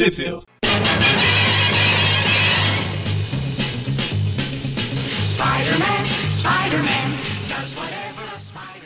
[0.00, 0.46] Sheffield.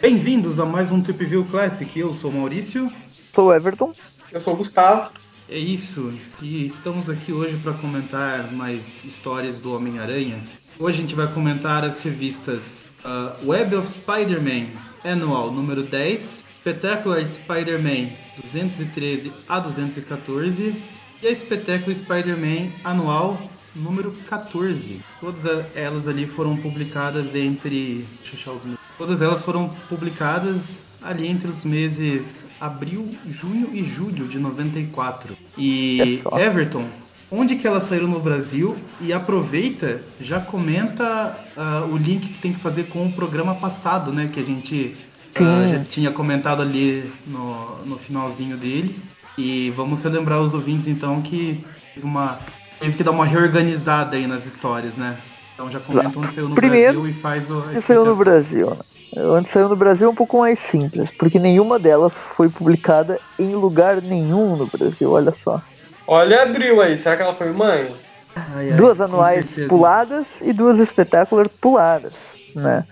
[0.02, 1.96] Bem-vindos a mais um Trip View Classic.
[1.96, 2.90] Eu sou o Maurício.
[3.32, 3.92] Sou o Everton.
[4.32, 5.12] Eu sou o Gustavo.
[5.48, 10.42] É isso, e estamos aqui hoje para comentar mais histórias do Homem-Aranha.
[10.80, 14.66] Hoje a gente vai comentar as revistas uh, Web of Spider-Man
[15.04, 20.93] Anual número 10, Spectacular Spider-Man 213 a 214
[21.24, 23.40] e a Spectacular Spider-Man Anual
[23.74, 25.00] número 14.
[25.18, 28.06] Todas elas ali foram publicadas entre.
[28.20, 28.78] Deixa eu achar os meses.
[28.98, 30.60] Todas elas foram publicadas
[31.02, 35.34] ali entre os meses abril, junho e julho de 94.
[35.56, 36.86] E É Everton,
[37.30, 38.76] onde que elas saíram no Brasil?
[39.00, 44.12] E aproveita, já comenta ah, o link que tem que fazer com o programa passado,
[44.12, 44.28] né?
[44.30, 44.94] Que a gente
[45.34, 45.68] Sim.
[45.72, 48.94] já tinha comentado ali no, no finalzinho dele.
[49.36, 52.40] E vamos relembrar os ouvintes então que teve uma
[52.80, 55.18] teve que dar uma reorganizada aí nas histórias, né?
[55.54, 57.58] Então já comenta onde saiu no Primeiro, Brasil e faz o.
[57.58, 58.16] Onde saiu no.
[58.16, 58.70] Brasil.
[58.70, 59.22] né?
[59.24, 63.54] Onde saiu no Brasil é um pouco mais simples, porque nenhuma delas foi publicada em
[63.54, 65.62] lugar nenhum no Brasil, olha só.
[66.06, 67.94] Olha a Abril aí, será que ela foi mãe?
[68.34, 72.12] Ai, ai, duas anuais puladas e duas espetacular puladas,
[72.54, 72.84] né?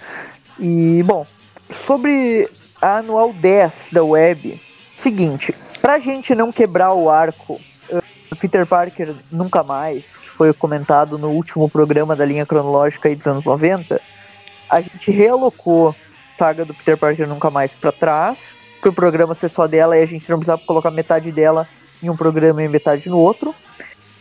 [0.58, 1.26] E, bom,
[1.68, 2.48] sobre
[2.80, 4.60] a anual 10 da web,
[4.96, 8.00] seguinte, pra gente não quebrar o arco eh,
[8.40, 13.26] Peter Parker Nunca Mais, que foi comentado no último programa da linha cronológica aí dos
[13.26, 14.00] anos 90,
[14.70, 15.94] a gente realocou a
[16.38, 18.38] saga do Peter Parker Nunca Mais pra trás,
[18.80, 21.68] para o programa ser só dela e a gente não precisava colocar metade dela
[22.00, 23.52] em um programa e metade no outro.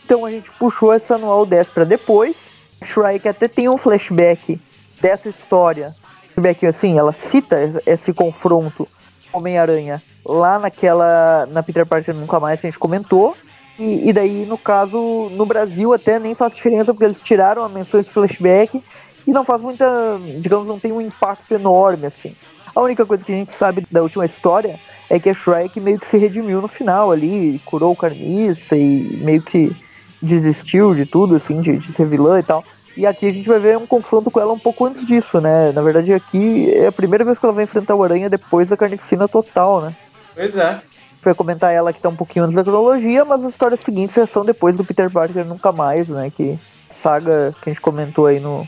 [0.03, 2.35] Então a gente puxou essa anual 10 para depois.
[2.83, 4.59] Shrike até tem um flashback
[4.99, 5.93] dessa história.
[6.33, 8.87] Flashback assim, ela cita esse confronto
[9.33, 11.45] Homem-Aranha lá naquela.
[11.47, 13.35] Na Peter Parker Nunca Mais que a gente comentou.
[13.79, 17.69] E, e daí, no caso, no Brasil até nem faz diferença, porque eles tiraram a
[17.69, 18.83] menção esse flashback
[19.25, 20.19] e não faz muita.
[20.39, 22.35] digamos, não tem um impacto enorme assim.
[22.75, 24.79] A única coisa que a gente sabe da última história
[25.09, 29.19] é que a Shrike meio que se redimiu no final ali, curou o carniça e
[29.21, 29.75] meio que
[30.21, 32.63] desistiu de tudo, assim, de, de ser vilã e tal.
[32.95, 35.71] E aqui a gente vai ver um confronto com ela um pouco antes disso, né?
[35.71, 38.77] Na verdade, aqui é a primeira vez que ela vai enfrentar o Aranha depois da
[38.77, 39.95] carnificina total, né?
[40.35, 40.81] Pois é.
[41.21, 44.43] Foi comentar ela que tá um pouquinho antes da cronologia, mas as histórias seguintes são
[44.43, 46.31] depois do Peter Parker Nunca Mais, né?
[46.35, 46.59] Que
[46.89, 48.67] saga que a gente comentou aí no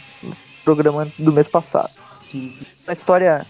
[0.63, 1.89] programa do mês passado.
[2.19, 2.65] Sim, sim.
[2.87, 3.45] A história,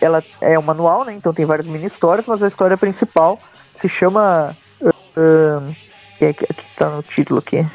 [0.00, 1.12] ela é um manual, né?
[1.12, 3.38] Então tem várias mini histórias, mas a história principal
[3.74, 4.56] se chama.
[4.80, 5.74] Uh,
[6.18, 7.66] que é que tá no título aqui?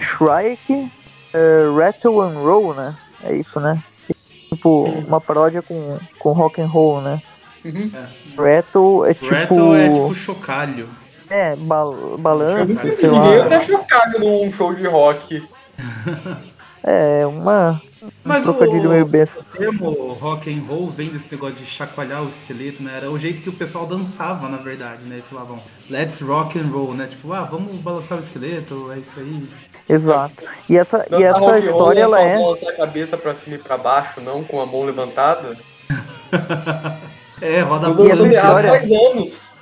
[0.00, 0.90] Shrike
[1.34, 2.96] uh, Rattle and Roll, né?
[3.22, 3.82] É isso, né?
[4.48, 7.22] Tipo, uma paródia com, com rock and roll, né?
[7.64, 7.90] Uhum.
[8.36, 9.34] Rattle é tipo.
[9.34, 10.88] Rattle é tipo chocalho.
[11.30, 13.12] É, bal balanço, Chocalho.
[13.12, 13.48] Ninguém lá.
[13.48, 15.42] tá chocado num show de rock.
[16.84, 17.80] É, uma.
[18.24, 19.38] Mas um trocadilho meio besta.
[19.40, 22.96] O termo rock and roll vem desse negócio de chacoalhar o esqueleto, né?
[22.96, 25.16] Era o jeito que o pessoal dançava, na verdade, né?
[25.16, 27.06] Eles falavam, let's rock and roll, né?
[27.06, 29.48] Tipo, ah, vamos balançar o esqueleto, é isso aí.
[29.88, 30.34] Exato.
[30.68, 32.38] E essa, e Dançar essa história, ela só é.
[32.38, 35.56] balançar a cabeça pra cima e pra baixo, não com a mão levantada.
[37.40, 38.04] É, roda banda.
[38.08, 39.52] errado história- faz anos.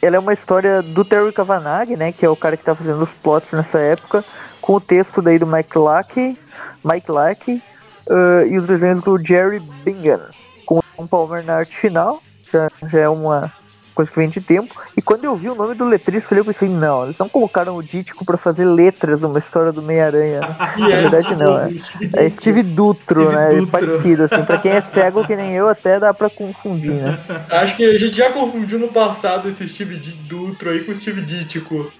[0.00, 3.02] ela é uma história do Terry Cavanagh, né, que é o cara que tá fazendo
[3.02, 4.24] os plots nessa época,
[4.60, 6.38] com o texto daí do Mike Lack,
[6.84, 7.62] Mike Lack,
[8.10, 10.20] eh, e os desenhos do Jerry Bingham,
[10.66, 12.22] com o Palmer na arte final,
[12.52, 13.52] já, já é uma
[13.94, 14.74] coisa que vem de tempo.
[14.96, 17.82] E quando eu vi o nome do letrista, eu pensei, não, eles não colocaram o
[17.82, 20.40] Dítico pra fazer letras numa história do Meia-Aranha.
[20.48, 20.74] né?
[20.76, 21.70] E Na é, verdade não, é,
[22.14, 23.66] é Steve Dutro, Steve né, Dutro.
[23.66, 27.18] parecido, assim, pra quem é cego que nem eu, até dá pra confundir, né.
[27.50, 31.20] Acho que a gente já confundiu no passado esse Steve Dutro aí com o Steve
[31.20, 31.92] Dítico.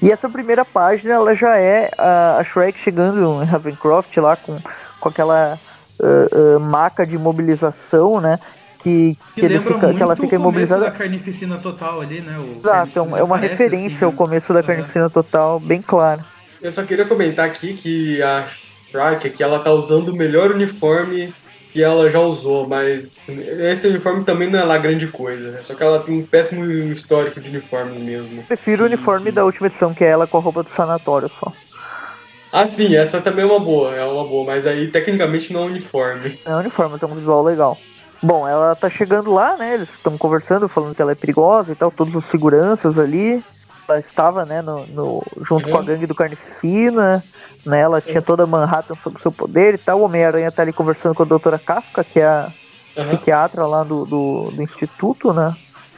[0.00, 4.58] E essa primeira página, ela já é a, Shrek chegando em Ravencroft lá com,
[5.00, 5.58] com aquela
[6.00, 6.06] ah,
[6.56, 8.38] ah, maca de imobilização, né?
[8.82, 10.84] Que, Que que, ele fica, que ela o fica começo imobilizada.
[10.86, 12.36] da carnificina total ali, né?
[12.38, 14.16] O Exato, é é uma Parece referência assim, ao né?
[14.16, 14.66] começo da Aham.
[14.66, 16.24] carnificina total, bem clara.
[16.60, 18.46] Eu só queria comentar aqui que a
[18.90, 21.32] Shrike aqui, ela tá usando o melhor uniforme
[21.72, 25.62] que ela já usou, mas esse uniforme também não é lá grande coisa, né?
[25.62, 28.42] Só que ela tem um péssimo histórico de uniforme mesmo.
[28.44, 29.34] Prefiro Sim, o uniforme sim.
[29.34, 31.52] da última edição, que é ela com a roupa do sanatório só.
[32.52, 35.66] Ah, sim, essa também é uma boa, é uma boa, mas aí tecnicamente não é
[35.66, 36.38] uniforme.
[36.44, 37.78] É um uniforme, tem um visual legal.
[38.22, 39.74] Bom, ela tá chegando lá, né?
[39.74, 43.42] Eles estão conversando, falando que ela é perigosa e tal, todos os seguranças ali.
[43.88, 45.72] Ela estava, né, no, no- junto Uhum.
[45.72, 47.24] com a gangue do Carnificina,
[47.64, 47.80] né?
[47.80, 50.00] Ela tinha toda Manhattan sob seu poder e tal.
[50.00, 52.52] O Homem-Aranha tá ali conversando com a doutora Kafka, que é a
[52.96, 53.08] Aham.
[53.08, 55.54] psiquiatra lá do, do, do instituto, né?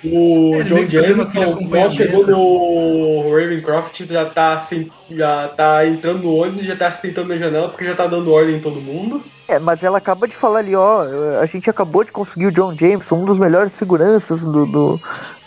[0.06, 6.24] O Ele John Jameson aquele mal chegou no Ravencroft, já tá, sem, já tá entrando
[6.24, 8.82] no ônibus, já tá se sentando na janela, porque já tá dando ordem em todo
[8.82, 9.22] mundo.
[9.48, 11.04] É, mas ela acaba de falar ali, ó,
[11.40, 15.00] a gente acabou de conseguir o John Jameson, um dos melhores seguranças do, do,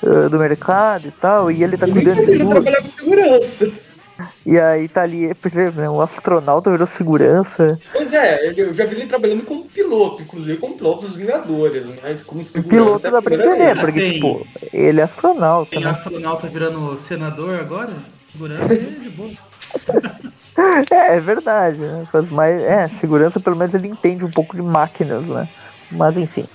[0.03, 2.49] eh, do mercado e tal, e ele tá E cuidando de ele tudo.
[2.49, 3.71] trabalhar com segurança.
[4.45, 7.79] E aí tá ali, por exemplo, né, um astronauta virou segurança.
[7.93, 12.23] Pois é, eu já vi ele trabalhando como piloto, inclusive como piloto dos Vingadores, mas
[12.23, 12.75] como O segurança.
[12.75, 13.79] piloto é dá pra primeira entender, vez.
[13.85, 15.89] porque, Tem- tipo, ele é astronauta, Tem né?
[15.89, 17.93] astronauta virando senador agora?
[18.31, 19.31] Segurança é de boa.
[20.89, 22.07] É, é verdade, né?
[22.11, 25.47] Faz mais, é, segurança pelo menos ele entende um pouco de máquinas, né?
[25.91, 26.47] Mas enfim.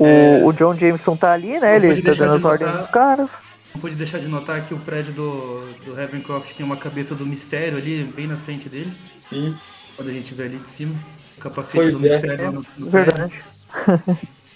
[0.00, 0.40] O, É.
[0.42, 1.76] o John Jameson tá ali, né?
[1.76, 3.30] Ele tá dando as ordens dos caras.
[3.74, 7.26] Não pude deixar de notar que o prédio do, do Ravencroft tem uma cabeça do
[7.26, 8.92] mistério ali, bem na frente dele.
[9.28, 9.56] Sim.
[9.96, 10.94] Quando a gente vê ali de cima.
[11.36, 12.10] O capacete Pois do é.
[12.12, 13.12] mistério no, no prédio.
[13.12, 13.44] Verdade.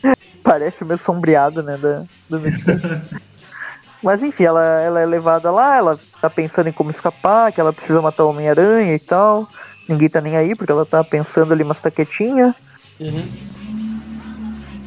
[0.45, 1.77] Parece meio sombreado, né?
[1.77, 3.03] Da, do mistério.
[4.01, 7.73] Mas enfim, ela, ela é levada lá, ela tá pensando em como escapar, que ela
[7.73, 9.49] precisa matar o Homem-Aranha e tal.
[9.89, 12.55] Ninguém tá nem aí, porque ela tá pensando ali, mas tá quietinha.
[13.01, 13.29] Uhum.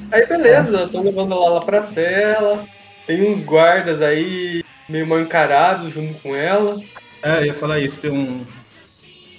[0.10, 2.66] Aí beleza, estão levando ela lá pra cela.
[3.12, 6.81] Tem uns guardas aí meio mal encarados junto com ela.
[7.22, 7.98] É, eu ia falar isso.
[8.00, 8.46] Tem um,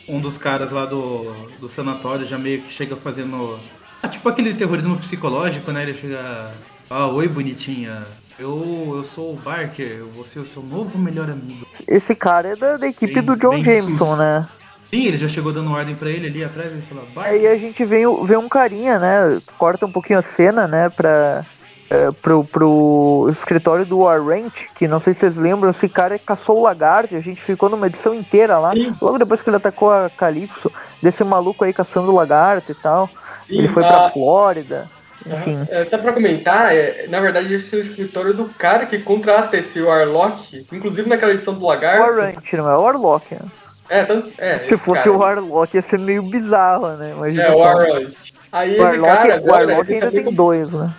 [0.07, 3.59] um dos caras lá do, do sanatório já meio que chega fazendo.
[4.03, 5.85] Ah, tipo aquele terrorismo psicológico, né?
[5.85, 6.51] Ele chega.
[6.91, 8.03] Ah, oi, bonitinha.
[8.39, 11.67] Eu, eu sou o Barker, eu vou ser o seu novo melhor amigo.
[11.89, 14.19] Esse cara é da, da equipe Bem- do John Jameson, sus.
[14.19, 14.47] né?
[14.91, 17.51] Sim, ele já chegou dando ordem pra ele ali atrás, ele fala, Aí Barker.
[17.53, 19.41] a gente vê, vê um carinha, né?
[19.57, 20.91] Corta um pouquinho a cena, né?
[20.91, 21.47] Pra,
[21.93, 26.59] é, pro, pro escritório do Warrant, que não sei se vocês lembram, esse cara caçou
[26.59, 28.73] o lagarto, a gente ficou numa edição inteira lá.
[28.73, 28.95] Sim.
[29.01, 30.73] Logo depois que ele atacou a Calypso,
[31.03, 33.11] desse maluco aí caçando o lagarto e tal.
[33.49, 34.89] E ele foi a- pra Flórida.
[35.25, 35.59] Enfim.
[35.71, 39.57] É, só pra comentar, é, na verdade esse é o escritório do cara que contrata
[39.57, 42.01] esse Warlock, inclusive naquela edição do Lagarto.
[42.03, 43.41] Warrant, não é Warlock, né?
[43.89, 44.07] É,
[44.39, 45.13] é, Se fosse cara.
[45.13, 47.13] o Warlock ia ser meio bizarro, né?
[47.17, 47.59] Imagina É, o.
[47.59, 48.17] Warlock.
[48.51, 50.91] Aí O esse Warlock, cara o agora, Warlock ele ainda tem dois, né?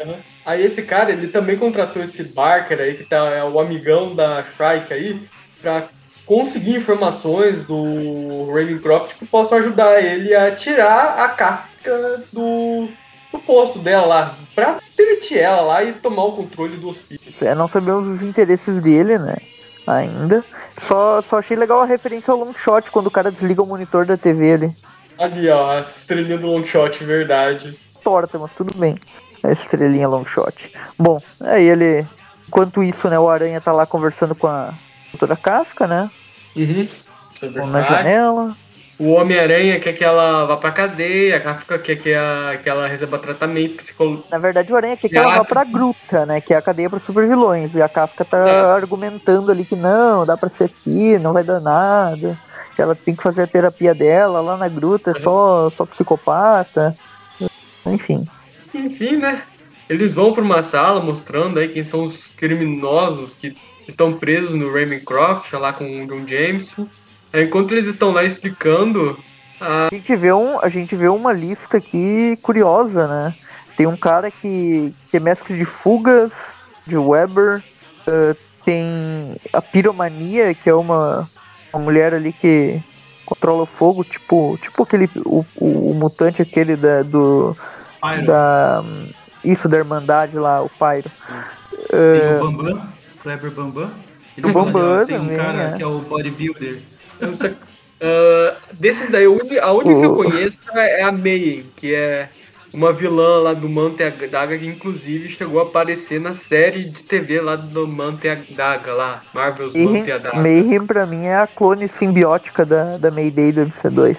[0.00, 0.14] Aham.
[0.44, 4.42] Aí esse cara, ele também contratou esse Barker aí, que tá, é o amigão da
[4.42, 5.20] Shrike aí,
[5.60, 5.88] pra
[6.26, 12.88] conseguir informações do Ravencroft que possam ajudar ele a tirar a Kafka do,
[13.30, 17.34] do posto dela lá, pra demitir ela lá e tomar o controle do hospício.
[17.40, 19.36] É, não sabemos os interesses dele, né?
[19.86, 20.44] Ainda.
[20.78, 24.06] Só, só achei legal a referência ao long shot quando o cara desliga o monitor
[24.06, 24.76] da TV ali.
[25.18, 27.78] Ali, ó, a estrelinha do long shot, verdade.
[28.02, 28.96] Torta, mas tudo bem.
[29.44, 30.72] A estrelinha long shot.
[30.98, 32.06] Bom, aí ele.
[32.48, 34.74] Enquanto isso, né, o Aranha tá lá conversando com a
[35.10, 36.10] doutora Kafka, né?
[36.54, 36.86] Uhum.
[37.34, 38.54] Sobre Na janela.
[39.00, 42.86] O Homem-Aranha quer que ela vá pra cadeia, a Kafka quer que, a, que ela
[42.86, 44.28] receba tratamento psicológico.
[44.30, 46.40] Na verdade, o Aranha quer que ela a- vá pra gruta, né?
[46.42, 47.74] Que é a cadeia para supervilões.
[47.74, 48.60] E a Kafka tá É.
[48.74, 52.38] argumentando ali que não, dá pra ser aqui, não vai dar nada.
[52.76, 56.94] Que ela tem que fazer a terapia dela lá na gruta, é só, só psicopata.
[57.86, 58.28] Enfim.
[58.74, 59.42] Enfim, né?
[59.88, 64.72] Eles vão para uma sala mostrando aí quem são os criminosos que estão presos no
[64.72, 66.86] Ravencroft, lá com o John Jameson.
[67.34, 69.18] Enquanto eles estão lá explicando,
[69.60, 73.34] A gente vê, um, a gente vê uma lista aqui curiosa, né?
[73.76, 77.62] Tem um cara que, que é mestre de fugas, de Weber.
[78.06, 81.28] eh, tem a piromania, que é uma,
[81.72, 82.80] uma mulher ali que
[83.26, 85.08] controla o fogo, tipo, tipo aquele.
[85.24, 87.56] O, o, o mutante aquele da, do.
[88.02, 88.26] Pyro.
[88.26, 88.84] Da,
[89.44, 91.10] isso, da Irmandade lá, o Pyro.
[91.88, 92.88] Tem o Bambam,
[93.22, 93.90] Kleber Bambam.
[94.36, 95.76] E O Bambam Tem um também, cara é.
[95.76, 96.80] que é o bodybuilder.
[98.00, 102.28] ah, desses daí, a única que eu conheço é a Mayen, que é
[102.72, 107.40] uma vilã lá do Manta Daga, que inclusive chegou a aparecer na série de TV
[107.40, 110.38] lá do Manta Daga, lá, Marvel's Mayhem, Manta Daga.
[110.38, 114.16] Mayhem pra mim é a clone simbiótica da, da Mayday do MC2.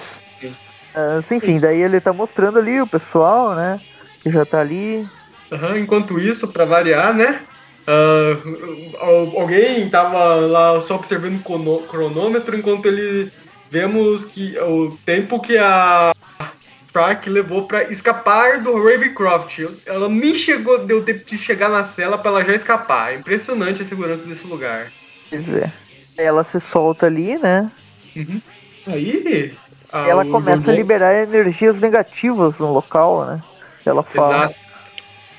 [0.93, 1.35] Sim.
[1.35, 3.79] Ah, enfim, daí ele tá mostrando ali o pessoal, né?
[4.21, 5.07] Que já tá ali.
[5.51, 7.41] Aham, enquanto isso, pra variar, né?
[7.85, 13.31] al- alguém tava lá só observando o cronômetro enquanto ele
[13.69, 16.13] vemos que o tempo que a
[16.91, 19.59] Shrike levou pra escapar do Ravencroft.
[19.85, 23.11] Ela nem chegou, deu tempo de chegar na cela pra ela já escapar.
[23.11, 24.91] É impressionante a segurança desse lugar.
[25.29, 25.73] Quer dizer,
[26.15, 27.69] ela se solta ali, né?
[28.15, 28.41] Uhum.
[28.85, 29.53] Aí.
[29.93, 33.43] Ela começa a liberar energias negativas no local, né?
[33.85, 34.35] Ela fala.
[34.35, 34.55] Exato.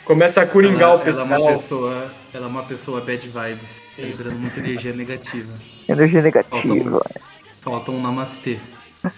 [0.04, 1.26] Começa a coringar ela, o pessoal.
[1.26, 5.52] Ela é uma pessoa, ela é uma pessoa bad vibes, tá liberando muita energia negativa.
[5.88, 6.96] Energia Falta negativa.
[6.98, 8.58] um, falta um namastê.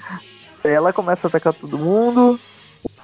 [0.65, 2.41] Ela começa a atacar todo mundo.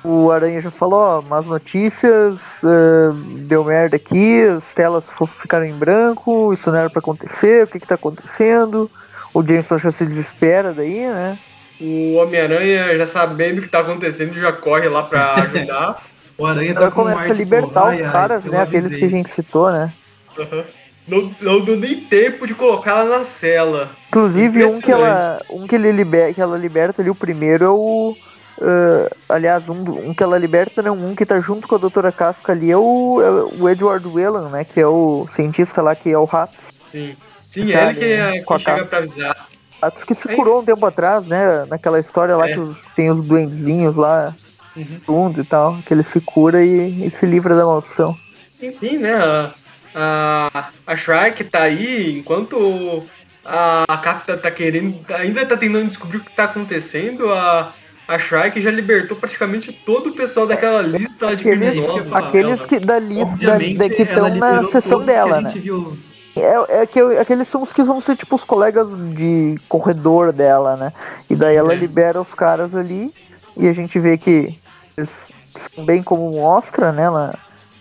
[0.05, 3.13] O Aranha já falou, ó, más notícias, uh,
[3.47, 5.05] deu merda aqui, as telas
[5.41, 8.91] ficaram em branco, isso não era pra acontecer, o que que tá acontecendo?
[9.33, 11.39] O Jameson já se desespera daí, né?
[11.83, 16.03] O Homem-Aranha, já sabendo o que tá acontecendo, já corre lá pra ajudar.
[16.39, 18.63] o Aranha tá com começa a libertar tipo, os caras, né?
[18.63, 19.93] Aqueles que a gente citou, né?
[20.39, 20.65] Uhum.
[21.09, 23.91] Não, não deu nem tempo de colocar ela na cela.
[24.09, 27.69] Inclusive, um que, ela, um que, ele liber, que ela liberta ali, o primeiro é
[27.69, 28.17] o
[28.63, 32.13] Uh, aliás, um, um, que ela liberta, né, um que tá junto com a doutora
[32.13, 34.65] Kafka ali é o, é o Edward Whelan, né?
[34.65, 36.65] Que é o cientista lá, que é o Ratos.
[36.93, 37.17] Sim,
[37.51, 39.49] Sim é ele que, é, que chega pra avisar.
[39.83, 41.67] Ratos que se é curou um tempo atrás, né?
[41.69, 42.53] Naquela história lá é.
[42.53, 44.33] que os, tem os duendezinhos lá,
[44.77, 45.01] uhum.
[45.05, 48.17] fundo e tal, que ele se cura e, e, se livra da maldição.
[48.61, 49.15] Enfim, né?
[49.15, 49.53] A,
[49.95, 53.03] a, a Shrike tá aí enquanto
[53.45, 57.75] a, a Kafka tá querendo, ainda tá tentando descobrir o que tá acontecendo, a
[58.07, 62.13] a Shrike já libertou praticamente todo o pessoal daquela é, lista de aqueles, criminosos.
[62.13, 65.53] Aqueles que da lista da, que estão na sessão dela, né?
[65.55, 65.97] Viu...
[66.35, 70.77] É, é que aqueles são os que vão ser tipo os colegas de corredor dela,
[70.77, 70.93] né?
[71.29, 71.77] E daí ela é.
[71.77, 73.13] libera os caras ali
[73.57, 74.59] e a gente vê que
[74.97, 75.29] eles
[75.75, 77.09] são bem como mostra, né?
[77.11, 77.35] Lá,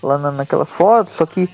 [0.04, 1.50] lá na, naquelas fotos, só que,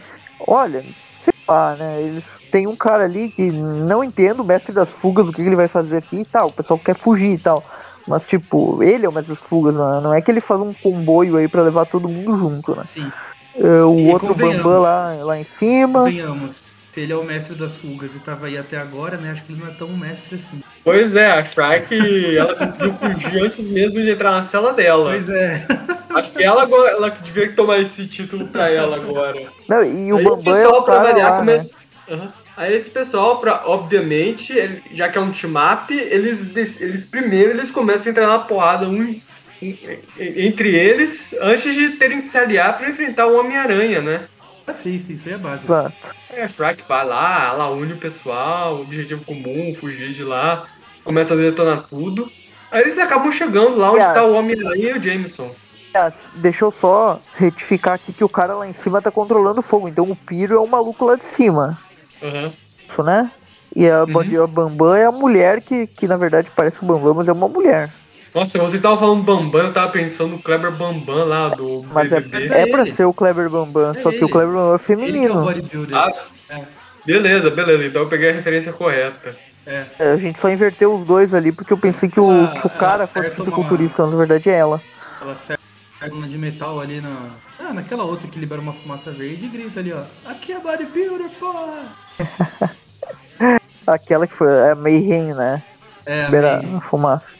[0.47, 0.81] olha,
[1.23, 2.01] sei lá, né?
[2.01, 5.55] Eles tem um cara ali que não entende o mestre das fugas, o que ele
[5.55, 6.47] vai fazer aqui e tal.
[6.47, 7.63] O pessoal quer fugir e tal.
[8.07, 9.99] Mas, tipo, ele é o mestre das fugas, né?
[10.01, 12.83] não é que ele faz um comboio aí pra levar todo mundo junto, né?
[12.89, 13.11] Sim.
[13.55, 16.01] Uh, o e outro Bambam lá, lá em cima.
[16.01, 16.63] Convenhamos.
[17.01, 19.31] Ele é o mestre das fugas e tava aí até agora, né?
[19.31, 20.61] Acho que ele não é tão mestre assim.
[20.83, 25.11] Pois é, a Shrike, ela conseguiu fugir antes mesmo de entrar na cela dela.
[25.11, 25.65] Pois é.
[26.09, 29.47] Acho que ela, ela devia tomar esse título pra ela agora.
[29.67, 31.75] Não, e o Bambam é o cara lá, começa...
[32.07, 32.15] né?
[32.15, 32.29] Uhum.
[32.57, 37.69] Aí esse pessoal, pra, obviamente, ele, já que é um team-up, eles, eles primeiro eles
[37.69, 39.21] começam a entrar na porrada um,
[39.61, 39.75] um,
[40.19, 44.21] entre eles antes de terem que se aliar para enfrentar o Homem-Aranha, né?
[44.67, 45.71] Ah, sim, sim, isso aí é básico.
[45.71, 46.15] Exato.
[46.29, 50.67] A Shrek vai lá, ela une o pessoal, objetivo comum, fugir de lá,
[51.05, 52.29] começa a detonar tudo.
[52.69, 55.55] Aí eles acabam chegando lá onde está o Homem-Aranha e o Jameson.
[56.35, 59.87] Deixa eu só retificar aqui que o cara lá em cima tá controlando o fogo,
[59.87, 61.79] então o Piro é o maluco lá de cima.
[62.21, 62.51] Uhum.
[62.87, 63.31] Isso, né?
[63.75, 64.43] E a, uhum.
[64.43, 67.47] a Bambam é a mulher que, que na verdade parece o Bambam, mas é uma
[67.47, 67.91] mulher.
[68.37, 72.23] Nossa, vocês estavam falando Bambam, eu tava pensando no Kleber Bambam lá do Mas é,
[72.51, 75.49] é, pra ser o Kleber Bambam, é só que o Kleber Bambam é feminino.
[75.49, 76.13] Ele é o ah,
[76.47, 76.61] é.
[77.03, 79.35] Beleza, beleza, então eu peguei a referência correta.
[79.65, 79.85] É.
[79.97, 80.11] é.
[80.11, 82.69] a gente só inverteu os dois ali porque eu pensei que o, ela, que o
[82.69, 84.11] cara fosse fisiculturista, uma...
[84.11, 84.83] na verdade é ela.
[85.19, 85.59] Ela serve
[86.11, 87.31] uma de metal ali na.
[87.59, 90.03] Ah, naquela outra que libera uma fumaça verde e grita ali, ó.
[90.23, 91.91] Aqui é bodybuilder, porra!
[93.87, 95.63] Aquela que foi a Mayhem, né?
[96.05, 97.36] É, Libera a fumaça.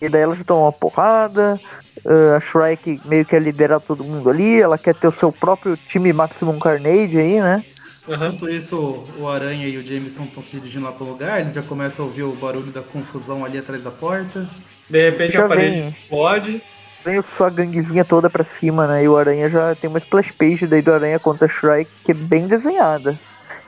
[0.00, 1.60] E daí ela já toma uma porrada.
[2.04, 4.60] Uh, a Shrike meio que é liderar todo mundo ali.
[4.60, 7.64] Ela quer ter o seu próprio time Maximum Carnage aí, né?
[8.08, 11.40] Enquanto isso, o Aranha e o Jameson estão se dirigindo lá pro lugar.
[11.40, 14.48] Eles já começam a ouvir o barulho da confusão ali atrás da porta.
[14.88, 16.62] De repente a parede vem, explode.
[17.04, 19.04] Vem sua ganguezinha toda pra cima, né?
[19.04, 22.12] E o Aranha já tem uma splash page daí do Aranha contra a Shrike que
[22.12, 23.18] é bem desenhada.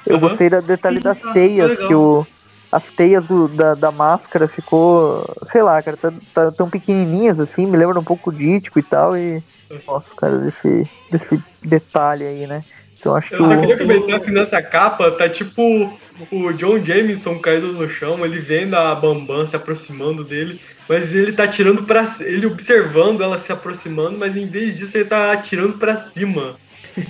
[0.07, 0.21] Eu uhum.
[0.21, 2.27] gostei da detalhe das teias, que o,
[2.71, 7.67] as teias do, da, da máscara ficou, sei lá, cara, tá, tá, tão pequenininhas assim,
[7.67, 9.43] me lembra um pouco dítico e tal, e
[9.87, 12.63] gosto, cara, desse, desse detalhe aí, né?
[12.99, 13.61] Então acho Eu que só o...
[13.61, 15.99] queria comentar que nessa capa tá tipo
[16.31, 21.33] o John Jameson caído no chão, ele vendo a Bambam se aproximando dele, mas ele
[21.33, 25.79] tá atirando para ele observando ela se aproximando, mas em vez disso ele tá atirando
[25.79, 26.57] para cima.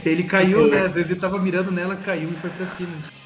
[0.06, 0.86] ele caiu, né?
[0.86, 3.19] Às vezes ele tava mirando nela, caiu e foi pra cima.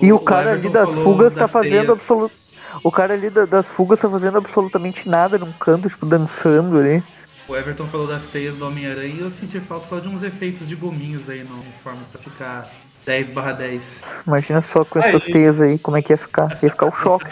[0.00, 2.34] E o, o cara ali das fugas tá fazendo absoluto.
[2.82, 7.02] O cara ali das fugas tá fazendo absolutamente nada num canto, tipo, dançando ali.
[7.46, 10.66] O Everton falou das teias do Homem-Aranha e eu senti falta só de uns efeitos
[10.66, 12.70] de gominhos aí no uniforme pra ficar
[13.04, 14.00] 10 barra 10.
[14.26, 15.32] Imagina só com essas aí.
[15.32, 16.58] teias aí, como é que ia ficar?
[16.62, 17.26] Ia ficar o choque.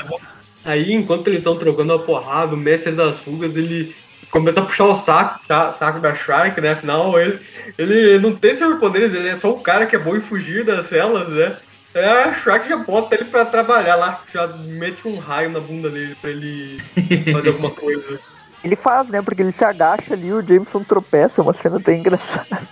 [0.65, 3.95] Aí, enquanto eles estão trocando a porrada, o mestre das fugas, ele
[4.31, 5.73] começa a puxar o saco, tá?
[5.73, 6.73] saco da Shrike, né?
[6.73, 7.41] Afinal, ele,
[7.77, 10.87] ele não tem superpoderes, ele é só um cara que é bom em fugir das
[10.87, 11.57] celas, né?
[11.95, 15.91] É, a Shrike já bota ele pra trabalhar lá, já mete um raio na bunda
[15.91, 16.81] dele pra ele
[17.33, 18.19] fazer alguma coisa.
[18.65, 19.21] Ele faz, né?
[19.21, 22.63] Porque ele se agacha ali, o Jameson tropeça, é uma cena bem engraçada.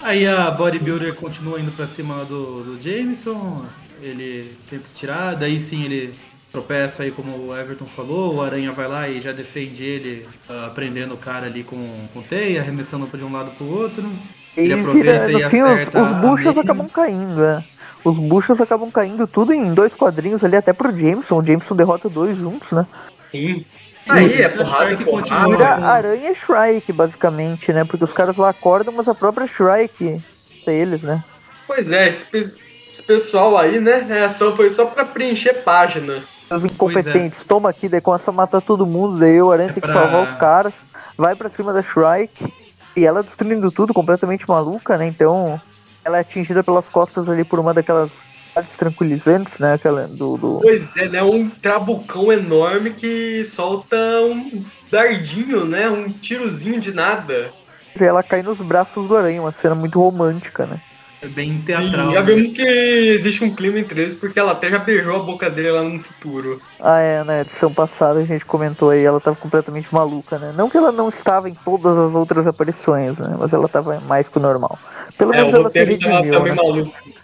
[0.00, 3.64] Aí a bodybuilder continua indo pra cima do, do Jameson,
[4.00, 6.14] ele tenta tirar, daí sim ele
[6.52, 10.72] tropeça aí, como o Everton falou, o Aranha vai lá e já defende ele, uh,
[10.72, 14.08] prendendo o cara ali com, com teia, arremessando de um lado pro outro.
[14.56, 16.02] Ele e aproveita vira, e acerta.
[16.02, 17.64] Os, os buchas acabam caindo, é.
[18.04, 21.38] Os buchas acabam caindo tudo em dois quadrinhos ali, até pro Jameson.
[21.38, 22.86] O Jameson derrota dois juntos, né?
[23.30, 23.64] Sim.
[24.06, 25.04] Aí é porrada, porrada.
[25.04, 25.48] continua.
[25.48, 27.84] Vira Aranha e Shrike, basicamente, né?
[27.84, 30.22] Porque os caras lá acordam, mas a própria Shrike
[30.66, 31.24] é eles, né?
[31.66, 32.52] Pois é, esse, pe-
[32.92, 34.06] esse pessoal aí, né?
[34.10, 36.22] É, só, foi só pra preencher página.
[36.50, 39.80] Os incompetentes, toma aqui, daí começa a matar todo mundo, daí o Aranha É tem
[39.82, 40.74] que pra- salvar os caras,
[41.16, 42.52] vai pra cima da Shrike,
[42.94, 45.06] e ela destruindo tudo, completamente maluca, né?
[45.06, 45.58] Então,
[46.04, 48.12] ela é atingida pelas costas ali por uma daquelas
[48.54, 49.74] artes tranquilizantes, né?
[49.74, 50.36] Aquela do.
[50.36, 50.58] do...
[50.62, 51.22] Pois é, né?
[51.22, 55.88] Um trabucão enorme que solta um dardinho, né?
[55.88, 57.50] Um tirozinho de nada.
[57.98, 60.80] E ela cai nos braços do Aranha, uma cena muito romântica, né?
[61.22, 62.08] É bem teatral.
[62.08, 62.34] Sim, já né?
[62.34, 65.70] vimos que existe um clima entre eles, porque ela até já beijou a boca dele
[65.70, 66.60] lá no futuro.
[66.78, 70.52] Ah, é, na edição passada a gente comentou aí, ela tava completamente maluca, né?
[70.54, 73.36] Não que ela não estava em todas as outras aparições, né?
[73.38, 74.78] Mas ela tava mais que o normal.
[75.16, 76.60] Pelo É, menos ela se tava redimiu, né?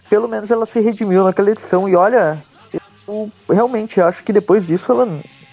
[0.09, 1.89] Pelo menos ela se redimiu naquela edição.
[1.89, 2.43] E olha,
[3.07, 5.09] eu realmente acho que depois disso ela,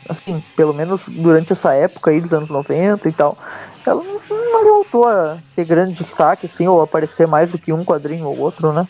[0.09, 3.37] assim, pelo menos durante essa época aí dos anos 90 e tal,
[3.85, 7.85] ela não, não voltou a ter grande destaque, assim, ou aparecer mais do que um
[7.85, 8.87] quadrinho ou outro, né?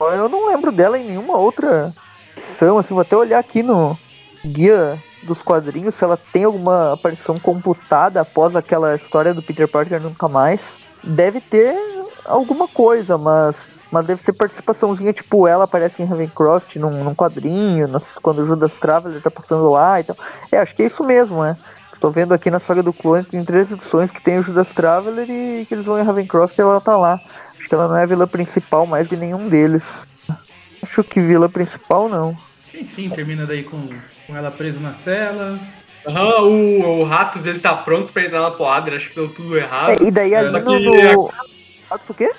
[0.00, 1.92] Eu não lembro dela em nenhuma outra
[2.36, 3.98] edição, assim, vou até olhar aqui no
[4.44, 10.00] guia dos quadrinhos se ela tem alguma aparição computada após aquela história do Peter Parker
[10.00, 10.60] nunca mais.
[11.02, 11.74] Deve ter
[12.26, 13.56] alguma coisa, mas,
[13.90, 18.46] mas deve ser participaçãozinha, tipo, ela aparece em Ravencroft num, num quadrinho, nas- quando o
[18.46, 20.16] Judas Traveler tá passando lá e tal.
[20.52, 21.56] É, acho que é isso mesmo, né?
[21.98, 25.28] Tô vendo aqui na saga do clone, tem três edições que tem o Judas Traveler
[25.30, 27.18] e que eles vão em Ravencroft e ela tá lá.
[27.58, 29.82] Acho que ela não é a vilã principal mais de nenhum deles.
[30.82, 32.36] Acho que vilã principal não.
[32.74, 33.88] Enfim, termina daí com,
[34.26, 35.58] com ela presa na cela.
[36.06, 39.28] Aham, o, o Ratos ele tá pronto pra entrar na porrada, ele acha que deu
[39.32, 39.90] tudo errado.
[39.90, 40.78] É, e daí ali no.
[40.78, 40.78] que
[41.14, 41.30] no...
[42.16, 42.30] Quê?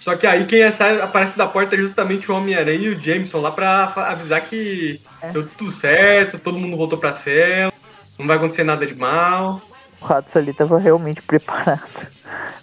[0.00, 3.40] Só que aí quem sai, aparece da porta é justamente o Homem-Aranha e o Jameson
[3.40, 5.30] lá pra avisar que É.
[5.30, 7.72] deu tudo certo, todo mundo voltou pra cela,
[8.18, 9.60] não vai acontecer nada de mal.
[10.00, 11.80] O Ratos ali tava realmente preparado.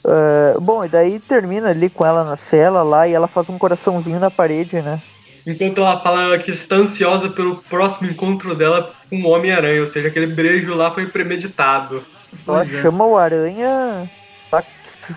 [0.05, 3.57] Ah, bom, e daí termina ali com ela na cela lá e ela faz um
[3.57, 5.01] coraçãozinho na parede, né?
[5.45, 10.07] Enquanto ela fala que está ansiosa pelo próximo encontro dela com o Homem-Aranha, ou seja,
[10.07, 12.05] aquele beijo lá foi premeditado.
[12.47, 12.81] Ela Pois é.
[12.81, 14.09] chama o aranha.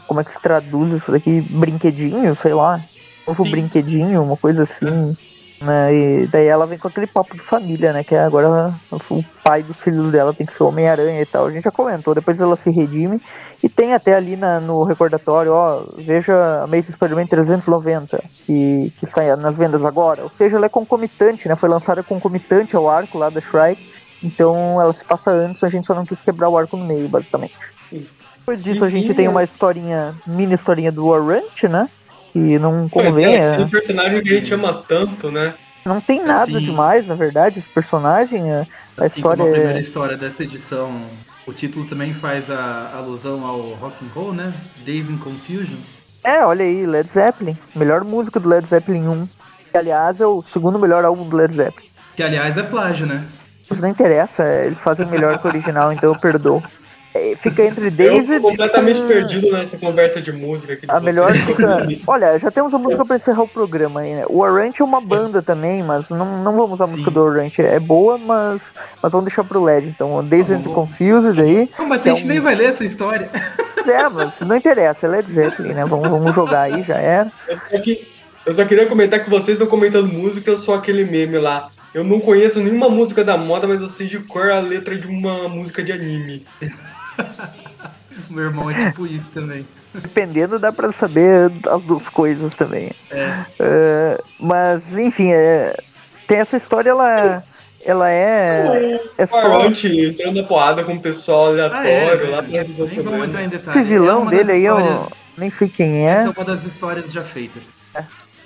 [0.06, 1.40] Como é que se traduz isso daqui?
[1.40, 2.80] Brinquedinho, sei lá.
[3.26, 3.50] Novo Sim.
[3.50, 5.16] brinquedinho, uma coisa assim.
[5.60, 5.94] Né?
[5.94, 8.04] E daí ela vem com aquele papo de família, né?
[8.04, 8.74] Que é agora
[9.10, 11.46] o pai dos filhos dela tem que ser Homem-Aranha e tal.
[11.46, 13.20] A gente já comentou, depois ela se redime.
[13.62, 19.34] E tem até ali na- no recordatório, ó, veja Amazing Spider-Man 390, que, que está
[19.36, 20.22] nas vendas agora.
[20.24, 21.56] Ou seja, ela é concomitante, né?
[21.56, 23.82] Foi lançada concomitante ao arco lá da Shrike.
[24.22, 27.08] Então ela se passa antes, a gente só não quis quebrar o arco no meio,
[27.08, 27.54] basicamente.
[28.46, 29.28] Depois disso a Enfim, gente tem é.
[29.28, 31.88] uma historinha, mini historinha do Warrant, né?
[32.32, 35.54] Que não Pois convém, é, é, esse personagem que a gente ama tanto, né?
[35.84, 38.48] não tem nada Assim- demais, na verdade, esse personagem.
[38.52, 41.00] é- A Assim história como a é- primeira história dessa edição,
[41.44, 44.52] o título também faz a alusão ao rock and roll, né?
[44.84, 45.78] Days in Confusion.
[46.22, 47.56] É, olha aí, Led Zeppelin.
[47.74, 49.28] Melhor música do Led Zeppelin 1.
[49.72, 51.88] Que, aliás, é o segundo melhor álbum do Led Zeppelin.
[52.16, 53.24] Que aliás é plágio, né?
[53.68, 56.62] Isso não interessa, é, eles fazem melhor que o original, então eu perdoo.
[57.16, 61.00] É, Fica entre Eu Daisy tô completamente com- perdido nessa conversa de música aqui A
[61.00, 61.86] melhor fica.
[62.06, 64.24] Olha, já temos a música pra encerrar o programa aí, né?
[64.28, 67.58] O Warrant é uma banda também, mas não, não vamos usar a música do Warrant.
[67.58, 68.60] É boa, mas,
[69.02, 69.88] mas vamos deixar pro LED.
[69.88, 70.62] Então, Days Tá and.
[70.62, 71.70] Confused aí.
[71.78, 73.28] Não, mas a é gente um- nem vai ler essa história.
[73.86, 75.84] É, mas não interessa, é Led Zeppelin, né?
[75.84, 77.30] Vamos, vamos jogar aí, já era.
[77.46, 78.08] Eu só, que-
[78.44, 81.68] eu só queria comentar que vocês estão comentando música, eu sou aquele meme lá.
[81.94, 85.06] Eu não conheço nenhuma música da moda, mas eu sei de cor a letra de
[85.06, 86.44] uma música de anime.
[88.30, 89.66] Meu irmão é tipo isso também.
[89.94, 92.90] Dependendo, dá pra saber as duas coisas também.
[93.10, 93.44] É.
[93.58, 95.76] É, mas, enfim, é,
[96.26, 97.42] tem essa história, ela,
[97.84, 99.00] ela é.
[99.16, 99.60] É O só.
[99.66, 103.26] Entrando na porrada com o pessoal aleatório Ah, é, lá pra resolver o Nem vamos
[103.28, 103.80] entrar em detalhes.
[103.80, 106.26] Esse vilão É dele aí, eu nem sei quem Essa é.
[106.26, 107.72] é uma das histórias já feitas.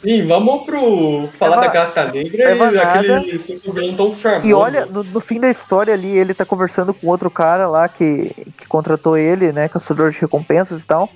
[0.03, 4.49] Sim, vamos pro falar Eva- da Gata Negra Eva e super vilão tão charmoso.
[4.49, 7.87] E olha, no, no fim da história ali, ele tá conversando com outro cara lá
[7.89, 9.69] que, que contratou ele, né?
[9.69, 11.11] Caçador de recompensas e tal.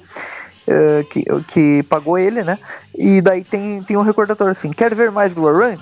[0.66, 2.58] eh, que, que pagou ele, né?
[2.96, 5.80] E daí tem, tem um recordatório assim: quer ver mais do Warrant?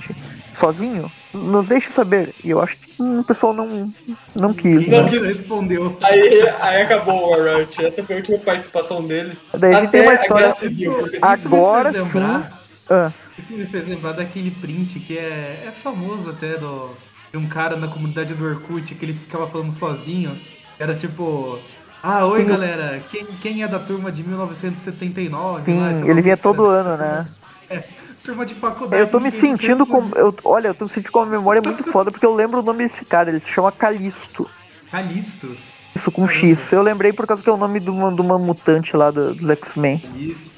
[0.56, 1.10] Sozinho?
[1.34, 2.34] Nos deixe saber.
[2.44, 3.90] E eu acho que hum, o pessoal não,
[4.34, 4.74] não quis.
[4.80, 5.10] Ninguém Não Né?
[5.10, 5.26] quis.
[5.26, 5.96] respondeu.
[6.02, 7.84] Aí, aí acabou o Aront.
[7.84, 9.36] Essa foi a última participação dele.
[9.58, 10.54] Daí a gente tem Até uma história.
[10.54, 11.06] Civil.
[11.06, 12.61] Isso me Agora lembrar,
[12.92, 16.90] Ah, Isso me fez lembrar daquele print que é, é famoso até do,
[17.30, 20.38] de um cara na comunidade do Orkut que ele ficava falando sozinho.
[20.78, 21.58] Era tipo.
[22.02, 22.48] Ah, oi Sim.
[22.48, 25.72] galera, quem, quem é da turma de 1979?
[25.74, 27.26] lá, sei sim, lá ele vinha todo ano, né?
[28.22, 29.02] Turma de faculdade.
[29.02, 30.10] Eu tô me sentindo com.
[30.16, 32.62] Eu, olha, eu tô me sentindo com uma memória muito foda porque eu lembro o
[32.62, 34.48] nome desse cara, ele se chama Calisto.
[34.90, 35.56] Calisto.
[35.94, 36.72] Isso com X.
[36.72, 39.34] Eu lembrei por causa que é o nome de uma, de uma mutante lá do-
[39.34, 40.00] dos X-Men.
[40.00, 40.51] Calisto.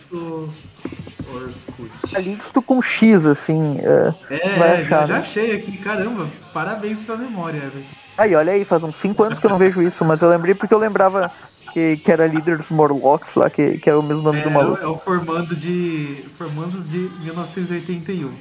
[2.05, 2.13] Orkut.
[2.13, 3.79] Calisto com X, assim.
[3.81, 4.15] é.
[4.31, 5.21] É, Vai já, achar, já né?
[5.21, 5.77] achei aqui.
[5.79, 7.97] Caramba, parabéns pela memória, Everton.
[8.17, 10.55] Aí, olha aí, faz uns 5 anos que eu não vejo isso, mas eu lembrei
[10.55, 11.31] porque eu lembrava
[11.73, 14.53] que, que era líder dos Morlocks lá, que, que é o mesmo nome do É,
[14.53, 14.83] maluco.
[14.83, 16.25] é o formando de.
[16.39, 18.33] Formandos de 1981.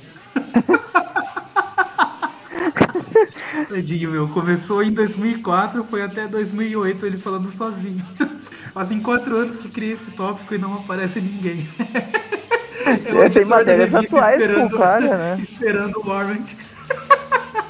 [3.69, 8.03] Tadinho meu, começou em 2004, foi até 2008 ele falando sozinho.
[8.73, 11.67] Fazem quatro anos que cria esse tópico e não aparece ninguém.
[13.21, 15.41] É É, tem matérias atuais com o cara, né?
[15.51, 16.51] Esperando o Warrant.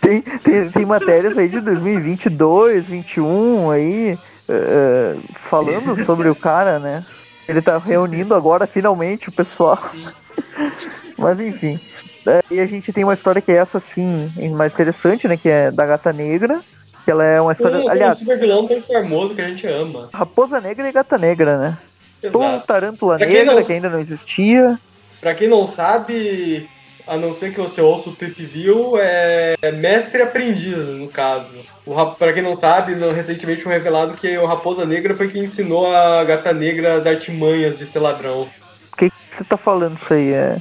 [0.00, 5.16] Tem, tem, tem matérias aí de 2022, 21 aí, eh,
[5.50, 7.04] falando sobre o cara, né?
[7.46, 9.78] Ele tá reunindo agora finalmente o pessoal.
[11.18, 11.78] Mas enfim.
[12.50, 15.36] E a gente tem uma história que é essa, assim, mais interessante, né?
[15.36, 16.60] Que é da Gata Negra.
[17.04, 17.76] Que ela é uma história.
[17.76, 20.08] Tem, tem um aliás, super vilão tão charmoso que a gente ama.
[20.12, 21.78] Raposa Negra e Gata Negra, né?
[22.22, 22.66] Ou Exato.
[22.66, 24.78] Tarântula Pra quem Negra, não- que ainda não existia.
[25.20, 26.68] Pra quem não sabe,
[27.06, 31.64] a não ser que você ouça o Trip View, é mestre aprendiz, no caso.
[31.84, 35.86] O, pra quem não sabe, recentemente foi revelado que o Raposa Negra foi quem ensinou
[35.94, 38.48] a Gata Negra as artimanhas de ser ladrão.
[38.92, 40.32] O que, que você tá falando isso aí?
[40.32, 40.58] É.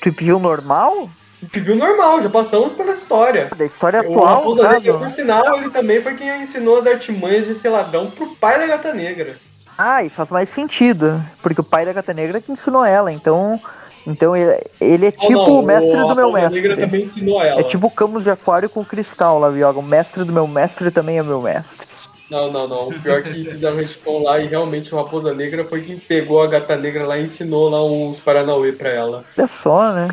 [0.00, 1.08] Trip View normal?
[1.52, 3.48] Trip View normal, já passamos pela história.
[3.56, 6.86] Da história O atual, Raposa no Negra, por sinal, ele também foi quem ensinou as
[6.86, 9.36] artimanhas de ser ladrão pro pai da Gata Negra.
[9.82, 13.58] Ah, e faz mais sentido, porque o pai da Gata Negra que ensinou ela, então,
[14.06, 16.76] então ele, ele é tipo não, o mestre do meu Raposa Negra mestre.
[16.76, 17.60] também ensinou ela.
[17.60, 19.78] É tipo o Camus de Aquário com cristal lá, Vioga.
[19.78, 21.88] O mestre do meu mestre também é meu mestre.
[22.30, 22.88] Não, não, não.
[22.90, 26.42] O pior é que fizeram retcon lá e realmente o Raposa Negra foi quem pegou
[26.42, 29.24] a Gata Negra lá e ensinou lá uns Paranauê pra ela.
[29.36, 30.08] Olha só, né?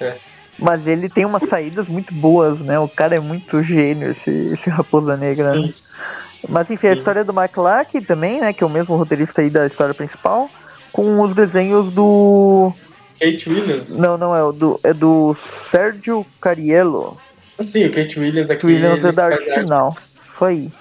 [0.00, 0.16] É.
[0.58, 2.78] Mas ele tem umas saídas muito boas, né?
[2.78, 5.54] O cara é muito gênio, esse, esse Raposa Negra.
[5.54, 5.74] né?
[6.48, 6.98] Mas enfim, a Sim.
[6.98, 8.52] história do Mike Lack também, né?
[8.52, 10.48] Que é o mesmo roteirista aí da história principal.
[10.92, 12.72] Com os desenhos do.
[13.20, 13.96] Kate Williams.
[13.96, 14.80] Não, não, é o do.
[14.82, 15.34] É do
[15.70, 17.16] Sérgio Cariello.
[17.62, 18.66] Sim, o Kate Williams aqui.
[18.66, 19.96] Williams é da arte final.
[20.26, 20.72] Isso aí.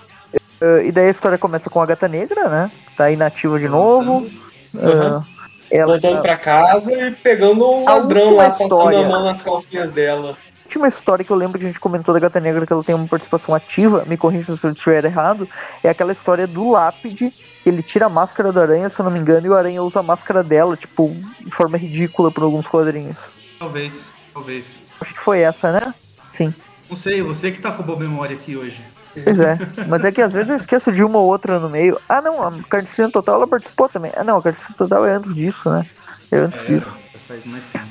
[0.61, 2.71] Eh, e daí a história começa com a gata negra, né?
[2.95, 4.29] Tá inativa de novo.
[4.73, 5.23] Uhum.
[5.71, 8.99] Eh, ela Voltando pra casa e pegando um A ladrão lá, passando história.
[8.99, 10.37] a mão nas calcinhas dela.
[10.69, 12.83] A última história que eu lembro que a gente comentou da Gata Negra, que ela
[12.83, 15.49] tem uma participação ativa, me corrija se eu estiver errado,
[15.83, 17.33] é aquela história do lápide,
[17.65, 19.99] ele tira a máscara da aranha, se eu não me engano, e o aranha usa
[20.01, 23.17] a máscara dela, tipo, de forma ridícula por alguns quadrinhos.
[23.57, 23.99] Talvez,
[24.31, 24.63] talvez.
[25.01, 25.91] Acho que foi essa, né?
[26.33, 26.53] Sim,
[26.87, 28.79] Não sei, você que tá com boa memória aqui hoje.
[29.23, 29.57] pois é.
[29.87, 31.99] Mas é que às vezes eu esqueço de uma ou outra no meio.
[32.07, 34.11] Ah, não, a Carnificina Total ela participou também.
[34.15, 35.83] Ah, não, a Carnificina Total é antes disso, né?
[36.31, 36.93] É antes É, disso.
[37.27, 37.87] faz mais tempo.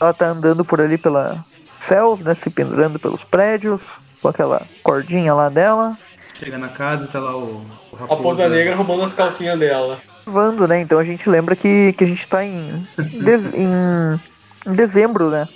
[0.00, 1.42] Ela tá andando por ali pela
[1.86, 2.34] céus, né?
[2.34, 3.80] Se pendurando pelos prédios,
[4.20, 5.96] com aquela cordinha lá dela.
[6.34, 9.98] Chega na casa e tá lá o, o Raposa Negra roubando as calcinhas dela.
[10.26, 10.80] Vando, né?
[10.80, 12.86] Então a gente lembra que, que a gente tá em,
[13.22, 14.20] dez- em,
[14.66, 15.48] em dezembro, né?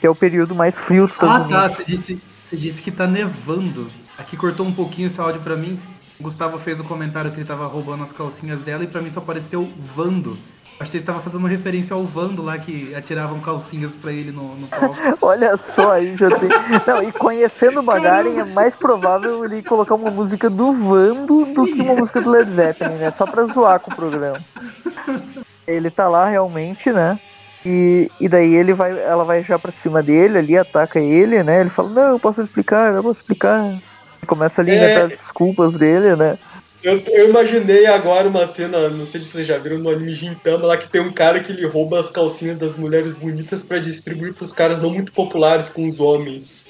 [0.00, 1.58] Que é o período mais frio dos Estados Ah, tá.
[1.64, 1.76] Unidos.
[1.76, 3.90] Você disse, você disse que tá nevando.
[4.18, 5.78] Aqui cortou um pouquinho esse áudio pra mim.
[6.18, 9.10] O Gustavo fez o comentário que ele tava roubando as calcinhas dela e pra mim
[9.10, 10.36] só apareceu Vando.
[10.80, 14.30] Acho que ele tava fazendo uma referência ao Vando lá que atiravam calcinhas pra ele
[14.30, 14.94] no, no palco.
[15.20, 16.48] Olha só, aí já tem.
[16.86, 21.64] Não, e conhecendo o Magaren é mais provável ele colocar uma música do Vando do
[21.66, 23.10] que uma música do Led Zeppelin, né?
[23.10, 24.38] Só pra zoar com o programa.
[25.66, 27.18] Ele tá lá realmente, né?
[27.66, 31.60] E, e daí ele vai, ela vai já pra cima dele ali, ataca ele, né?
[31.60, 33.78] Ele fala, não, eu posso explicar, eu posso explicar.
[34.26, 34.76] Começa ali a É.
[34.84, 36.38] inventar as desculpas dele, né?
[36.82, 40.64] Eu, eu imaginei agora uma cena, não sei se vocês já viram no anime Gintama,
[40.66, 44.32] lá que tem um cara que ele rouba as calcinhas das mulheres bonitas pra distribuir
[44.34, 46.64] pros caras não muito populares com os homens.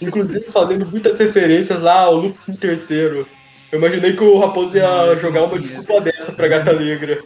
[0.00, 3.26] Inclusive fazendo muitas referências lá ao Lupin terceiro.
[3.72, 7.20] Eu imaginei que o Raposo ia jogar uma desculpa dessa pra Gata Negra.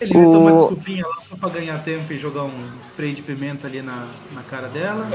[0.00, 3.66] Ele inventou uma desculpinha lá só pra ganhar tempo e jogar um spray de pimenta
[3.66, 5.06] ali na, na cara dela.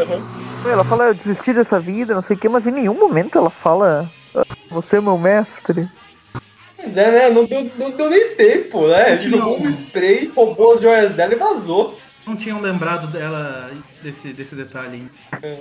[0.66, 3.50] Ela fala, eu desisti dessa vida, não sei o que, mas em nenhum momento ela
[3.50, 5.88] fala, "Ah, você é meu mestre.
[6.84, 7.30] Pois é, né?
[7.30, 9.14] Não deu, não deu nem tempo, né?
[9.14, 9.38] Ele Não.
[9.40, 11.98] jogou um spray, roubou as joias dela e vazou.
[12.28, 15.60] Não tinham lembrado dela desse, desse detalhe ainda.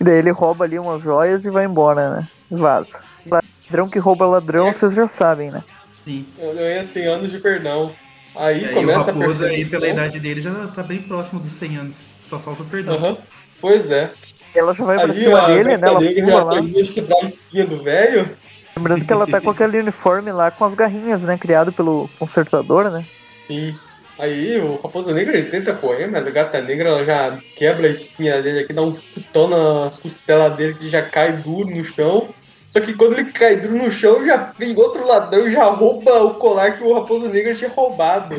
[0.00, 2.28] E daí ele rouba ali umas joias e vai embora, né?
[2.50, 3.00] Vaza.
[3.26, 4.72] Ladrão que rouba ladrão, É.
[4.72, 5.62] vocês já sabem, né?
[6.04, 6.26] Sim.
[6.38, 7.92] Eu ganhei 100 anos de perdão.
[8.34, 9.70] Aí aí o começa a Raposo aí, perseguição.
[9.70, 12.00] pela idade dele, já tá bem próximo dos 100 anos.
[12.28, 12.94] Só falta o perdão.
[12.94, 13.18] Aham.
[13.60, 14.10] Pois é.
[14.54, 15.88] Ela já vai pra Ali cima a dele, né?
[15.88, 16.52] Ela pula lá.
[16.54, 18.30] termina de quebrar a espinha do velho.
[18.76, 21.36] Lembrando que ela tá com aquele uniforme lá com as garrinhas, né?
[21.36, 23.04] Criado pelo consertador, né?
[23.46, 23.74] Sim.
[24.18, 27.90] Aí o Raposa Negra ele tenta correr, mas a gata negra ela já quebra a
[27.90, 32.28] espinha dele aqui, dá um chutão nas costelas dele que já cai duro no chão.
[32.68, 36.22] Só que quando ele cai duro no chão, já vem outro ladrão e já rouba
[36.22, 38.36] o colar que o Raposa Negra tinha roubado.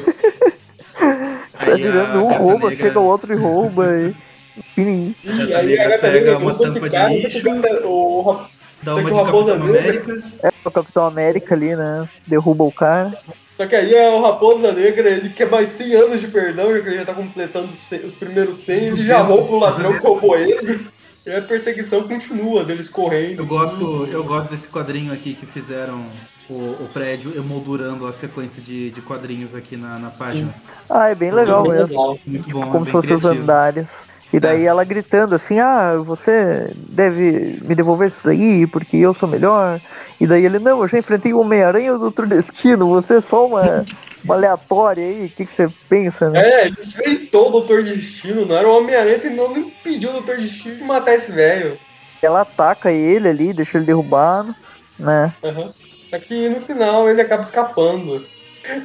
[1.54, 2.86] Você tá virando um rouba, negra...
[2.86, 3.96] chega o outro e rouba.
[3.98, 4.16] E...
[4.58, 5.16] Enfim.
[5.24, 7.44] E aí a gata negra uma esse cara, lixo,
[7.86, 8.40] o,
[8.84, 9.80] dá uma de Raposa Capitão Negra.
[9.80, 10.24] América.
[10.44, 12.10] É, o Capitão América ali, né?
[12.28, 13.18] Derruba o cara.
[13.56, 16.82] Só que aí é o Raposa Negra, ele quer mais 100 anos de perdão, já
[16.82, 20.38] que ele já tá completando os primeiros 100, ele já rouba o ladrão que roubou
[20.38, 20.88] ele.
[21.26, 23.40] E a perseguição continua deles correndo.
[23.40, 26.06] Eu gosto, eu gosto desse quadrinho aqui que fizeram
[26.50, 30.54] o, o prédio emoldurando a sequência de, de quadrinhos aqui na, na página.
[30.90, 32.20] Ah, é bem legal é mesmo.
[32.26, 33.90] Muito bom, Como é se fossem os andares.
[34.34, 34.66] E daí é.
[34.66, 39.80] ela gritando assim, ah, você deve me devolver isso daí, porque eu sou melhor.
[40.20, 43.22] E daí ele, não, eu já enfrentei o Homem-Aranha e o Doutor Destino, você é
[43.22, 43.86] só uma,
[44.26, 46.42] uma aleatória aí, o que, que você pensa, né?
[46.42, 50.38] É, ele enfrentou o Doutor Destino, não era o Homem-Aranha, ele não impediu o Doutor
[50.38, 51.78] Destino de matar esse velho.
[52.20, 54.56] Ela ataca ele ali, deixa ele derrubado,
[54.98, 55.32] né?
[55.44, 55.72] Uhum.
[56.10, 58.26] Só que no final ele acaba escapando.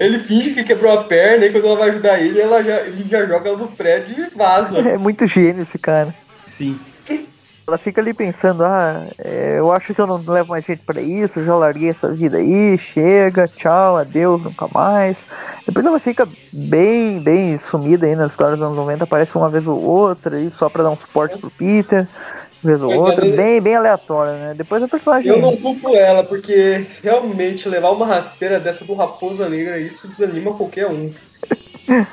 [0.00, 3.04] Ele finge que quebrou a perna e quando ela vai ajudar ele, ela já, ele
[3.08, 4.78] já joga ela do prédio e vaza.
[4.78, 6.14] É muito gênio esse cara.
[6.46, 6.78] Sim.
[7.66, 11.02] Ela fica ali pensando, ah, é, eu acho que eu não levo mais gente para
[11.02, 15.18] isso, já larguei essa vida aí, chega, tchau, adeus, nunca mais.
[15.66, 19.66] Depois ela fica bem, bem sumida aí nas histórias dos anos 90, aparece uma vez
[19.66, 22.08] ou outra aí, só pra dar um suporte pro Peter
[22.62, 24.54] vez ou outra, é, bem, bem aleatória, né?
[24.56, 25.30] Depois a personagem.
[25.30, 30.54] Eu não culpo ela, porque realmente levar uma rasteira dessa do Raposa Negra, isso desanima
[30.54, 31.12] qualquer um.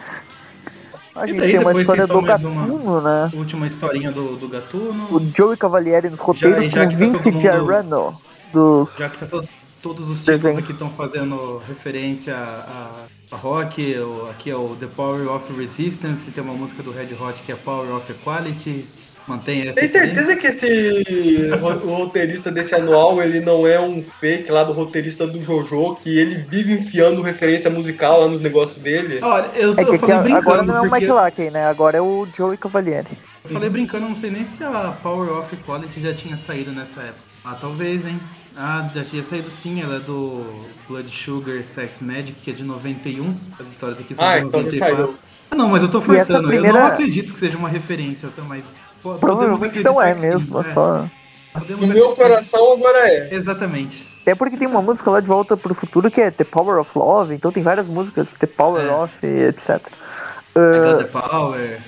[1.16, 3.32] A gente tem uma história do Gatuno, uma, né?
[3.34, 5.08] Última historinha do, do Gatuno.
[5.16, 8.22] O Joey Cavalieri nos roteiros já, já com tá Vince tá Giarrano.
[8.52, 8.98] Dos...
[8.98, 9.48] Já que tá todo,
[9.82, 13.96] todos os títulos aqui estão fazendo referência a, a rock,
[14.30, 17.56] aqui é o The Power of Resistance, tem uma música do Red Hot que é
[17.56, 18.86] Power of Equality.
[19.28, 19.80] Mantém essa.
[19.80, 21.52] Tem certeza que esse
[21.84, 26.20] o roteirista desse anual ele não é um fake lá do roteirista do Jojo, que
[26.20, 29.20] ele vive enfiando referência musical lá nos negócios dele?
[29.24, 30.38] Olha, eu, é eu falei brincando.
[30.38, 31.66] Agora não é o Mike Lackey, né?
[31.66, 33.18] Agora é o Joey Cavalieri.
[33.44, 37.02] Eu falei brincando, não sei nem se a Power of Quality já tinha saído nessa
[37.02, 37.22] época.
[37.44, 38.20] Ah, talvez, hein?
[38.56, 42.64] Ah, já tinha saído sim, ela é do Blood Sugar Sex Magic, que é de
[42.64, 43.36] 91.
[43.60, 44.48] As histórias aqui são ah, de 94.
[44.48, 45.16] Então já saiu.
[45.52, 46.48] Ah, não, mas eu tô forçando.
[46.48, 46.68] Primeira...
[46.68, 48.66] Eu não acredito que seja uma referência, mas
[49.20, 50.74] Provavelmente não é mesmo, sim, é.
[50.74, 51.06] só.
[51.70, 53.34] No meu coração agora é.
[53.34, 54.08] Exatamente.
[54.26, 56.90] É porque tem uma música lá de Volta pro Futuro que é The Power of
[56.98, 58.92] Love, então tem várias músicas, The Power é.
[58.92, 59.82] of, etc.
[60.56, 61.82] Uh, The Power.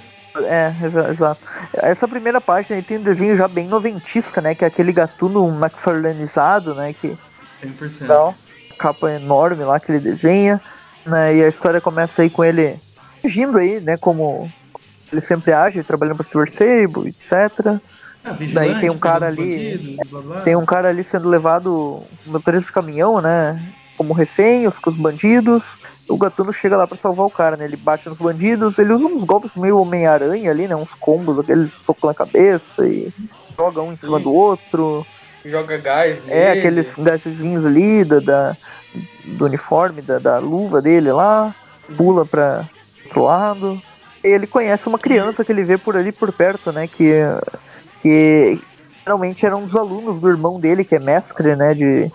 [0.43, 0.73] É,
[1.11, 1.41] exato.
[1.73, 4.53] Essa primeira página aí tem um desenho já bem noventista, né?
[4.53, 6.93] Que é aquele gatuno McFarlaneizado, né?
[6.93, 7.17] Que
[7.61, 8.05] 100%.
[8.05, 8.33] Dá
[8.77, 10.61] capa enorme lá que ele desenha,
[11.05, 11.35] né?
[11.35, 12.79] E a história começa aí com ele
[13.23, 13.97] agindo aí, né?
[13.97, 14.51] Como
[15.11, 17.79] ele sempre age trabalhando para Silver Sable, etc.
[18.23, 19.77] Ah, Daí tem um cara ali.
[19.77, 20.41] Bandidos, blá, blá.
[20.41, 23.73] Tem um cara ali sendo levado motorista de caminhão, né?
[23.97, 25.63] Como refém, os, com os bandidos.
[26.09, 27.65] O Gatuno chega lá para salvar o cara, né?
[27.65, 30.75] Ele bate nos bandidos, ele usa uns golpes meio Homem-Aranha ali, né?
[30.75, 33.11] Uns combos, aqueles soco na cabeça e
[33.57, 34.23] joga um em cima Sim.
[34.23, 35.05] do outro.
[35.43, 38.57] Joga gás, É, aqueles gasezinhos ali da, da,
[39.25, 41.55] do uniforme, da, da luva dele lá.
[41.95, 42.65] Pula pra
[43.05, 43.81] outro lado
[44.31, 46.87] ele conhece uma criança que ele vê por ali por perto, né?
[46.87, 47.21] Que,
[48.01, 48.59] que
[49.03, 51.73] geralmente era um dos alunos do irmão dele, que é mestre, né?
[51.73, 52.11] De,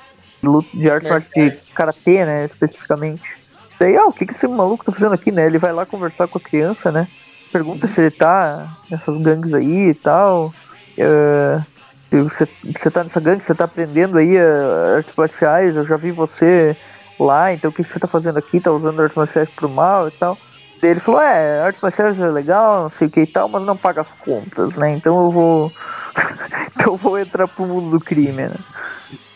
[0.74, 2.44] de arte de karatê, né?
[2.46, 3.22] Especificamente.
[3.78, 5.46] Daí, ah, o que, que esse maluco tá fazendo aqui, né?
[5.46, 7.08] Ele vai lá conversar com a criança, né?
[7.50, 10.52] Pergunta se ele tá nessas gangues aí e tal.
[10.96, 11.64] Uh,
[12.24, 16.12] você, você tá nessa gangue, você tá aprendendo aí uh, artes marciais, eu já vi
[16.12, 16.76] você
[17.18, 18.60] lá, então o que, que você tá fazendo aqui?
[18.60, 20.36] Tá usando artes marciais pro mal e tal.
[20.82, 23.76] Ele falou, é, artes marciais é legal, não sei o que e tal, mas não
[23.76, 24.90] paga as contas, né?
[24.90, 25.72] Então eu vou.
[26.74, 28.56] então eu vou entrar pro mundo do crime, né?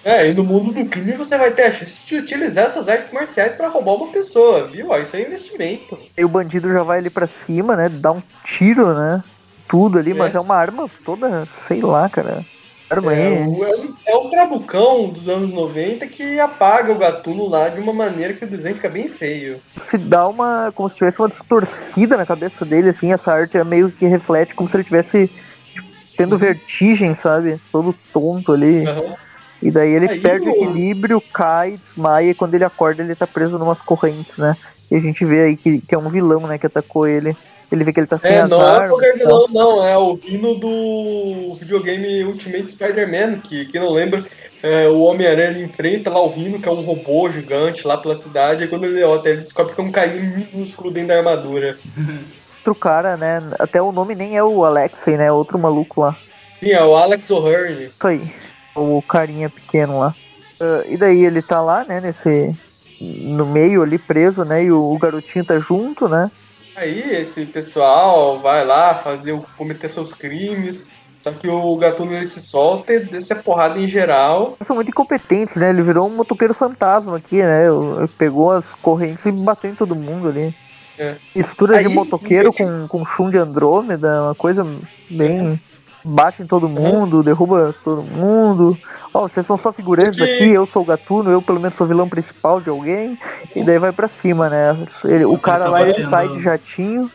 [0.04, 3.10] É, e no mundo do crime você vai ter a chance de utilizar essas artes
[3.10, 4.90] marciais para roubar uma pessoa, viu?
[4.90, 5.98] Ó, isso é investimento.
[6.16, 7.88] E o bandido já vai ali para cima, né?
[7.88, 9.22] Dá um tiro, né?
[9.66, 10.14] Tudo ali, é.
[10.14, 12.44] mas é uma arma toda, sei lá, cara.
[12.88, 17.92] É, é, é um trabucão dos anos 90 que apaga o gatuno lá de uma
[17.92, 19.60] maneira que o desenho fica bem feio.
[19.80, 20.70] Se dá uma.
[20.72, 24.54] como se tivesse uma distorcida na cabeça dele, assim, essa arte é meio que reflete
[24.54, 25.28] como se ele tivesse
[25.74, 26.38] tipo, tendo uhum.
[26.38, 27.60] vertigem, sabe?
[27.72, 28.86] Todo tonto ali.
[28.86, 29.14] Uhum.
[29.62, 33.26] E daí ele Aí, perde o equilíbrio, cai, desmaia, e quando ele acorda ele tá
[33.26, 34.56] preso numas correntes, né?
[34.90, 37.36] E a gente vê aí que, que é um vilão, né, que atacou ele.
[37.70, 40.18] Ele vê que ele tá sem É, não é armas, é vilão, não, é o
[40.24, 44.24] hino do videogame Ultimate Spider-Man, que quem não lembra,
[44.62, 48.64] é, o Homem-Aranha enfrenta lá o Rino, que é um robô gigante lá pela cidade,
[48.64, 51.78] e quando ele olha, ele descobre que é um carinha minúsculo dentro da armadura.
[52.66, 53.40] Outro cara, né?
[53.60, 55.30] Até o nome nem é o Alexei, né?
[55.30, 56.16] Outro maluco lá.
[56.58, 57.84] Sim, é o Alex O'Hearn.
[57.84, 58.34] Isso aí.
[58.74, 60.12] O carinha pequeno lá.
[60.60, 62.00] Uh, e daí ele tá lá, né?
[62.00, 62.52] Nesse.
[63.00, 64.64] No meio ali preso, né?
[64.64, 66.28] E o, o garotinho tá junto, né?
[66.76, 70.90] Aí esse pessoal vai lá fazer cometer seus crimes.
[71.22, 74.56] Só que o Gatuno ele se solta e desce a porrada em geral.
[74.64, 75.70] São muito incompetentes, né?
[75.70, 77.66] Ele virou um motoqueiro fantasma aqui, né?
[77.66, 80.54] Ele pegou as correntes e bateu em todo mundo ali.
[80.96, 81.16] É.
[81.34, 84.64] Mistura de Aí, motoqueiro esse- com, com chum de Andrômeda, uma coisa
[85.10, 85.60] bem.
[86.08, 88.78] Bate em todo mundo, derruba todo mundo.
[89.12, 92.08] Ó, vocês são só figurantes aqui- eu sou o Gatuno, eu pelo menos sou vilão
[92.08, 93.18] principal de alguém.
[93.56, 94.76] E daí vai pra cima, né?
[95.04, 97.10] Ele- o cara tá lá ele sai de jatinho.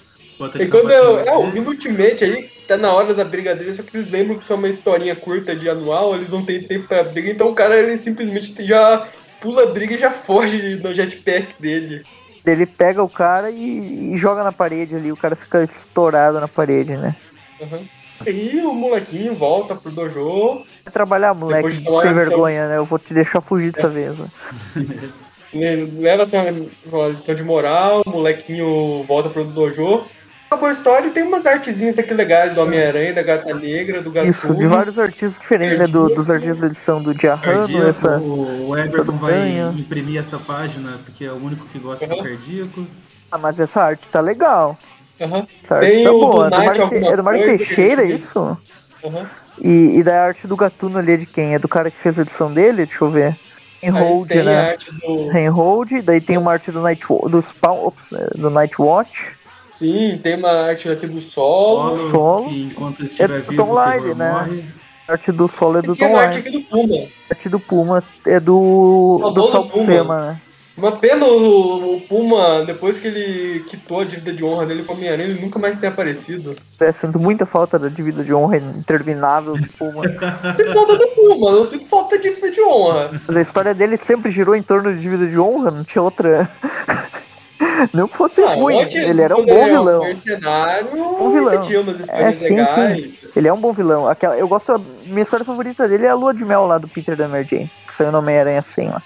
[0.59, 3.81] E quando eu, é, o Rino Ultimate aí, tá na hora da briga dele, só
[3.81, 6.87] que eles lembram que isso é uma historinha curta de anual, eles não têm tempo
[6.87, 9.07] pra briga, então o cara ele simplesmente já
[9.39, 12.03] pula a briga e já foge no jetpack dele.
[12.45, 16.47] Ele pega o cara e, e joga na parede ali, o cara fica estourado na
[16.47, 17.15] parede, né?
[17.61, 17.85] Uhum.
[18.25, 22.77] Aí o molequinho volta pro dojo, Vai trabalhar, moleque, de sem vergonha, né?
[22.77, 24.15] Eu vou te deixar fugir dessa vez.
[24.75, 25.11] né?
[25.53, 26.37] le- leva assim,
[26.85, 30.03] uma lição de moral, o molequinho volta pro dojo.
[30.47, 34.11] Acabou a história e tem umas artezinhas aqui legais do Homem-Aranha, da Gata Negra, do
[34.19, 35.87] Isso, de vários artistas diferentes, né?
[35.87, 38.17] Do- dos artistas da edição do Diarrano, Cardíaco, essa.
[38.19, 42.23] o Everton vai imprimir essa página, porque é o único que gosta do Uhum.
[42.23, 42.85] cardíaco.
[43.31, 44.77] Ah, mas essa arte tá legal.
[45.19, 46.47] Essa arte Tem tá boa.
[46.47, 48.25] É do Night Mário, alguma é do Mário que a Teixeira, gente viu?
[48.25, 48.57] isso?
[49.05, 49.29] aham.
[49.63, 51.53] E, e da arte do Gatuno ali é de quem?
[51.53, 52.85] É do cara que fez a edição dele?
[52.85, 53.37] Deixa eu ver.
[53.83, 54.69] Enhold, tem a né?
[54.71, 55.37] arte do.
[55.37, 59.25] Enhold, daí tem uma arte do Night do Spawn, ops, é, do Nightwatch.
[59.73, 61.95] Sim, tem uma arte aqui do solo.
[61.97, 62.49] Solo, Solo.
[62.49, 64.31] que enquanto estiver É do vivo, Tom Lyle, né?
[64.31, 64.65] morre.
[65.07, 66.47] A arte do solo é do tem Tom a arte Lyle.
[66.49, 66.95] aqui do Puma.
[66.95, 69.85] A arte do Puma é do, É o do dono Sal do Puma.
[69.85, 70.41] Buscema, né?
[70.77, 74.93] Uma pena o, o Puma, depois que ele quitou a dívida de honra dele com
[74.93, 76.55] a Homem-Aranha, ele nunca mais tem aparecido.
[76.79, 80.03] É, sinto muita falta da dívida de honra interminável do Puma.
[80.55, 83.21] Sinto falta do Puma, não sinto falta da dívida de honra.
[83.27, 86.49] Mas a história dele sempre girou em torno de dívida de honra, não tinha outra.
[87.93, 90.03] não que fosse Ah, ruim, ótimo, ele era um bom ele é vilão.
[90.03, 91.61] mercenário, Bom vilão.
[91.61, 93.11] tinha umas É, sim, legais.
[93.35, 94.07] Ele é um bom vilão.
[94.07, 94.79] Aquela, eu gosto.
[95.05, 97.71] Minha história favorita dele é a lua de mel lá do Peter da Mary Jane,
[97.87, 99.01] que saiu no Homem-Aranha assim lá.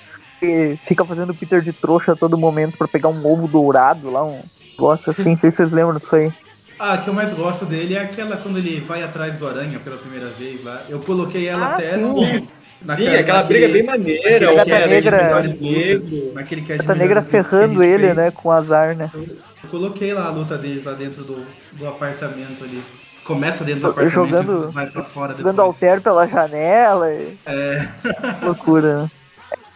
[0.86, 4.24] Fica fazendo o Peter de trouxa a todo momento pra pegar um ovo dourado lá,
[4.24, 6.32] um negócio assim, não sei se vocês lembram disso aí.
[6.78, 9.80] Ah, a que eu mais gosto dele é aquela quando ele vai atrás do aranha
[9.80, 10.82] pela primeira vez lá.
[10.90, 12.02] Eu coloquei ela Ah, até sim.
[12.02, 12.20] no.
[12.20, 12.48] Sim,
[12.84, 14.52] naquela- aquela naquele- briga bem maneira.
[14.52, 18.16] o Gata Negra- lutas, naquele cast de Gata Negra que a ferrando ele, fez.
[18.18, 19.10] né, com azar, né?
[19.16, 22.84] Eu coloquei lá a luta deles lá dentro do, do apartamento ali.
[23.24, 25.68] Começa dentro do apartamento Jogando- e vai pra fora Jogando depois.
[25.84, 27.12] alter pela janela.
[27.12, 27.38] E...
[27.46, 27.88] É.
[28.46, 29.12] Loucura, né?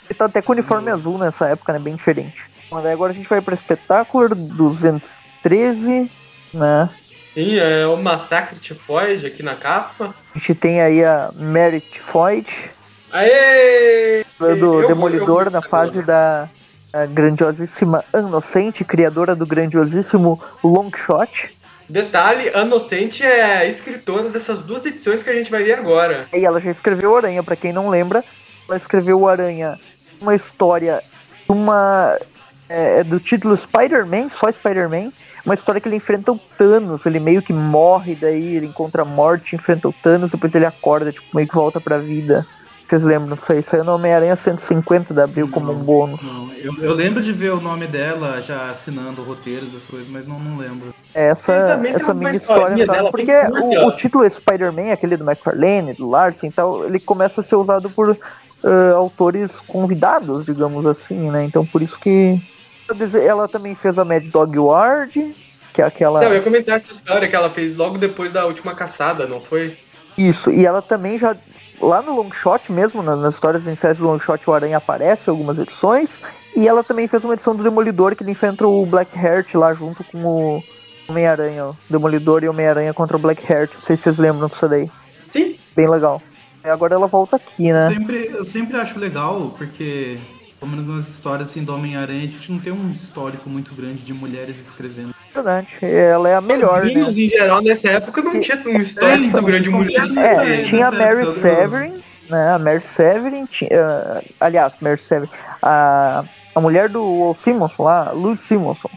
[0.10, 1.80] Ele tá até com uniforme azul nessa época, né?
[1.80, 2.41] Bem diferente.
[2.72, 6.10] Mas agora a gente vai pra espetáculo 213,
[6.54, 6.89] né?
[7.34, 10.13] Sim, é o Massacre Tifoide aqui na capa.
[10.36, 12.48] A gente tem aí a Merit Floyd,
[13.12, 14.26] Aê!
[14.39, 16.50] do Eu- Demolidor eu- na fase da
[17.12, 21.52] grandiosíssima Inocente, criadora do grandiosíssimo Longshot.
[21.88, 26.28] Detalhe, a Inocente é escritora dessas duas edições que a gente vai ver agora.
[26.34, 28.24] E ela já escreveu Aranha, pra quem não lembra,
[28.67, 29.80] ela escreveu o Aranha,
[30.21, 31.01] uma história,
[31.47, 32.17] uma
[32.67, 35.12] é, é do título Spider-Man, só Spider-Man,
[35.45, 39.05] uma história que ele enfrenta o Thanos, ele meio que morre, daí ele encontra a
[39.05, 42.45] morte, enfrenta o Thanos, depois ele acorda, tipo, meio que volta pra vida.
[42.89, 43.62] Vocês lembram disso aí?
[43.62, 46.23] Saiu no Homem-Aranha 150 da Abril como um bônus.
[46.23, 50.27] Não, eu, eu lembro de ver o nome dela já assinando roteiros, essas coisas, mas
[50.27, 50.91] não, não lembro.
[51.13, 52.93] Essa, tem essa uma mini história, tá?
[52.93, 53.86] dela porque bem curta.
[53.86, 57.58] o, o título Spider-Man, aquele do McFarlane, do Larsen e tal, ele começa a ser
[57.58, 58.17] usado por
[58.63, 61.43] ah, autores convidados, digamos assim, né?
[61.45, 62.39] Então por isso que.
[63.24, 65.36] Ela também fez a Mad Dog Ward,
[65.74, 66.24] que é aquela.
[66.24, 69.78] Eu ia comentar essa história que ela fez logo depois da última caçada, não foi?
[70.17, 71.36] Isso, e ela também já.
[71.82, 75.58] Lá no Longshot mesmo, na- nas histórias iniciais do Longshot, o Aranha aparece em algumas
[75.58, 76.10] edições.
[76.56, 79.74] E ela também fez uma edição do Demolidor que ele enfrenta o Black Heart lá
[79.76, 80.17] junto com
[80.58, 80.63] o
[81.08, 81.67] Homem-Aranha.
[81.67, 81.74] ó.
[81.89, 83.76] Demolidor e Homem-Aranha contra o Black Heart.
[83.76, 84.89] Não sei se vocês lembram disso daí.
[85.30, 85.56] Sim.
[85.76, 86.22] Bem legal.
[86.69, 87.89] E agora ela volta aqui, né?
[87.91, 90.19] Sempre, eu sempre acho legal, porque,
[90.60, 94.03] pelo menos nas histórias assim, do Homem-Aranha, a gente não tem um histórico muito grande
[94.03, 95.15] de mulheres escrevendo.
[95.34, 95.67] Verdade.
[95.82, 96.91] Ela é a melhor, né?
[96.91, 100.13] Quadrinhos, em geral, nessa época não tinha um histórico então, muito grande de mulheres.
[100.13, 102.51] nessa É, época, tinha a Mary época Severin, né?
[102.51, 103.70] A Mary Severin tinha.
[103.72, 105.32] ah, aliás, Mary Severin.
[105.63, 108.89] A, a mulher do Simonson lá, Luz Simonson.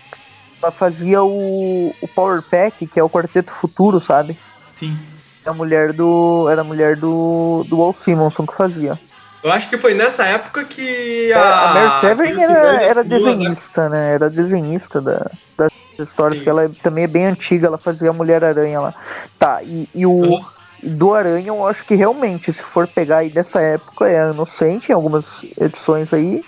[0.63, 4.37] Ela fazia o, o Power Pack, que é o Quarteto Futuro, sabe?
[4.75, 4.99] Sim.
[5.45, 6.49] A mulher do.
[6.51, 7.65] Era a mulher do.
[7.69, 8.99] do Walt Simonson que fazia.
[9.43, 11.71] Eu acho que foi nessa época que É, a.
[11.71, 14.15] a Mary Severin era, era desenhista, né?
[14.15, 16.45] Era desenhista da, das histórias, Sim.
[16.45, 18.95] que ela também é bem antiga, ela fazia a Mulher-Aranha lá.
[19.39, 20.45] Tá, e, e o Uhum.
[20.83, 24.31] e do Aranha eu acho que realmente, se for pegar aí dessa época, é a
[24.31, 25.25] Inocente, em algumas
[25.61, 26.45] edições aí.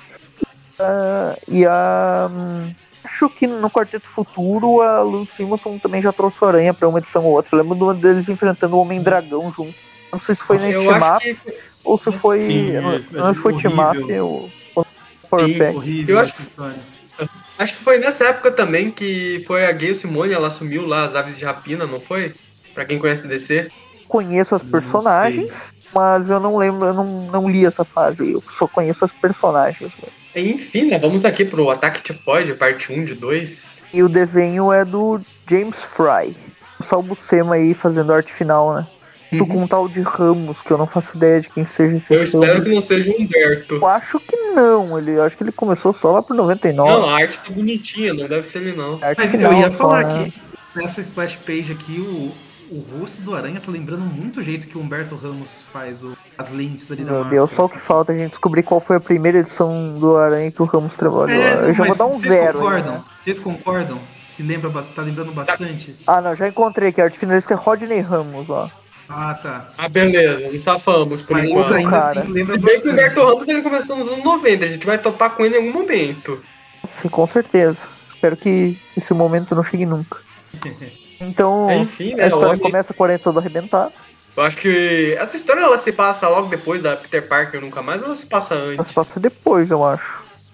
[0.78, 2.30] Ah, e a.
[3.04, 6.98] Acho que no Quarteto Futuro a Lou Simonson também já trouxe o Aranha pra uma
[6.98, 7.54] edição ou outra.
[7.54, 9.92] Eu lembro de uma deles enfrentando o Homem-Dragão juntos.
[10.10, 10.82] Não sei se foi acho team
[11.20, 11.36] que.
[11.84, 12.40] ou se foi.
[12.42, 14.50] Sim, eu não, é- não se foi team-up ou.
[14.74, 14.86] ou
[16.08, 16.34] Eu acho-.
[17.58, 21.14] Acho que foi nessa época também que foi a Gale Simone, ela assumiu lá as
[21.14, 22.34] aves de rapina, não foi?
[22.72, 23.70] Pra quem conhece DC.
[24.08, 25.50] conheço as personagens,
[25.92, 28.32] mas eu não lembro, eu não, não li essa fase.
[28.32, 29.92] Eu só conheço as personagens.
[30.02, 30.08] né?
[30.34, 30.98] Enfim, né?
[30.98, 33.82] Vamos aqui pro Ataque Tifoide, parte 1 de 2.
[33.92, 36.36] E o desenho é do James Fry.
[36.82, 38.86] Só o Buscema aí fazendo arte final, né?
[39.38, 42.12] Tô com um tal de Ramos, que eu não faço ideia de quem seja esse
[42.12, 42.64] Eu espero Ramos.
[42.64, 43.74] que não seja o Humberto.
[43.76, 46.90] Eu acho que não, ele, eu acho que ele começou só lá por 99.
[46.90, 48.98] Não, a arte tá bonitinha, não deve ser ele não.
[48.98, 50.32] Mas final eu ia falar né?
[50.32, 52.32] que nessa splash page aqui, o,
[52.76, 56.16] o rosto do Aranha tá lembrando muito o jeito que o Humberto Ramos faz o-
[56.36, 57.36] as lentes ali da Meu máscara.
[57.36, 60.50] Deus, só o que falta a gente descobrir qual foi a primeira edição do Aranha
[60.50, 61.40] que o Ramos trabalhou.
[61.40, 62.58] É, eu já vou dar um vocês zero.
[62.58, 62.92] aí, concordam?
[62.94, 63.04] né?
[63.22, 64.00] Vocês concordam?
[64.36, 65.94] Que lembra, tá lembrando bastante?
[66.06, 67.00] Ah, não, já encontrei aqui.
[67.00, 68.68] A arte finalista é Rodney Ramos, ó.
[69.08, 69.68] Ah, tá.
[69.78, 71.74] Ah, beleza, nos safamos por Mas enquanto.
[71.74, 72.20] ainda cara.
[72.22, 72.92] assim lembra Se bem que o bastante.
[73.12, 75.78] Humberto Ramos ele começou nos anos 90, a gente vai topar com ele em algum
[75.80, 76.42] momento.
[76.88, 77.86] Sim, com certeza.
[78.08, 80.18] Espero que esse momento não chegue nunca.
[81.20, 82.24] Então, Enfim, a né?
[82.26, 83.92] história homem- começa com o Aranha todo arrebentado.
[84.36, 88.00] Eu acho que essa história ela se passa logo depois da Peter Parker Nunca Mais
[88.00, 88.88] ou ela se passa Ela antes?
[88.88, 90.04] se passa depois, eu acho.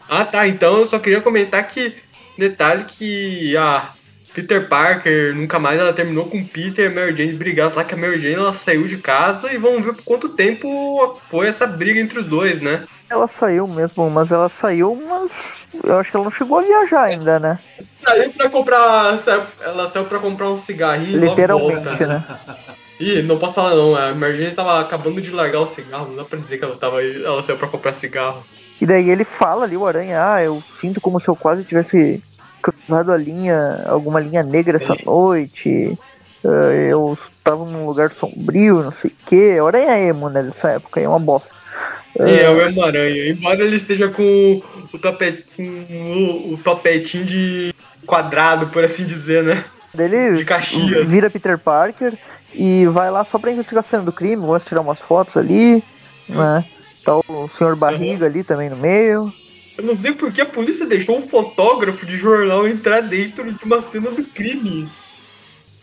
[0.09, 0.47] Ah, tá.
[0.47, 1.95] Então eu só queria comentar que.
[2.39, 3.91] Detalhe que a
[4.33, 7.93] Peter Parker nunca mais ela terminou com Peter e a Mary Jane brigaram lá que
[7.93, 11.67] a Mary Jane ela saiu de casa e vamos ver por quanto tempo foi essa
[11.67, 12.85] briga entre os dois, né?
[13.11, 15.33] Ela saiu mesmo, mas ela saiu, mas
[15.83, 17.59] eu acho que ela não chegou a viajar ainda, né?
[18.07, 19.19] Saiu pra comprar.
[19.19, 22.07] saiu- ela saiu pra comprar um cigarrinho e logo Literalmente, volta.
[22.07, 22.25] né?
[23.01, 26.17] Ih, não posso falar não, a Mary Jane tava acabando de largar o cigarro, não
[26.17, 28.45] dá pra dizer que ela tava aí, ela saiu pra comprar cigarro.
[28.81, 32.23] E daí ele fala ali, o Aranha, ah, eu sinto como se eu quase tivesse
[32.63, 35.05] cruzado a linha, alguma linha negra essa Sim.
[35.05, 35.99] noite.
[36.45, 39.59] Ah, Eu estava num lugar sombrio, não sei o quê.
[39.61, 41.51] O Aranha é emo, né, nessa época, é uma bosta.
[42.17, 43.29] Sim, é o mesmo aranha.
[43.29, 44.63] Embora ele esteja com o,
[44.99, 47.75] com o, o topetinho de
[48.07, 49.65] quadrado, por assim dizer, né?
[49.97, 51.11] Ele De Caxias.
[51.11, 52.15] vira Peter Parker
[52.55, 55.37] e vai lá só pra investigar a cena do crime, gosta de tirar umas fotos
[55.37, 55.83] ali,
[56.29, 56.65] né?
[57.05, 59.33] Tá o senhor Barriga ali também no meio.
[59.79, 63.81] Eu não sei porque a polícia deixou um fotógrafo de jornal entrar dentro de uma
[63.81, 64.89] cena do crime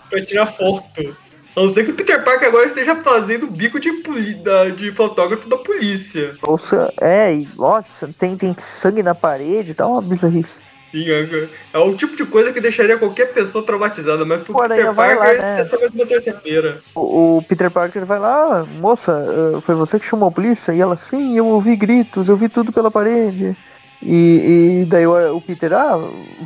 [0.10, 1.18] pra tirar foto.
[1.58, 3.92] A não ser que o Peter Parker agora esteja fazendo bico de,
[4.36, 6.36] da- de fotógrafo da polícia.
[6.60, 10.54] Se- é, e nossa, tem, tem sangue na parede, tá uma bizarrice.
[10.92, 14.62] Sim, é, é o tipo de coisa que deixaria qualquer pessoa traumatizada, mas pro O
[14.62, 15.60] Aranha Peter vai lá, Parker né?
[15.60, 16.82] é só mais uma terça-feira.
[16.94, 19.12] O, o Peter Parker vai lá, moça,
[19.58, 20.72] ah, foi você que chamou a polícia?
[20.74, 23.58] E ela, sim, eu ouvi gritos, eu vi tudo pela parede.
[24.02, 25.98] E, e daí o, o Peter, ah,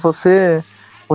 [0.01, 0.64] você,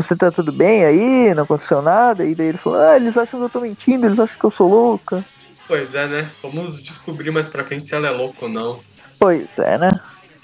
[0.02, 1.34] você tá tudo bem aí?
[1.34, 2.22] Não aconteceu nada?
[2.22, 4.50] E daí ele falou, ah, eles acham que eu tô mentindo, eles acham que eu
[4.50, 5.24] sou louca.
[5.66, 6.30] Pois é, né?
[6.42, 8.80] Vamos descobrir mais pra frente se ela é louca ou não.
[9.18, 9.92] Pois é, né?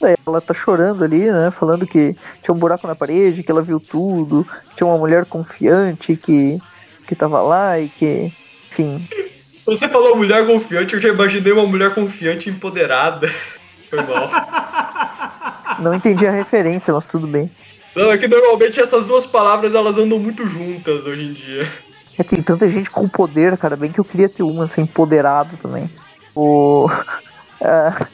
[0.00, 1.50] Daí ela tá chorando ali, né?
[1.50, 6.16] Falando que tinha um buraco na parede, que ela viu tudo, tinha uma mulher confiante
[6.16, 6.58] que,
[7.06, 8.32] que tava lá e que,
[8.70, 9.06] enfim,
[9.66, 13.28] Você falou mulher confiante, eu já imaginei uma mulher confiante empoderada.
[13.90, 14.30] Foi mal.
[15.78, 17.50] não entendi a referência, mas tudo bem.
[17.94, 21.70] Não, é que normalmente essas duas palavras elas andam muito juntas hoje em dia.
[22.18, 25.56] É, tem tanta gente com poder, cara, bem que eu queria ter uma, assim, empoderado
[25.58, 25.90] também.
[26.34, 26.88] O...
[27.60, 28.08] A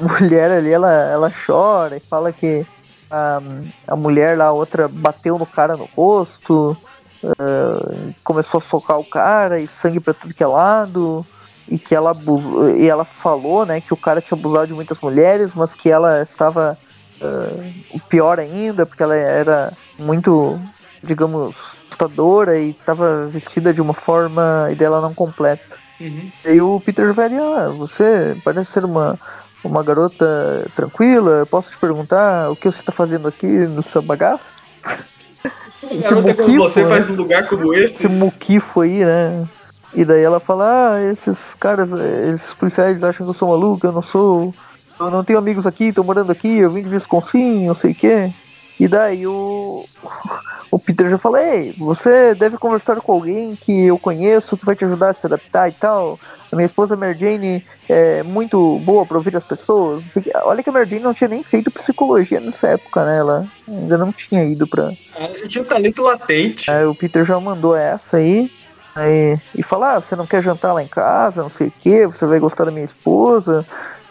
[0.00, 2.64] mulher ali, ela, ela chora e fala que
[3.10, 3.42] a,
[3.86, 6.76] a mulher lá, a outra, bateu no cara no rosto,
[7.24, 11.26] ah, começou a socar o cara e sangue pra tudo que é lado,
[11.68, 14.98] e que ela abusou, e ela falou, né, que o cara tinha abusado de muitas
[15.00, 16.78] mulheres, mas que ela estava
[17.20, 20.58] ah, pior ainda, porque ela era muito,
[21.02, 21.54] digamos,
[21.98, 25.76] assustadora e estava vestida de uma forma dela não completa.
[26.00, 26.30] Uhum.
[26.44, 29.18] E aí o Peter ali, ah, você parece ser uma,
[29.64, 34.44] uma garota tranquila, posso te perguntar o que você está fazendo aqui no seu bagaço?
[35.80, 36.88] Uma garota como você né?
[36.88, 38.04] faz num lugar como esse.
[38.04, 39.46] Esse muquifo aí, né?
[39.94, 41.90] E daí ela fala, ah, esses caras,
[42.34, 44.52] esses policiais acham que eu sou maluca, eu não sou.
[44.98, 47.94] Eu não tenho amigos aqui, tô morando aqui, eu vim de Wisconsin, não sei o
[47.94, 48.32] quê.
[48.78, 49.84] E daí o,
[50.70, 54.76] o Peter já fala, ei, você deve conversar com alguém que eu conheço, que vai
[54.76, 56.18] te ajudar a se adaptar e tal.
[56.50, 60.02] A minha esposa Mary Jane é muito boa para ouvir as pessoas.
[60.44, 63.18] Olha que a Mary Jane não tinha nem feito psicologia nessa época, né?
[63.18, 64.92] Ela ainda não tinha ido pra.
[65.14, 66.70] Ela já tinha um talento latente.
[66.70, 68.50] Aí o Peter já mandou essa aí.
[68.94, 72.06] aí e falar, ah, você não quer jantar lá em casa, não sei o que,
[72.06, 73.66] você vai gostar da minha esposa.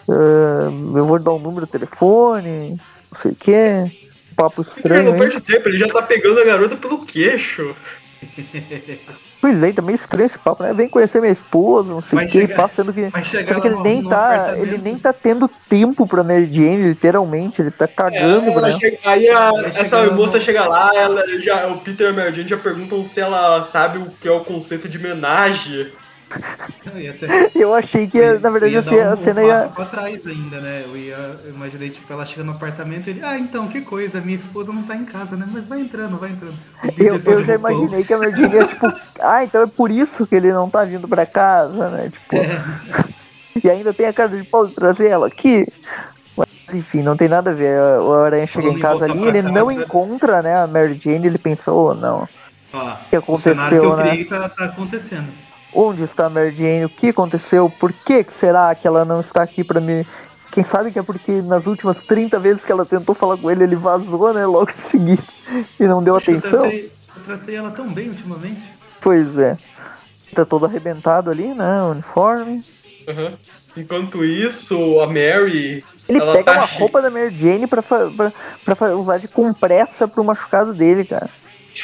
[0.08, 2.80] Uh, eu vou dar um número de telefone,
[3.12, 5.02] não sei o que papo estranho.
[5.02, 7.76] Ele não perde tempo, ele já tá pegando a garota pelo queixo.
[9.40, 10.74] Pois é, tá meio estranho esse papo, né?
[10.74, 13.10] Vem conhecer minha esposa, não sei o que, passando que.
[13.24, 14.58] Sendo que ele nem tá.
[14.58, 18.72] Ele nem tá tendo tempo pra Mary Jane, literalmente, ele tá cagando, é, né?
[18.72, 22.50] Chega, aí a, essa moça chega lá, ela já, o Peter e a Mary Jane
[22.50, 25.92] já perguntam se ela sabe o que é o conceito de homenagem.
[27.56, 29.72] Eu achei que, na verdade, ia a, um, cena um ia.
[29.74, 30.84] pra trás ainda, né?
[30.86, 31.16] Eu, ia,
[31.46, 34.74] eu imaginei, tipo, ela chega no apartamento e ele, ah, então, que coisa, minha esposa
[34.74, 35.48] não tá em casa, né?
[35.50, 36.56] Mas vai entrando, vai entrando.
[36.98, 38.88] Eu, eu já imaginei que a Virginia ia, tipo,
[39.22, 42.10] ah, então é por isso que ele não tá vindo pra casa, né?
[42.10, 42.36] Tipo.
[42.36, 42.62] É.
[43.64, 45.66] e ainda tem a cara de pau de trazer ela aqui.
[46.36, 47.80] Mas, enfim, não tem nada a ver.
[48.02, 49.54] O Aranha chega em casa ali, ele casa.
[49.54, 52.28] não encontra, né, a Mary Jane, ele pensou, oh, não.
[52.74, 54.24] Ó, o que aconteceu, o que eu né?
[54.26, 55.47] Tá, tá acontecendo.
[55.74, 56.86] Onde está a Mary Jane?
[56.86, 57.70] O que aconteceu?
[57.70, 60.06] Por que será que ela não está aqui para me.
[60.52, 63.64] Quem sabe que é porque nas últimas 30 vezes que ela tentou falar com ele,
[63.64, 64.46] ele vazou, né?
[64.46, 65.24] Logo em seguida.
[65.80, 66.66] E não deu Poxa, atenção.
[66.66, 68.64] Eu tratei, eu tratei ela tão bem ultimamente.
[69.02, 69.58] Pois é.
[70.34, 71.82] Tá todo arrebentado ali, né?
[71.84, 72.64] O uniforme.
[73.08, 73.34] Uhum.
[73.76, 75.84] Enquanto isso, a Mary.
[76.10, 78.32] Ele pega tá uma roupa da Mary Jane pra, pra,
[78.64, 81.30] pra usar de compressa pro machucado dele, cara.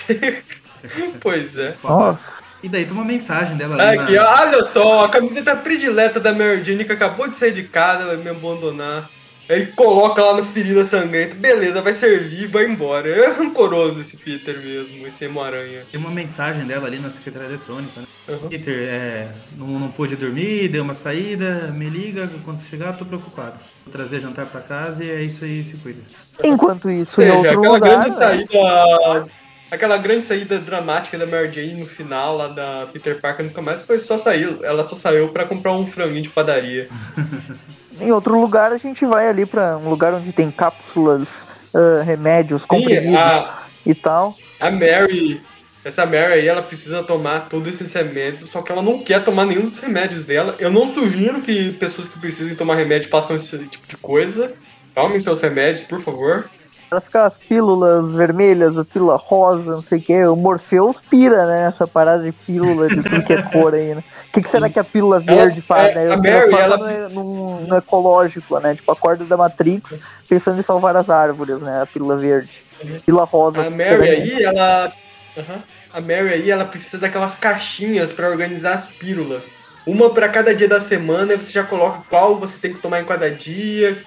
[1.22, 1.76] pois é.
[1.84, 2.43] Nossa.
[2.64, 4.00] E daí tem uma mensagem dela ali.
[4.00, 4.42] Aqui, na...
[4.42, 8.16] olha só, a camiseta predileta da Mary Jane que acabou de sair de casa, vai
[8.16, 9.10] me abandonar.
[9.50, 11.36] Ele coloca lá no ferida sangrenta.
[11.36, 13.10] Beleza, vai servir vai embora.
[13.10, 15.82] É rancoroso esse Peter mesmo, esse Emo-Aranha.
[15.92, 18.08] Tem uma mensagem dela ali na secretária eletrônica, né?
[18.30, 18.48] Uhum.
[18.48, 23.04] Peter, é, não, não pude dormir, deu uma saída, me liga, quando você chegar, tô
[23.04, 23.60] preocupado.
[23.84, 26.02] Vou trazer jantar pra casa e é isso aí, se cuida.
[26.42, 28.16] Enquanto isso, Ou seja, em outro aquela lugar, grande né?
[28.16, 29.28] saída
[29.74, 33.86] aquela grande saída dramática da Mary Jane no final lá da Peter Parker no começo
[33.86, 34.58] foi só sair.
[34.62, 36.88] Ela só saiu para comprar um franguinho de padaria.
[38.00, 41.28] em outro lugar a gente vai ali para um lugar onde tem cápsulas,
[41.74, 44.36] uh, remédios, Sim, comprimidos a, e tal.
[44.60, 45.42] A Mary,
[45.84, 49.46] essa Mary aí, ela precisa tomar todos esses remédios, só que ela não quer tomar
[49.46, 50.56] nenhum dos remédios dela.
[50.60, 54.54] Eu não sugiro que pessoas que precisem tomar remédio façam esse tipo de coisa.
[54.94, 56.48] Tomem seus remédios, por favor.
[56.94, 60.26] Ela fica as pílulas vermelhas, a pílula rosa, não sei o que.
[60.26, 61.68] O Morpheus pira, né?
[61.68, 64.04] Essa parada de pílula de tudo que é cor aí, né?
[64.30, 66.14] O que, que será que a pílula verde ela, faz, é, né?
[66.14, 67.10] A Mary, ela...
[67.10, 68.76] no, no, no, ecológico, né?
[68.76, 71.82] Tipo, a corda da Matrix pensando em salvar as árvores, né?
[71.82, 72.52] A pílula verde.
[72.84, 73.00] Uhum.
[73.04, 73.62] Pílula rosa.
[73.62, 74.94] A Mary aí, ela...
[75.36, 75.62] Uhum.
[75.92, 79.46] A Mary aí, ela precisa daquelas caixinhas para organizar as pílulas.
[79.86, 83.06] Uma para cada dia da semana, você já coloca qual você tem que tomar em
[83.06, 83.98] cada dia,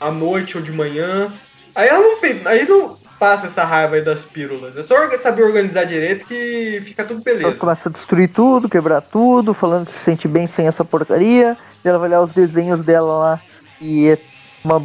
[0.00, 1.32] à noite ou de manhã.
[1.74, 4.76] Aí ela não, aí não passa essa raiva aí das pílulas.
[4.76, 7.46] É só saber organizar direito que fica tudo beleza.
[7.46, 11.56] Ela começa a destruir tudo, quebrar tudo, falando que se sente bem sem essa porcaria.
[11.84, 13.42] Ela vai olhar os desenhos dela lá
[13.80, 14.18] e é
[14.64, 14.82] uma,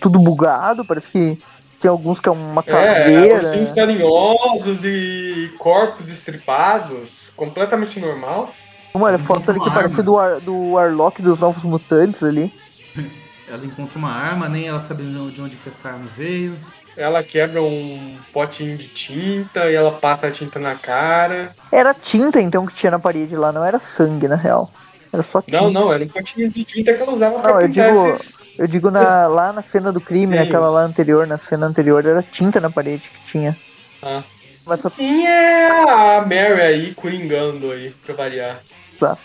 [0.00, 1.38] tudo bugado, parece que
[1.80, 3.26] tem alguns que é uma é, caveira.
[3.26, 8.52] É, ursinhos carinhosos e corpos estripados, completamente normal.
[8.94, 12.52] Uma foto ali que parece do, Ar, do Warlock dos Novos Mutantes ali.
[13.48, 16.56] Ela encontra uma arma, nem ela sabe de onde que essa arma veio.
[16.96, 21.54] Ela quebra um potinho de tinta e ela passa a tinta na cara.
[21.70, 24.70] Era tinta então que tinha na parede lá, não era sangue na real.
[25.12, 25.60] Era só tinta.
[25.60, 28.34] Não, não, era um potinho de tinta que ela usava pra não, eu digo, esses...
[28.58, 30.46] eu digo na, lá na cena do crime, Deus.
[30.46, 33.56] naquela lá anterior, na cena anterior, era tinta na parede que tinha.
[34.02, 34.22] Ah.
[34.64, 34.88] Mas só...
[34.88, 38.60] Sim, é a Mary aí, coringando aí, pra variar.
[38.96, 39.20] Exato.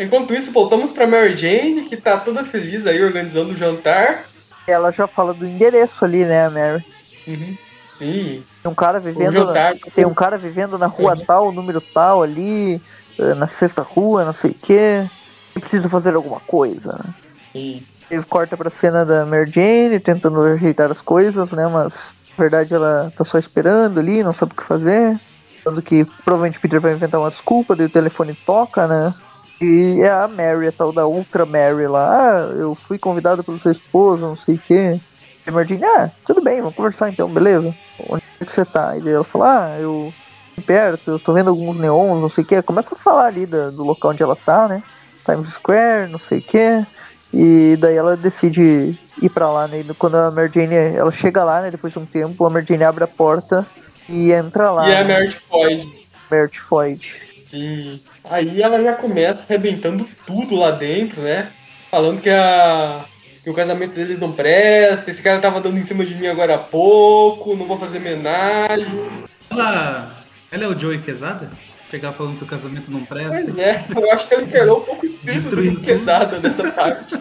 [0.00, 4.24] Enquanto isso, voltamos pra Mary Jane, que tá toda feliz aí organizando o jantar.
[4.66, 6.82] Ela já fala do endereço ali, né, Mary?
[7.28, 7.58] Uhum.
[7.92, 8.42] Sim.
[8.62, 9.52] Tem um cara vivendo.
[9.52, 11.24] Na, tem um cara vivendo na rua uhum.
[11.26, 12.80] tal, número tal ali,
[13.18, 15.06] eh, na sexta rua, não sei o quê.
[15.54, 17.14] E precisa fazer alguma coisa, né?
[17.52, 17.82] Sim.
[18.10, 21.66] Ele corta pra cena da Mary Jane, tentando ajeitar as coisas, né?
[21.66, 25.20] Mas na verdade ela tá só esperando ali, não sabe o que fazer.
[25.62, 29.12] Tanto que provavelmente Peter vai inventar uma desculpa, daí o telefone toca, né?
[29.60, 32.08] E é a Mary, a tal da Ultra Mary lá.
[32.10, 35.00] Ah, eu fui convidado pelo seu esposo, não sei o quê.
[35.46, 37.74] E a Martini, ah, tudo bem, vamos conversar então, beleza?
[38.08, 38.96] Onde é que você tá?
[38.96, 40.12] E ela fala, ah, eu
[40.66, 42.62] perto, eu tô vendo alguns neons, não sei o que.
[42.62, 44.82] Começa a falar ali do, do local onde ela tá, né?
[45.24, 46.86] Times Square, não sei o que.
[47.32, 49.80] E daí ela decide ir pra lá, né?
[49.80, 51.70] E quando a Mary Jane, ela chega lá, né?
[51.70, 53.66] Depois de um tempo, a Mary Jane abre a porta
[54.08, 54.88] E entra lá.
[54.88, 55.18] E é a né?
[55.18, 56.06] Merit Floyd.
[56.30, 57.00] Bert Floyd.
[57.44, 58.00] Sim.
[58.24, 61.50] Aí ela já começa arrebentando tudo lá dentro, né?
[61.90, 63.04] Falando que, a,
[63.42, 66.54] que o casamento deles não presta, esse cara tava dando em cima de mim agora
[66.54, 69.00] há pouco, não vou fazer homenagem.
[69.50, 71.50] Ela, ela é o Joey Quesada?
[71.90, 73.30] Chegar falando que o casamento não presta.
[73.30, 76.70] Pois é, eu acho que ela encarnou um pouco o espírito Destruindo do pesada nessa
[76.70, 77.20] parte.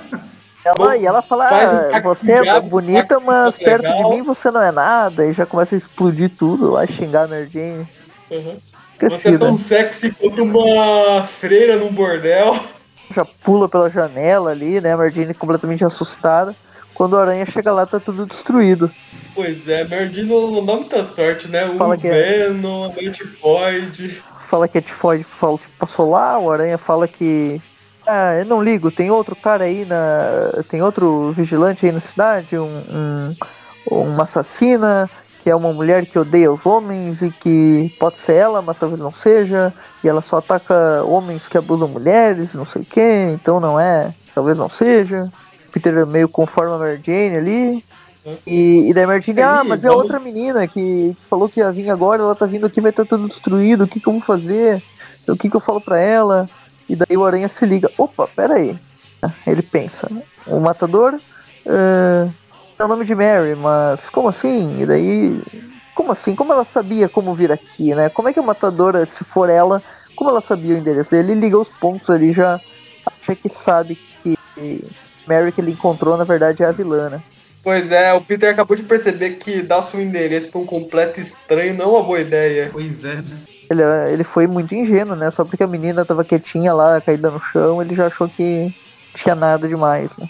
[0.64, 3.94] Ela, Bom, e ela fala, um ah, você é diabo, bonita, pacto mas perto de
[3.94, 5.26] legal." mim você não é nada.
[5.26, 7.88] E já começa a explodir tudo, lá xingar a Mary Jane.
[9.06, 9.10] Uhum.
[9.10, 9.40] Você é Esquecida.
[9.46, 12.60] tão sexy quanto uma freira num bordel.
[13.14, 14.94] Já pula pela janela ali, né?
[14.94, 16.56] A Mary Jane completamente assustada.
[16.94, 18.92] Quando a aranha chega lá, tá tudo destruído.
[19.34, 21.66] Pois é, Merdinho não, dá muita sorte, né?
[21.66, 22.50] O Fala que é.
[22.50, 24.22] Venom, a Notifoid.
[24.50, 27.62] Fala que a Tifoid fala- passou lá, o aranha fala que.
[28.06, 30.62] Ah, eu não ligo, tem outro cara aí na.
[30.70, 33.36] Tem outro vigilante aí na cidade, um, um-
[33.92, 35.10] uma assassina,
[35.44, 39.00] que é uma mulher que odeia os homens e que pode ser ela, mas talvez
[39.02, 39.74] não seja.
[40.04, 44.14] E ela só ataca homens que abusam mulheres, não sei o que, então não é,
[44.34, 45.32] talvez não seja.
[45.72, 47.84] Peter é meio conforme a Mary Jane ali.
[48.46, 51.60] E, e daí a Mary Jane, Aí, ah, mas é outra menina que falou que
[51.60, 54.14] ia vir agora, ela tá vindo aqui, vai estar tudo destruído, o que, que eu
[54.14, 54.84] vou fazer?
[55.28, 56.50] O que, que eu falo pra ela?
[56.88, 58.78] E daí o Aranha se liga, opa, pera aí.
[59.46, 60.10] Ele pensa,
[60.48, 61.20] o matador
[61.68, 62.28] ah,
[62.80, 64.82] é o nome de Mary, mas como assim?
[64.82, 65.42] E daí,
[65.94, 66.34] como assim?
[66.34, 68.08] Como ela sabia como vir aqui, né?
[68.10, 69.84] Como é que a matadora, se for ela,
[70.16, 71.34] como ela sabia o endereço dele?
[71.34, 72.60] Ele liga os pontos ali, já
[73.06, 74.38] acha que sabe que
[75.28, 77.22] Mary que ele encontrou, na verdade, é a vilã, né?
[77.62, 81.74] Pois é, o Peter acabou de perceber que dar seu endereço pra um completo estranho
[81.74, 82.70] não é uma boa ideia.
[82.72, 83.38] Pois é, né?
[83.70, 85.30] Ele, ele foi muito ingênuo, né?
[85.32, 88.74] Só porque a menina tava quietinha lá, caída no chão, ele já achou que
[89.16, 90.30] tinha nada demais, né?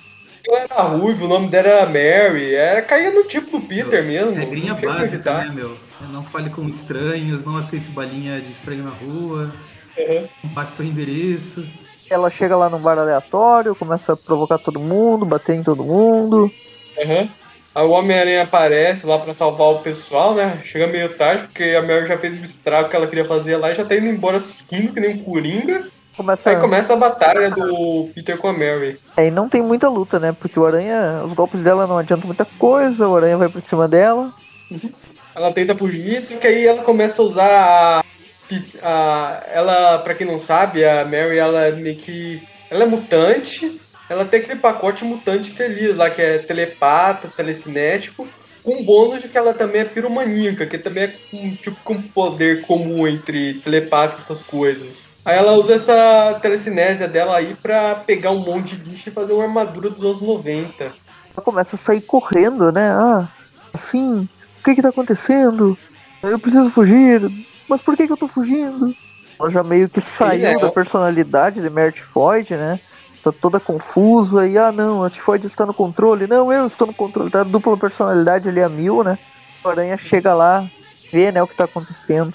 [0.50, 4.34] Ela era ruiva, o nome dela era Mary, era, caía no tipo do Peter mesmo.
[4.34, 5.78] Regrinha básica, né, meu?
[6.12, 9.54] Não fale com estranhos, não aceite balinha de estranho na rua,
[9.98, 10.28] Uhum.
[10.44, 11.66] não passe seu endereço.
[12.10, 16.52] Ela chega lá num bar aleatório, começa a provocar todo mundo, bater em todo mundo.
[16.98, 17.30] Uhum.
[17.76, 20.60] Aí o Homem-Aranha aparece lá pra salvar o pessoal, né?
[20.64, 23.72] Chega meio tarde, porque a Mary já fez o estrago que ela queria fazer lá
[23.72, 25.88] e já tá indo embora subindo que nem um coringa.
[26.20, 29.00] Começa, Aí começa a batalha do Peter com a Mary.
[29.16, 30.36] Aí não tem muita luta, né?
[30.38, 33.88] Porque o Aranha, os golpes dela não adiantam muita coisa, o Aranha vai por cima
[33.88, 34.34] dela.
[35.34, 38.04] Ela tenta fugir, só que aí ela começa a usar a.
[38.84, 42.44] a- ela, pra quem não sabe, a Mary, ela é meio que.
[42.70, 43.80] Ela é mutante.
[44.10, 48.28] Ela tem aquele pacote mutante feliz lá, que é telepata, telecinético,
[48.62, 52.64] com bônus de que ela também é piromaníaca, que também é um tipo com poder
[52.64, 55.08] comum entre telepata e essas coisas.
[55.24, 59.34] Aí ela usa essa telecinésia dela aí pra pegar um monte de bicho e fazer
[59.34, 60.86] uma armadura dos anos 90.
[60.86, 62.90] Ela começa a sair correndo, né?
[62.90, 63.28] Ah,
[63.74, 64.28] assim,
[64.60, 65.78] o que que tá acontecendo?
[66.24, 67.22] Eu preciso fugir,
[67.68, 68.96] mas por que que eu tô fugindo?
[69.40, 70.72] Ela já meio que saiu é, da ó.
[70.72, 72.80] personalidade de Mary Tifoid, né?
[73.24, 76.28] Tá toda confusa e, ah não, a Tifoid está no controle.
[76.28, 77.30] Não, eu estou no controle.
[77.30, 79.18] Tá dupla personalidade ali a mil, né?
[79.64, 80.66] O Aranha chega lá,
[81.12, 82.34] vê, né, o que tá acontecendo.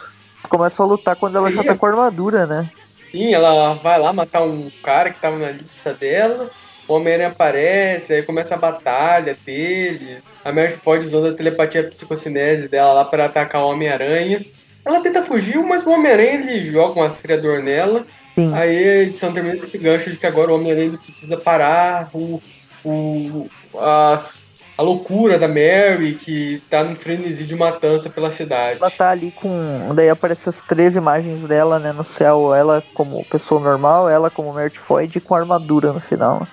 [0.48, 2.70] Começa a lutar quando ela já tá com a armadura, né?
[3.10, 6.50] Sim, ela vai lá matar um cara que tava na lista dela.
[6.86, 10.18] O Homem-Aranha aparece, aí começa a batalha dele.
[10.44, 14.44] A Mary pode usando a telepatia psicocinese dela lá para atacar o Homem-Aranha.
[14.84, 18.04] Ela tenta fugir, mas o Homem-Aranha ele joga um aspirador nela.
[18.34, 18.52] Sim.
[18.52, 22.42] Aí a edição termina com esse gancho de que agora o Homem-Aranha precisa parar o,
[22.84, 23.48] o,
[23.80, 24.43] as-
[24.76, 28.78] a loucura da Mary, que tá no frenesi de matança pela cidade.
[28.80, 29.94] Ela tá ali com.
[29.94, 32.54] Daí aparecem as três imagens dela, né, no céu.
[32.54, 36.46] Ela como pessoa normal, ela como Mary Tifoid e com armadura no final.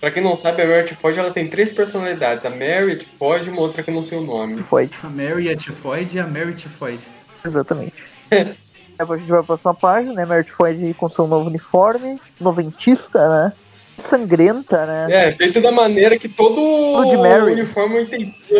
[0.00, 2.46] Pra quem não sabe, a Mary Tifoid ela tem três personalidades.
[2.46, 4.56] A Mary, a Tifoid e uma outra que eu não sei o nome.
[4.56, 4.90] Tifoid.
[5.02, 7.00] A Mary é Tifoid e a Mary Tifoid.
[7.44, 7.94] Exatamente.
[8.30, 10.24] Aí a gente vai pra próxima página, né?
[10.24, 13.52] Mary Tifoid com seu novo uniforme, noventista, né?
[13.98, 15.06] Sangrenta, né?
[15.28, 17.52] É, feito da maneira que todo de Mary.
[17.52, 18.06] uniforme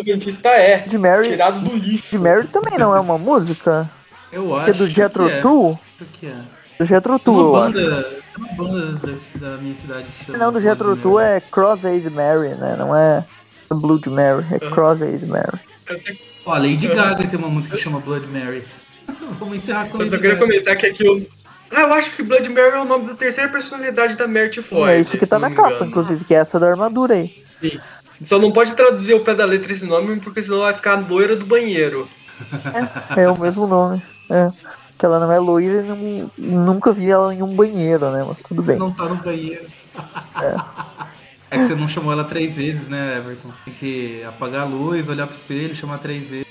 [0.05, 0.79] dentista é.
[0.79, 1.29] De Mary.
[1.29, 2.11] Tirado do lixo.
[2.11, 3.89] De Mary também não é uma música?
[4.31, 5.41] Eu Que é acho do Jethro que é.
[5.41, 5.79] Tull?
[6.01, 6.35] Acho que é.
[6.79, 7.73] Do Jethro eu uma acho.
[7.73, 8.93] banda, uma banda
[9.41, 11.37] da, da minha cidade Não, do Jethro Tull Mary.
[11.37, 12.77] é Cross-Aid Mary, né?
[12.79, 13.25] Não é
[13.71, 14.71] Blood Mary, é Uhum.
[14.71, 15.59] Cross-Aid Mary.
[16.47, 18.65] Ó, Lady Gaga tem uma música que chama Blood Mary.
[19.39, 20.47] Vamos encerrar com eu só queria Gaga.
[20.47, 21.27] comentar que aqui eu.
[21.75, 24.91] Ah, eu acho que Blood Mary é o nome da terceira personalidade da Mary Tifoid.
[24.93, 25.87] é isso que tá na capa, engano.
[25.87, 27.43] inclusive, que é essa da armadura aí.
[27.61, 27.79] Sim.
[28.23, 31.37] Só não pode traduzir ao pé da letra esse nome, porque senão vai ficar loira
[31.37, 32.09] do banheiro.
[33.17, 34.03] É o mesmo nome.
[34.31, 34.51] É.
[34.99, 38.25] Que ela não é loira e não- nunca vi ela em um banheiro, né?
[38.27, 38.77] Mas tudo bem.
[38.77, 39.67] Não tá no banheiro.
[41.51, 41.59] É.
[41.59, 43.51] que você não chamou ela três vezes, né, Everton?
[43.65, 46.47] Tem que apagar a luz, olhar pro espelho, chamar três vezes.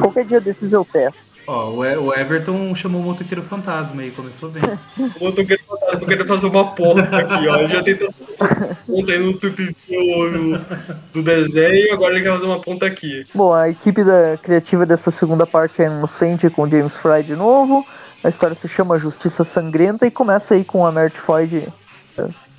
[0.00, 1.33] Qualquer dia desses eu testo.
[1.46, 4.62] Ó, o o Everton chamou o motoqueiro fantasma aí, começou bem.
[4.62, 7.56] Querendo, eu tô querendo fazer uma ponta aqui, ó.
[7.56, 9.76] Ele já tentou fazer uma ponta aí no tupi
[11.12, 13.24] do, desenho, agora ele quer fazer uma ponta aqui.
[13.34, 17.86] Bom, a equipe da criativa dessa segunda parte é inocente com James Fry de novo.
[18.22, 21.70] A história se chama Justiça Sangrenta e começa aí com a Mert Floyd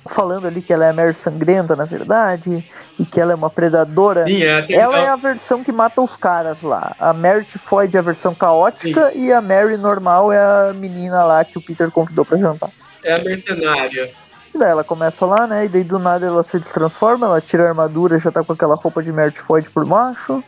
[0.06, 2.64] falando ali que ela é a Mary Sangrenta, na verdade,
[2.98, 4.24] e que ela é uma predadora.
[4.26, 6.94] Sim, é até Ela é a versão que mata os caras lá.
[6.98, 10.38] A Merit Floyd é a versão caótica e a Mary normal é
[10.70, 12.70] a menina lá que o Peter convidou pra jantar.
[13.02, 14.10] é a mercenária.
[14.54, 15.66] E daí ela começa lá, né?
[15.66, 18.74] E daí do nada ela se destransforma, ela tira a armadura, já tá com aquela
[18.74, 20.42] roupa de Merit Floyd por baixo.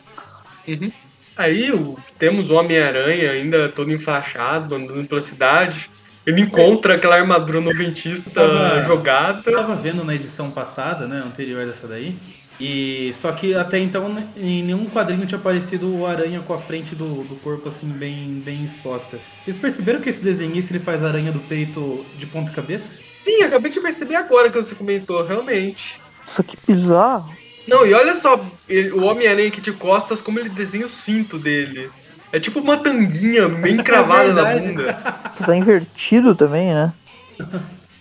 [0.67, 0.91] Uhum.
[1.37, 5.89] Aí o- temos o Homem-Aranha ainda todo enfaixado, andando pela cidade.
[6.25, 9.41] Ele encontra aquela armadura noventista Tava- jogada.
[9.45, 12.15] Eu tava vendo na edição passada, né, anterior dessa daí,
[12.59, 16.57] e só que até então né, em nenhum quadrinho tinha aparecido o aranha com a
[16.59, 19.17] frente do, do corpo assim bem, bem exposta.
[19.43, 22.95] Vocês perceberam que esse desenhista ele faz a aranha do peito de ponta cabeça?
[23.17, 25.99] Sim, acabei de perceber agora que você comentou, realmente.
[26.27, 27.33] Isso que bizarro.
[27.67, 31.37] Não, e olha só, ele- o Homem-Aranha aqui de costas, como ele desenha o cinto
[31.37, 31.89] dele.
[32.31, 34.67] É tipo uma tanguinha bem cravada na verdade.
[34.71, 34.93] bunda.
[35.45, 36.93] Tá invertido também, né?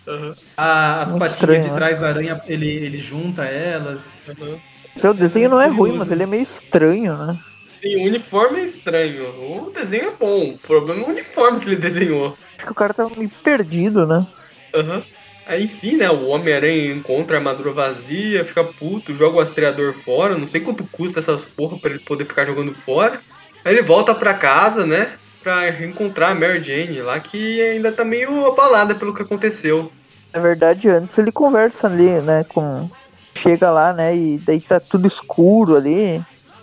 [0.06, 1.74] Aham, Ah, as Muito patinhas estranho, de né?
[1.76, 4.20] trás da aranha, ele, ele junta elas.
[4.28, 4.58] aham.
[4.96, 7.38] Seu desenho não é ruim, mas ele é meio estranho, né?
[7.76, 9.24] Sim, o uniforme é estranho.
[9.66, 10.50] O desenho é bom.
[10.50, 12.36] O problema é o uniforme que ele desenhou.
[12.56, 14.26] Acho que o cara tá meio perdido, né?
[14.74, 15.04] Aham.
[15.46, 16.10] Aí, enfim, né?
[16.10, 20.36] O Homem-Aranha encontra a armadura vazia, fica puto, joga o rastreador fora.
[20.36, 23.22] Não sei quanto custa essas porra pra ele poder ficar jogando fora.
[23.64, 25.08] Aí ele volta pra casa, né?
[25.42, 29.90] Pra encontrar a Mary Jane lá, que ainda tá meio abalada pelo que aconteceu.
[30.32, 32.88] Na verdade, antes ele conversa ali, né, com...
[33.34, 36.20] Chega lá, né, e daí tá tudo escuro ali.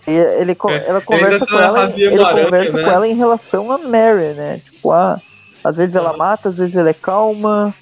[0.07, 2.83] E ele, É, ela conversa com tá ela, ele conversa né?
[2.83, 4.61] com ela em relação a Mary, né?
[4.63, 5.19] Tipo, ah,
[5.63, 7.73] às vezes ela mata, às vezes ela é calma.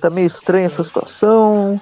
[0.00, 1.80] Tá meio estranha essa situação.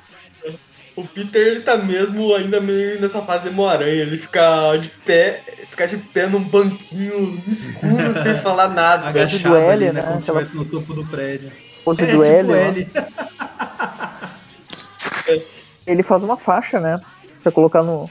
[1.00, 4.02] O Peter, ele tá mesmo ainda meio nessa fase emo-aranha.
[4.02, 9.08] Ele fica de pé, fica de pé num banquinho escuro, sem falar nada.
[9.08, 11.50] Agachado L, ali, né, né, como se estivesse no topo do prédio.
[11.84, 12.52] Pose É, do tipo L.
[12.52, 12.88] L.
[15.86, 17.00] Ele faz uma faixa, né?
[17.42, 18.08] Pra colocar no,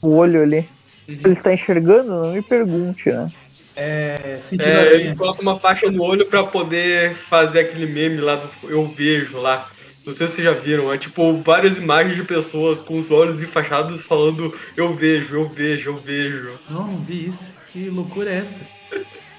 [0.00, 0.68] no olho ali.
[1.08, 1.18] Uhum.
[1.24, 2.10] Ele está enxergando?
[2.10, 3.32] Não me pergunte, né?
[3.74, 8.48] É, É, ele coloca uma faixa no olho pra poder fazer aquele meme lá do
[8.68, 9.68] Eu Vejo lá.
[10.08, 13.42] Não sei se vocês já viram, é tipo várias imagens de pessoas com os olhos
[13.42, 16.58] enfaixados falando Eu vejo, eu vejo, eu vejo.
[16.70, 17.44] Não, não vi isso.
[17.70, 18.62] Que loucura é essa?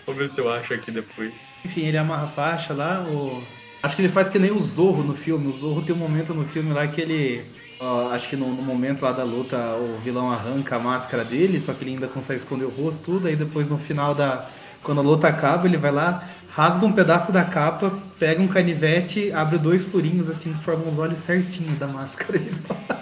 [0.06, 1.34] Vou ver se eu acho aqui depois.
[1.66, 3.02] Enfim, ele amarra a faixa lá.
[3.02, 3.42] O...
[3.82, 5.48] Acho que ele faz que nem o Zorro no filme.
[5.48, 7.44] O Zorro tem um momento no filme lá que ele.
[7.80, 11.60] ó, acho que no, no momento lá da luta o vilão arranca a máscara dele,
[11.60, 13.28] só que ele ainda consegue esconder o rosto, tudo.
[13.28, 14.48] Aí depois no final da.
[14.84, 16.30] Quando a luta acaba, ele vai lá,
[16.60, 21.00] rasga um pedaço da capa, pega um canivete, abre dois furinhos assim que formam os
[21.00, 22.40] olhos certinho da máscara.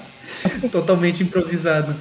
[0.72, 1.96] Totalmente improvisado.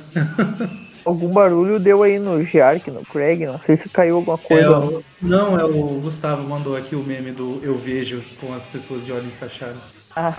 [1.05, 4.79] Algum barulho deu aí no Jark, no Craig, não sei se caiu alguma É, coisa.
[4.79, 9.05] o- não, é o Gustavo mandou aqui o meme do Eu Vejo com as pessoas
[9.07, 9.77] de olho enfaixado.
[10.15, 10.35] Ah.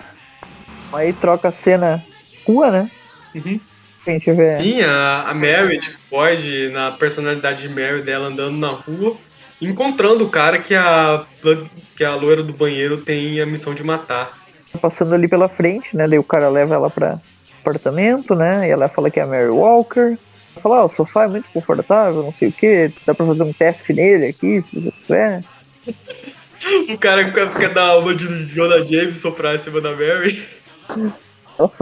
[0.93, 2.03] Aí troca a cena
[2.45, 2.91] rua, né?
[3.33, 3.59] Uhum.
[4.61, 9.17] Sim, a, a Mary, tipo, Floyd, na personalidade de Mary dela andando na rua,
[9.61, 11.25] encontrando o cara que a,
[11.95, 14.37] que a loira do banheiro tem a missão de matar.
[14.81, 16.07] passando ali pela frente, né?
[16.07, 17.19] Daí o cara leva ela pra
[17.61, 18.67] apartamento, né?
[18.67, 20.17] E ela fala que é a Mary Walker.
[20.53, 23.43] Ela fala, ah, o sofá é muito confortável, não sei o que, dá pra fazer
[23.43, 25.43] um teste nele aqui, se você quiser.
[26.89, 30.43] O cara fica, dar uma de Jonah Jameson pra cima da Mary.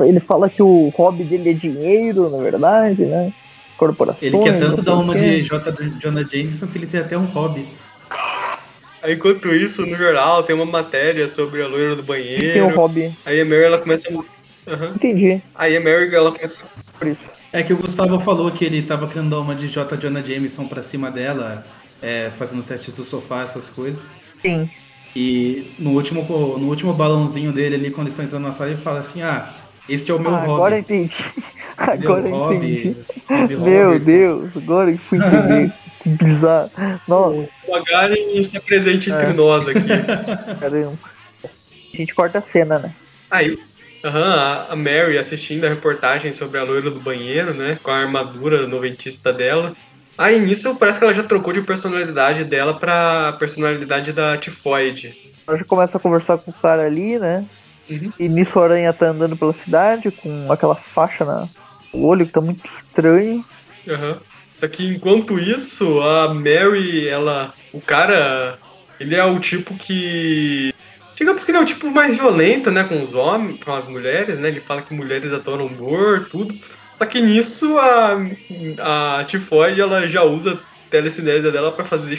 [0.05, 3.33] Ele fala que o hobby dele é dinheiro, na verdade, né?
[3.77, 4.23] Corporações.
[4.23, 5.71] Ele quer tanto dar uma de J.
[6.01, 7.67] Jonah Jameson que ele tem até um hobby.
[9.03, 12.65] Aí, enquanto isso, no jornal tem uma matéria sobre a loira do Ele tem um
[12.67, 12.75] banheiro.
[12.75, 13.15] hobby.
[13.25, 14.07] Aí a Mary ela começa.
[14.09, 14.93] a- Aham.
[14.95, 16.63] Entendi, Aí a Mary ela começa.
[16.97, 17.19] por isso.
[17.53, 19.95] É que o Gustavo falou que ele tava querendo dar uma de J.
[19.97, 21.65] Jonah Jameson pra cima dela,
[22.01, 24.03] é, fazendo testes do sofá, essas coisas.
[24.41, 24.69] Sim.
[25.15, 26.23] E no último,
[26.57, 29.53] no último balãozinho dele ali, quando eles estão entrando na sala, ele fala assim, ah,
[29.87, 30.51] este é o meu Ah, hobby.
[30.53, 31.15] agora eu entendi.
[31.77, 32.95] Agora eu entendi.
[33.27, 33.59] hobby Meu
[33.89, 34.05] Robertson.
[34.05, 35.73] Deus, agora eu fui entender.
[36.01, 36.71] que bizarro.
[37.05, 37.35] Nossa,
[37.67, 39.33] O Magaren está presente entre É.
[39.33, 39.81] nós aqui.
[40.59, 40.97] caramba.
[41.43, 42.93] A gente corta a cena, né?
[43.29, 43.57] Aí,
[44.05, 47.77] aham, a- a Mary assistindo a reportagem sobre a loira do banheiro, né?
[47.83, 49.75] Com a armadura noventista dela.
[50.17, 55.13] Aí nisso parece que ela já trocou de personalidade dela pra personalidade da Tifoide.
[55.45, 57.43] Ela já começa a conversar com o cara ali, né?
[57.89, 58.11] Uhum.
[58.19, 61.47] E nisso a aranha tá andando pela cidade com aquela faixa na-
[61.93, 63.43] no olho que tá muito estranho.
[63.87, 64.19] Aham.
[64.55, 67.53] Só que enquanto isso, a Mary, ela.
[67.73, 68.57] O cara.
[68.99, 70.73] Ele é o tipo que.
[71.15, 72.83] Digamos que ele é o tipo mais violento, né?
[72.85, 74.47] Com os homens, com as mulheres, né?
[74.47, 76.55] Ele fala que mulheres adoram dor, tudo.
[76.97, 78.17] Só que nisso a,
[79.19, 82.17] a Tifoide ela já usa a telecinésia dela para fazer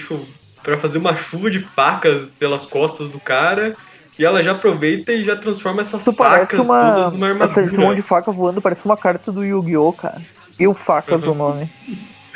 [0.62, 3.74] para fazer uma chuva de facas pelas costas do cara.
[4.18, 6.92] E ela já aproveita e já transforma essas parece facas uma.
[6.94, 7.96] todas numa Essa edição armadura.
[7.96, 10.22] de faca voando parece uma carta do Yu-Gi-Oh, cara.
[10.58, 11.32] E o facas Uhum.
[11.32, 11.70] o nome.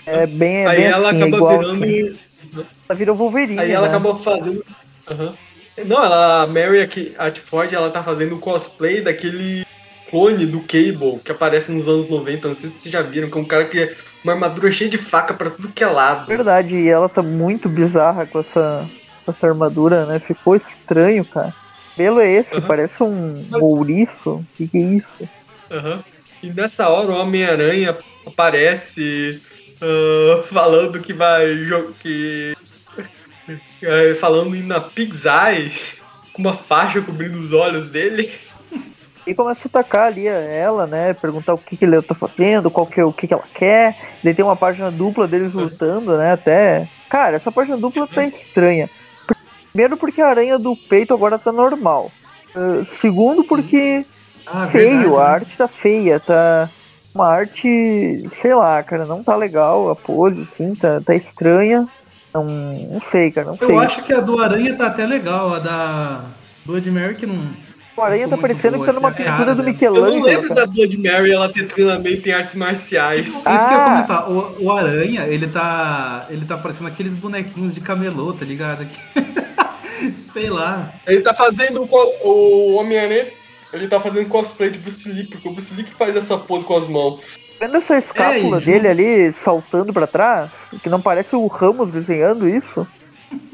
[0.07, 1.85] É bem, é Aí bem ela assim, acaba igual, virando.
[1.85, 2.19] assim.
[2.89, 3.59] Ela vira o Wolverine.
[3.61, 3.95] Aí ela né?
[3.95, 4.65] acaba fazendo.
[5.11, 5.35] Aham.
[5.87, 9.65] Não, ela, a Mary aqui, a Ford, ela tá fazendo cosplay daquele
[10.11, 12.49] clone do Cable que aparece nos anos 90.
[12.49, 14.91] Não sei se vocês já viram, que é um cara que é uma armadura cheia
[14.91, 16.27] de faca pra tudo que é lado.
[16.27, 18.87] Verdade, e ela tá muito bizarra com essa,
[19.25, 20.19] com essa armadura, né?
[20.19, 21.55] Ficou estranho, cara.
[22.01, 22.55] O pelo é esse?
[22.55, 22.67] Aham.
[22.67, 24.31] Parece um ouriço.
[24.31, 25.29] O que, que é isso?
[25.71, 26.03] Aham.
[26.43, 29.43] E nessa hora o Homem-Aranha aparece
[29.83, 31.47] ah, falando que vai.
[32.01, 32.57] que.
[33.83, 35.73] eh, falando na Pig's Eye,
[36.33, 38.31] com uma faixa cobrindo os olhos dele.
[39.27, 41.13] E começa a atacar ali ela, né?
[41.13, 43.97] Perguntar o que, que ele tá fazendo, qual que é o que, que ela quer.
[44.25, 46.33] Daí tem uma página dupla deles lutando, né?
[46.33, 46.89] Até.
[47.11, 48.89] Cara, essa página dupla tá estranha.
[49.73, 52.11] Primeiro porque a aranha do peito agora tá normal.
[52.55, 54.05] Ah, segundo porque
[54.47, 55.25] Ah, feio, verdade, a né?
[55.35, 56.69] arte tá feia, tá
[57.15, 61.89] uma arte, sei lá, cara, não tá legal a pose, assim, tá, tá estranha.
[62.33, 63.69] Não, não sei, cara, não sei.
[63.69, 66.21] Eu acho que a do Aranha tá até legal, a da
[66.65, 67.49] Blood Mary que não.
[67.97, 69.63] o Aranha tá parecendo boa, que tá numa é pintura do dela.
[69.63, 70.23] Eu não Michelangelo.
[70.25, 70.61] lembro cara.
[70.61, 73.27] da Blood Mary ela ter treinamento em artes marciais.
[73.27, 73.85] Isso que eu ia Ah!
[73.85, 74.31] comentar.
[74.31, 76.27] O, o Aranha, ele tá.
[76.31, 78.87] Ele tá parecendo aqueles bonequinhos de camelô, tá ligado?
[80.33, 80.93] Sei lá.
[81.07, 81.83] Ele tá fazendo
[82.25, 83.29] o Homem-Aranha.
[83.73, 86.65] Ele tá fazendo cosplay de Bruce Lee, porque o Bruce Lee que faz essa pose
[86.65, 87.39] com as mãos.
[87.61, 90.51] Vendo essa escápula É, dele ali saltando pra trás,
[90.83, 92.87] que não parece o Ramos desenhando isso.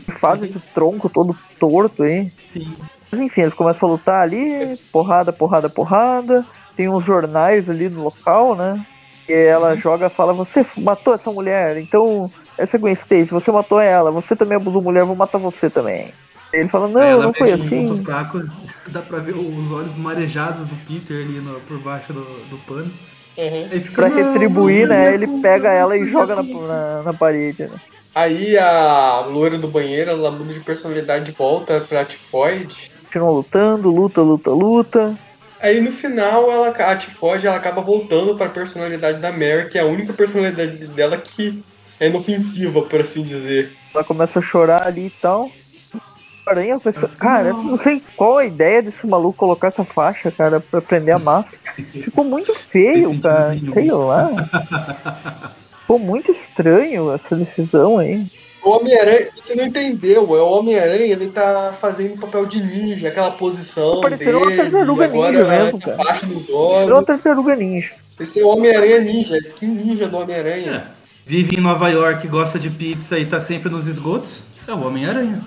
[0.07, 2.31] Que faz esse tronco todo torto aí.
[2.49, 2.74] Sim.
[3.11, 6.47] Mas enfim, eles começam a lutar ali, porrada, porrada, porrada.
[6.77, 8.85] Tem uns jornais ali no local, né?
[9.29, 9.81] E ela Uhum.
[9.81, 14.81] joga fala, você matou essa mulher, então essa coincidência, você matou ela, você também abusou
[14.81, 16.12] mulher, vou matar você também.
[16.53, 18.05] Ele fala, não, ela não foi assim.
[18.05, 18.42] fraco,
[18.88, 22.90] dá pra ver os olhos marejados do Peter ali no- por baixo do, do pano.
[23.38, 25.09] Aí fica, Pra "Não, retribuir, né?
[25.09, 27.76] não, Ele pega não, ela e joga na, na, na parede, né?
[28.14, 32.90] Aí a loira do banheiro, ela muda de personalidade de volta pra Tifoid.
[33.05, 35.18] Continuam lutando, luta, luta, luta.
[35.61, 39.82] Aí no final, ela, a Tifoid ela acaba voltando pra personalidade da Mary, que é
[39.82, 41.62] a única personalidade dela que
[42.01, 43.72] é inofensiva, por assim dizer.
[43.94, 45.51] Ela começa a chorar ali e tal.
[46.47, 46.78] Aranha.
[47.18, 51.14] Cara, eu não sei qual a ideia desse maluco colocar essa faixa, cara, pra prender
[51.14, 51.59] a máscara.
[51.90, 53.59] Ficou muito feio, Tem cara.
[53.74, 55.51] Sei lá.
[55.80, 58.26] Ficou muito estranho essa decisão aí.
[58.62, 63.30] O Homem-Aranha, você não entendeu, é o Homem-Aranha, ele tá fazendo papel de ninja, aquela
[63.30, 65.97] posição Tá parecendo uma dele, tartaruga agora ninja mesmo, cara.
[65.97, 66.90] faixa nos olhos.
[66.90, 67.92] uma tartaruga ninja.
[68.18, 70.92] Esse é o Homem-Aranha ninja, skin ninja do Homem-Aranha.
[70.92, 70.97] É.
[71.24, 74.42] Vive em Nova York, gosta de pizza e tá sempre nos esgotos.
[74.66, 75.42] É o Homem-Aranha.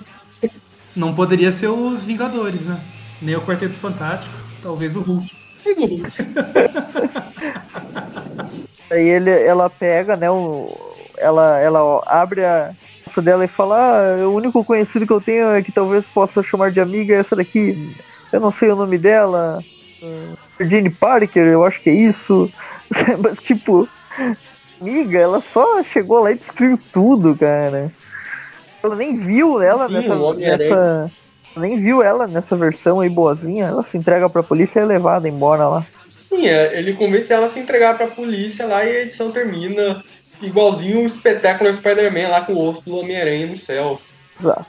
[1.00, 2.78] Não poderia ser os Vingadores, né?
[3.22, 5.34] Nem o Quarteto Fantástico, talvez o Hulk.
[8.90, 10.76] Aí ele, ela pega, né, o,
[11.16, 12.74] ela, ela abre a
[13.06, 16.42] bolsa dela e fala, ah, o único conhecido que eu tenho é que talvez possa
[16.42, 17.96] chamar de amiga é essa daqui.
[18.30, 19.64] Eu não sei o nome dela.
[20.58, 22.52] Virginie Parker, eu acho que é isso.
[23.22, 23.88] Mas tipo,
[24.78, 27.90] amiga, ela só chegou lá e destruiu tudo, cara.
[28.82, 31.10] Ela nem viu ela Sim, nessa, nessa.
[31.56, 33.66] Nem viu ela nessa versão aí boazinha.
[33.66, 35.86] Ela se entrega pra polícia e é levada embora lá.
[36.28, 40.02] Sim, é, ele convence ela a se entregar pra polícia lá e a edição termina
[40.40, 44.00] igualzinho o espetáculo Spider-Man lá com o osso do Homem-Aranha no céu.
[44.40, 44.66] Exato.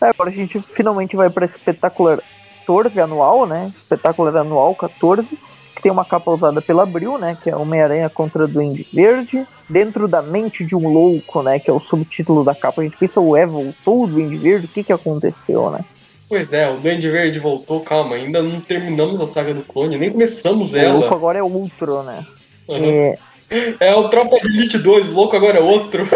[0.00, 2.20] É, Agora a gente finalmente vai para Espetacular
[2.66, 3.72] 14 anual, né?
[3.76, 5.38] Espetacular anual 14, que
[5.86, 7.38] tem uma capa usada pela Abril, né?
[7.40, 9.46] Que é Homem-Aranha contra Duende Verde.
[9.68, 11.60] Dentro da mente de um louco, né?
[11.60, 12.80] Que é o subtítulo da capa.
[12.80, 14.66] A gente pensa, ué, voltou o Duende Verde?
[14.66, 15.84] O que que aconteceu, né?
[16.28, 20.10] Pois é, o Duende Verde voltou, calma, ainda não terminamos a saga do clone, nem
[20.10, 21.14] começamos O louco ela.
[21.14, 22.26] agora é outro, né?
[22.66, 22.84] Uhum.
[22.84, 23.18] É,
[23.78, 26.08] É o Tropa de Elite 2, o louco agora é outro.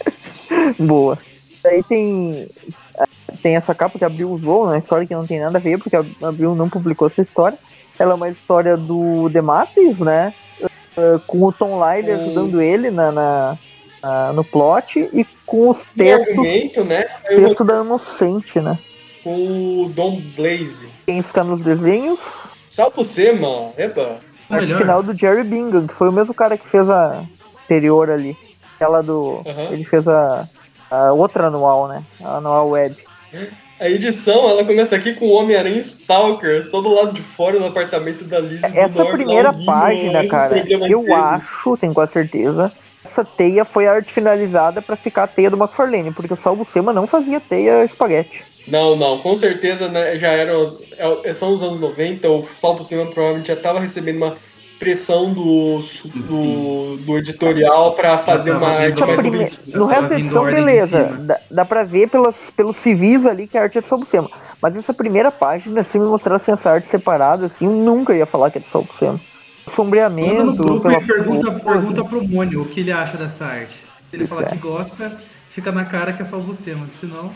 [0.80, 1.18] Boa.
[1.66, 2.48] Aí tem
[3.42, 5.78] tem essa capa que a Abril usou, uma história que não tem nada a ver,
[5.78, 7.58] porque a Abril não publicou essa história.
[7.98, 10.32] Ela é uma história do Dematis, né?
[10.62, 12.14] Uh, com o Tom Lyle Hum.
[12.22, 13.58] ajudando ele na, na-
[14.02, 17.06] na- no plot e com os textos, argumento, né?
[17.28, 18.78] Eu texto da Inocente, né?
[19.22, 20.88] com o Dom Blaze.
[21.04, 22.20] Quem está nos desenhos,
[22.68, 23.72] Salve você, mano.
[23.76, 24.18] Epa.
[24.48, 27.24] O final do Jerry Bingham, que foi o mesmo cara que fez a
[27.64, 28.36] anterior ali.
[28.76, 29.42] Aquela do.
[29.44, 29.72] Aham.
[29.72, 30.46] Ele fez a,
[30.90, 32.04] a outra anual, né?
[32.22, 32.94] A anual web.
[33.78, 37.66] A edição, ela começa aqui com o Homem-Aranha Stalker, só do lado de fora do
[37.66, 41.10] apartamento da Liz Essa primeira ouvindo página, cara, eu deles.
[41.14, 42.72] acho, tenho quase certeza,
[43.04, 46.64] essa teia foi a arte finalizada pra ficar a teia do McFarlane, porque o Salvo
[46.64, 48.42] Sema não fazia teia espaguete.
[48.66, 50.62] Não, não, com certeza né, já eram.
[50.62, 50.82] os-
[51.24, 54.36] é- são os anos 90, o Sol por cima provavelmente já estava recebendo uma
[54.78, 59.58] pressão do, do, do editorial para fazer uma arte mais bonita.
[59.74, 63.56] No resto da edição, de beleza, dá, dá pra ver pelas, pelos civis ali que
[63.56, 64.30] a arte é do Salvo Sema.
[64.60, 68.50] Mas essa primeira página, se me mostrasse essa arte separada, assim, eu nunca ia falar
[68.50, 69.12] que é do Salvo Sema.
[69.12, 69.22] Manda
[69.66, 71.64] no Sombreamento, grupo pela pergunta, pose.
[71.64, 73.74] pergunta pro Mônio o que ele acha dessa arte.
[74.10, 74.50] Se ele Isso falar é.
[74.50, 75.18] que gosta,
[75.50, 77.32] fica na cara que é mas senão.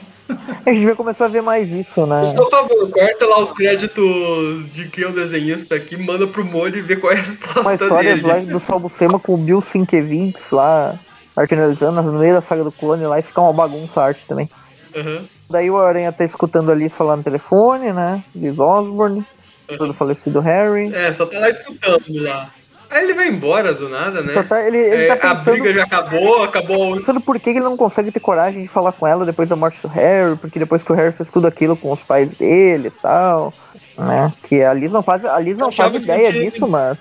[0.66, 2.22] A gente vai começar a ver mais isso, né?
[2.37, 6.76] Por favor, corta lá os créditos de quem é o desenhista aqui, manda pro Molho
[6.78, 8.26] e vê qual é a Uma resposta história dele.
[8.26, 10.99] lá do Salvo Sema com o Bill Sienkiewicz lá,
[11.37, 14.26] arte finalizando no meio da saga do clone lá e fica uma bagunça a arte
[14.26, 14.49] também.
[14.95, 15.24] Aham.
[15.49, 18.22] Daí o Aranha tá escutando a Liz falar no telefone, né?
[18.35, 19.24] Liz Osborne,
[19.68, 20.95] do falecido Harry.
[20.95, 22.51] É, só tá lá escutando lá.
[22.91, 24.43] Aí ele vai embora do nada, né?
[24.43, 27.61] Tá, ele, ele É, tá a pensando, briga já acabou, acabou pensando por que ele
[27.61, 30.82] não consegue ter coragem de falar com ela depois da morte do Harry, porque depois
[30.82, 33.55] que o Harry fez tudo aquilo com os pais dele e tal,
[33.97, 34.32] né?
[34.49, 36.99] Que a Liz não faz, a Liz não Eu faz ideia disso, mas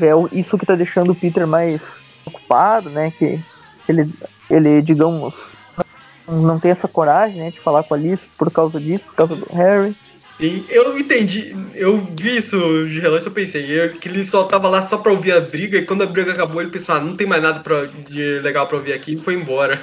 [0.00, 1.82] é isso que tá deixando o Peter mais
[2.24, 3.12] ocupado, né?
[3.18, 3.40] Que
[3.88, 4.08] ele,
[4.48, 5.34] ele digamos,
[6.28, 9.14] não, não tem essa coragem, né, de falar com a Liz por causa disso, por
[9.14, 9.96] causa do Harry.
[10.68, 12.56] Eu entendi, eu vi isso
[12.88, 15.78] de relance, eu pensei eu- que ele só tava lá só pra ouvir a briga,
[15.78, 18.66] e quando a briga acabou, ele pensou, ah, não tem mais nada pra, de legal
[18.66, 19.82] pra ouvir aqui, e foi embora.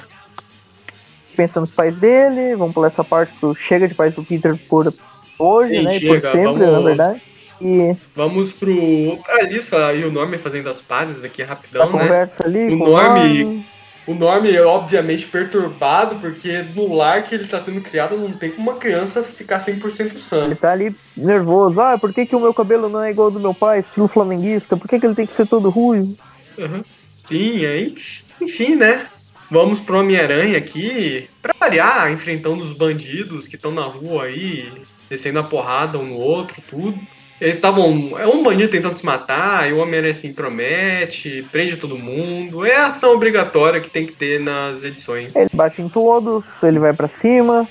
[1.36, 4.92] Pensa nos pais dele, vamos pular essa parte do chega de pais do Peter por
[5.38, 5.90] hoje, Sim, né?
[5.98, 7.22] chega, por sempre, vamos- na verdade.
[7.62, 9.18] E Vamos pro.
[9.24, 12.28] pra Alissa e o Norman fazendo as pazes aqui rapidão, né?
[12.42, 13.62] ali O com Norm- Norm.
[14.10, 18.50] O Norman é obviamente perturbado, porque no lar que ele tá sendo criado não tem
[18.50, 20.46] como uma criança ficar 100% sã.
[20.46, 21.80] Ele tá ali nervoso.
[21.80, 24.08] Ah, por que, que o meu cabelo não é igual ao do meu pai, estilo
[24.08, 24.76] flamenguista?
[24.76, 26.18] Por que, que ele tem que ser todo ruim?
[26.58, 26.82] Uhum.
[27.22, 27.94] Sim, aí,
[28.40, 29.06] enfim, né?
[29.48, 34.72] Vamos pro Homem-Aranha aqui, pra variar, enfrentando os bandidos que estão na rua aí,
[35.08, 36.98] descendo a porrada um no outro, tudo.
[37.40, 38.18] Eles estavam.
[38.18, 42.66] É um bandido tentando se matar, e o Homem-Aranha se intromete, prende todo mundo.
[42.66, 45.34] É a ação obrigatória que tem que ter nas edições.
[45.34, 47.66] Ele bate em todos, ele vai pra cima,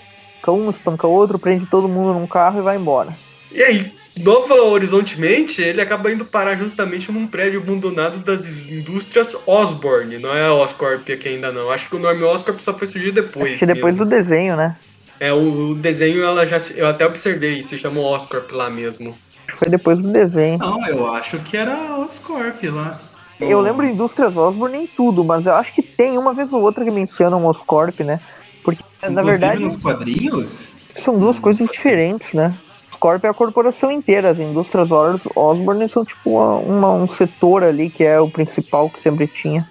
[0.47, 3.15] um, espanca outro, prende todo mundo num carro e vai embora.
[3.51, 10.17] E aí, Nova Horizontemente, ele acaba indo parar justamente num prédio abandonado das indústrias Osborne,
[10.17, 11.72] não é Oscorp aqui ainda não.
[11.72, 13.53] Acho que o nome Oscorp só foi surgir depois.
[13.53, 14.05] Acho que depois mesmo.
[14.05, 14.76] do desenho, né?
[15.20, 19.17] É, o, o desenho ela já eu até observei, se chamou Oscorp lá mesmo.
[19.60, 20.57] Foi depois do desenho.
[20.57, 22.99] Não, eu acho que era Oscorp lá.
[23.39, 26.84] Eu lembro Indústrias Osborne em tudo, mas eu acho que tem uma vez ou outra
[26.84, 28.20] que mencionam Oscorp, né?
[28.64, 32.53] Porque, na Inclusive, verdade, nos quadrinhos, são duas coisas diferentes, né?
[32.91, 37.64] Oscorp é a corporação inteira, as indústrias Os- Osborne são tipo uma- uma- um setor
[37.64, 39.68] ali que é o principal que sempre tinha.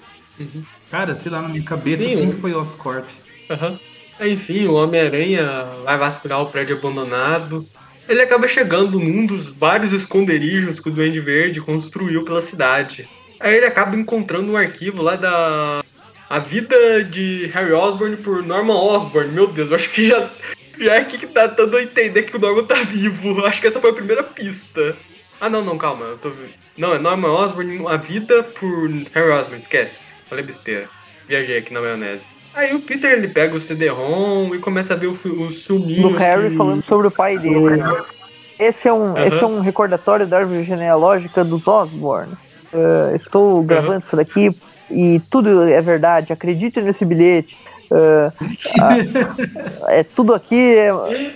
[0.90, 3.04] cara, sei lá, na minha cabeça Sim, sempre o- foi Oscorp.
[3.50, 3.78] Aham.
[4.20, 7.64] Enfim, o Homem-Aranha vai vasculhar o prédio abandonado.
[8.08, 13.06] Ele acaba chegando num dos vários esconderijos que o Duende Verde construiu pela cidade.
[13.38, 15.84] Aí ele acaba encontrando um arquivo lá da.
[16.30, 19.30] A vida de Harry Osborn por Norman Osborn.
[19.30, 20.30] Meu Deus, eu acho que já,
[20.78, 23.44] já é aqui que tá dando a entender que o Norman tá vivo.
[23.44, 24.96] Acho que essa foi a primeira pista.
[25.38, 26.06] Ah, não, não, calma.
[26.06, 26.32] Eu tô...
[26.76, 30.12] Não, é Norman Osborn, a vida por Harry Osborn, esquece.
[30.28, 30.88] Falei besteira.
[31.28, 32.37] Viajei aqui na maionese.
[32.54, 36.02] Aí o Peter ele pega o CD-ROM e começa a ver o fi- os filminhos.
[36.12, 37.76] Do Harry que- falando sobre o pai dele.
[37.76, 38.02] né?
[38.58, 39.26] Esse é um, Aham.
[39.26, 42.32] esse é um recordatório da árvore genealógica dos Osborne.
[42.72, 44.50] Eh, estou gravando isso daqui
[44.90, 46.32] e tudo é verdade.
[46.32, 47.56] Acredite nesse bilhete.
[47.90, 48.32] Ah,
[49.88, 50.56] é tudo aqui.
[50.76, 50.90] É,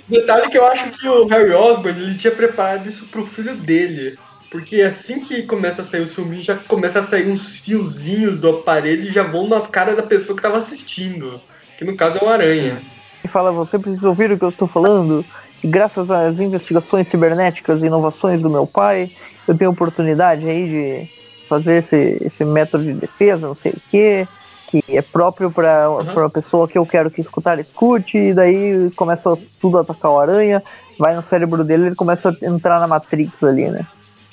[0.08, 4.18] Detalhe que eu acho que o Harry Osborn ele tinha preparado isso pro filho dele.
[4.52, 8.50] Porque assim que começa a sair os filminhos, já começa a sair uns fiozinhos do
[8.50, 11.40] aparelho e já vão na cara da pessoa que tava assistindo.
[11.78, 12.82] Que no caso é o Aranha.
[13.24, 15.24] e fala: você precisa ouvir o que eu estou falando.
[15.64, 19.10] E graças às investigações cibernéticas e inovações do meu pai,
[19.48, 24.28] eu tenho oportunidade aí de fazer esse, esse método de defesa, não sei o quê,
[24.68, 26.12] que é próprio para Uhum.
[26.14, 30.18] uma pessoa que eu quero que escutar escute, e daí começa tudo a atacar o
[30.18, 30.62] aranha,
[30.98, 33.86] vai no cérebro dele ele começa a entrar na Matrix ali, né?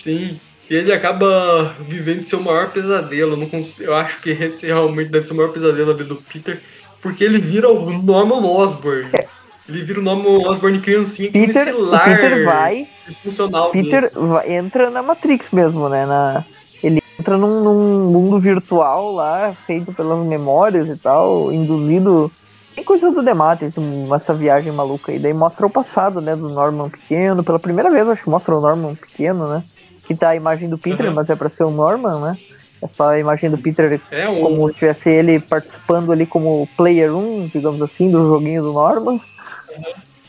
[0.04, 0.40] Sim.
[0.70, 3.34] E ele acaba vivendo seu maior pesadelo.
[3.34, 6.14] Eu, não cons- eu acho que esse realmente deve ser o maior pesadelo da vida
[6.14, 6.62] do Peter.
[7.02, 9.10] Porque ele vira o Norman Osborn.
[9.68, 13.72] Ele vira o Norman Osborn criancinha Peter, nesse o lar Peter vai, disfuncional.
[13.72, 16.06] Peter vai- entra na Matrix mesmo, né?
[16.06, 16.44] Na,
[16.84, 22.32] ele entra num, num mundo virtual lá, feito pelas memórias e tal, induzido.
[22.76, 23.74] Tem coisa do Demates,
[24.16, 25.20] essa viagem maluca aí.
[25.20, 27.44] Daí mostra o passado, né, do Norman pequeno.
[27.44, 29.64] Pela primeira vez, acho que mostra o Norman pequeno, né?
[30.10, 31.14] Que tá a imagem do Peter, Uhum.
[31.14, 32.38] mas é pra ser o Norman, né?
[32.82, 34.42] É só a imagem do Peter É um.
[34.42, 39.22] como se tivesse ele participando ali como player 1, digamos assim, do joguinho do Norman.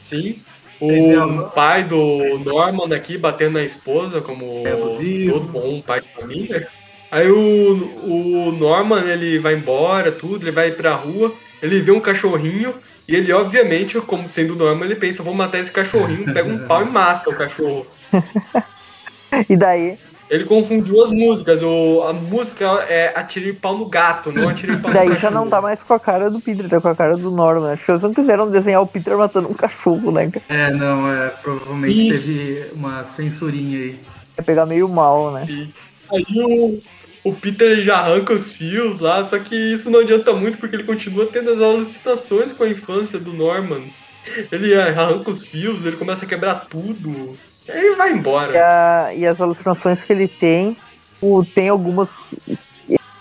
[0.03, 0.37] Sim.
[0.78, 1.24] Entendeu?
[1.47, 6.68] O pai do Norman aqui batendo na esposa, como É todo bom pai de família.
[7.11, 12.01] Aí o, o Norman, ele vai embora, tudo, ele vai pra rua, ele vê um
[12.01, 12.74] cachorrinho,
[13.09, 16.66] e ele, obviamente, como sendo o Norman, ele pensa, vou matar esse cachorrinho, pega um
[16.66, 17.87] pau e mata o cachorro.
[19.49, 24.49] E daí, Ele confundiu as músicas, o, a música é Atirei pau no gato, não
[24.49, 25.20] Atirei pau no daí cachorro.
[25.20, 27.72] já não tá mais com a cara do Peter, tá com a cara do Norman.
[27.72, 30.31] Acho que eles não quiseram desenhar o Peter matando um cachorro, né?
[30.49, 32.11] É, não, é, provavelmente Ih.
[32.12, 34.01] teve uma censurinha aí.
[34.39, 35.45] Ia pegar meio mal, né?
[35.49, 35.74] E
[36.12, 36.81] Aí o,
[37.24, 40.85] o Peter já arranca os fios lá, só que isso não adianta muito porque ele
[40.85, 43.85] continua tendo as alucinações com a infância do Norman.
[44.53, 47.37] Ele arranca os fios, ele começa a quebrar tudo.
[47.74, 48.52] E aí vai E, embora.
[48.58, 50.76] a- e as alucinações que ele tem,
[51.20, 52.08] o, tem algumas.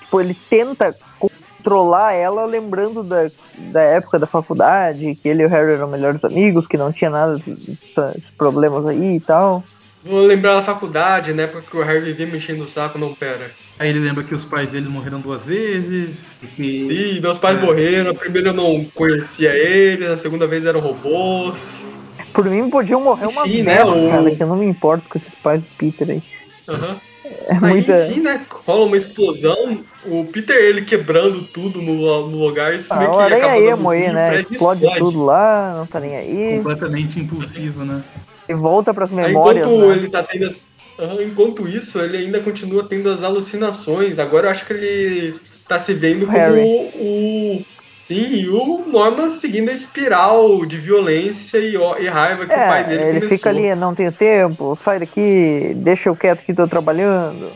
[0.01, 5.49] Tipo, ele tenta controlar ela lembrando da, da época da faculdade, que ele e o
[5.49, 9.63] Harry eram melhores amigos, que não tinha nada desses problemas aí e tal.
[10.03, 11.45] Vou lembrar da faculdade, né?
[11.45, 13.51] Porque o Harry vivia mexendo o saco, não pera.
[13.77, 16.15] Aí ele lembra que os pais dele morreram duas vezes.
[16.41, 17.61] E que Sim, meus pais É.
[17.61, 18.11] morreram.
[18.11, 21.85] A primeira eu não conhecia eles, a segunda vez eram robôs.
[22.33, 25.17] Por mim podiam morrer uma Enfim, né, o- cara, que eu não me importo com
[25.17, 26.23] esses pais do Peter aí.
[26.67, 26.99] Aham.
[27.47, 28.05] É Aí, muita.
[28.07, 28.45] enfim, né?
[28.65, 29.83] Rola uma explosão.
[30.05, 32.73] O Peter, ele quebrando tudo no, no lugar.
[32.73, 34.27] Isso Ah, meio que acaba dando aí, ruim, o né?
[34.27, 36.55] prédio Explode, tudo lá, não tá nem aí.
[36.57, 38.03] completamente impulsivo, né?
[38.47, 39.65] E volta pras Aí, memórias.
[39.67, 39.95] enquanto né?
[39.97, 40.71] ele tá tendo as...
[40.97, 44.17] Aham, enquanto isso, ele ainda continua tendo as alucinações.
[44.17, 46.61] Agora eu acho que ele tá se vendo como Harry.
[46.95, 47.61] o.
[48.09, 52.81] Sim, e o Norman seguindo a espiral de violência e, e raiva que o pai
[52.81, 53.29] É, dele ele começou.
[53.29, 57.51] fica ali, não tenho tempo, sai daqui, deixa eu quieto que tô trabalhando.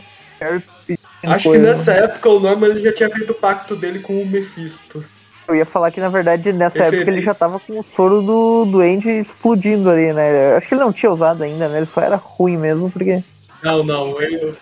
[1.26, 4.26] Acho que nessa época o Norman ele já tinha feito o pacto dele com o
[4.26, 5.04] Mephisto.
[5.48, 8.64] Eu ia falar que na verdade nessa época ele já tava com o soro do
[8.66, 10.56] doente explodindo ali, né?
[10.56, 11.78] Acho que ele não tinha usado ainda, né?
[11.78, 13.22] Ele só era ruim mesmo, porque.
[13.62, 14.20] Não, não.
[14.22, 14.54] eu-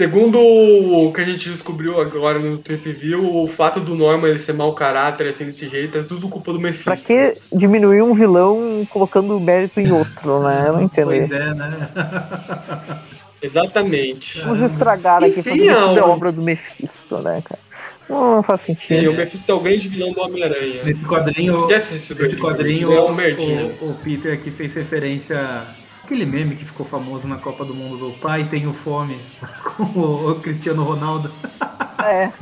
[0.00, 4.38] segundo o que a gente descobriu agora no Trip View, o fato do Norman ele
[4.38, 6.84] ser mau caráter assim desse jeito é tudo culpa do Mephisto.
[6.84, 10.64] Pra que diminuir um vilão colocando o mérito em outro, né?
[10.68, 11.34] Eu não entendo Pois isso.
[11.34, 11.88] é, né?
[13.42, 14.40] Exatamente.
[14.40, 16.10] Vamos estragar aqui, Enfim, é não.
[16.10, 17.60] obra do Mephisto, né, cara?
[18.08, 19.10] Não, não faz Sim, sentido.
[19.10, 20.82] o Mephisto é o grande vilão do Homem-Aranha.
[20.82, 25.66] Nesse quadrinho, Esquece isso nesse quadrinho ele é o, o Peter aqui fez referência
[26.10, 29.20] àquele meme que ficou famoso na Copa do Mundo do pai tenho fome
[29.62, 31.30] com o, o Cristiano Ronaldo.
[32.04, 32.32] É,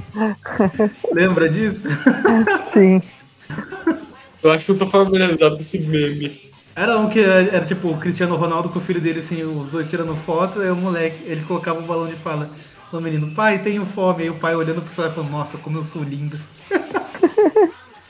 [1.12, 1.82] Lembra disso?
[2.72, 3.02] sim.
[4.42, 6.48] Eu acho que eu tô familiarizado com esse meme.
[6.74, 9.68] Era um que era, era, tipo o Cristiano Ronaldo com o filho dele, assim, os
[9.68, 12.48] dois tirando foto, aí o moleque, eles colocavam um balão de fala
[12.90, 14.22] no menino, pai, tenho fome.
[14.22, 16.40] Aí o pai olhando pro celular e falando, nossa, como eu sou lindo.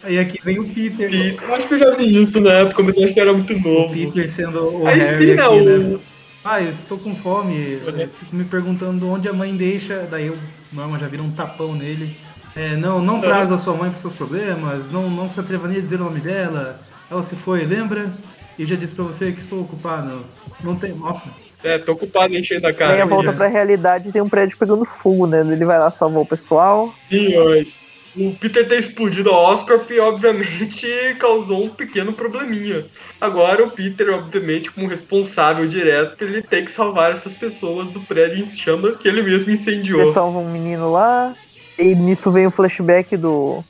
[0.03, 1.13] Aí aqui vem o Peter.
[1.13, 3.33] Isso, eu acho que eu já vi isso na época, mas eu acho que era
[3.33, 3.93] muito O novo.
[3.93, 5.99] Peter sendo o Aí, Harry enfim, aqui, não, né?
[6.45, 7.81] Ah, eu estou com fome.
[7.85, 10.07] Eu fico me perguntando onde a mãe deixa.
[10.11, 10.39] Daí o
[10.73, 12.17] Norman já vira um tapão nele.
[12.57, 14.91] É, não, não traga sua mãe para seus problemas.
[14.91, 16.81] Não, não se atreva nem a dizer o nome dela.
[17.11, 18.11] Ela se foi, lembra?
[18.59, 20.25] E eu já disse pra você que estou ocupado.
[20.63, 20.93] Não tem.
[20.95, 21.29] Nossa.
[21.63, 23.03] É, tô ocupado da Aí cara.
[23.03, 23.33] a volta já.
[23.33, 25.41] pra realidade tem um prédio pegando fogo, né?
[25.41, 26.95] Ele vai lá salvar o pessoal.
[27.11, 27.79] Sim, mas
[28.19, 30.87] o Peter ter explodido a Oscorp, obviamente,
[31.19, 32.87] causou um pequeno probleminha.
[33.21, 38.39] Agora o Peter, obviamente, como responsável direto, ele tem que salvar essas pessoas do prédio
[38.39, 40.13] em chamas que ele mesmo Ele incendiou.
[40.13, 41.35] salva um menino lá.
[41.79, 43.63] E nisso vem o flashback do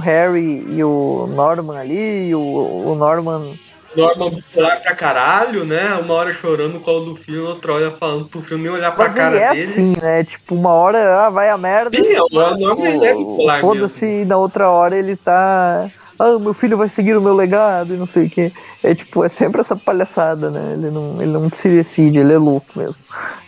[0.00, 2.28] Harry e o Norman ali.
[2.28, 3.58] E o, o Norman.
[3.96, 5.94] Norman bipolar pra caralho, né?
[5.94, 9.06] Uma hora chorando no colo do filho, outra hora falando pro filho nem olhar pra
[9.08, 9.70] Mas cara é dele.
[9.70, 10.24] assim, né?
[10.24, 11.90] Tipo, uma hora ah, vai a merda.
[11.96, 14.22] Sim, o Norman ele é bipolar Foda-se, mesmo.
[14.22, 15.88] e na outra hora ele tá.
[16.18, 18.52] Ah, meu filho vai seguir o meu legado e não sei o que.
[18.82, 20.72] É tipo, é sempre essa palhaçada, né?
[20.74, 22.96] Ele não, ele não se decide, ele é louco mesmo.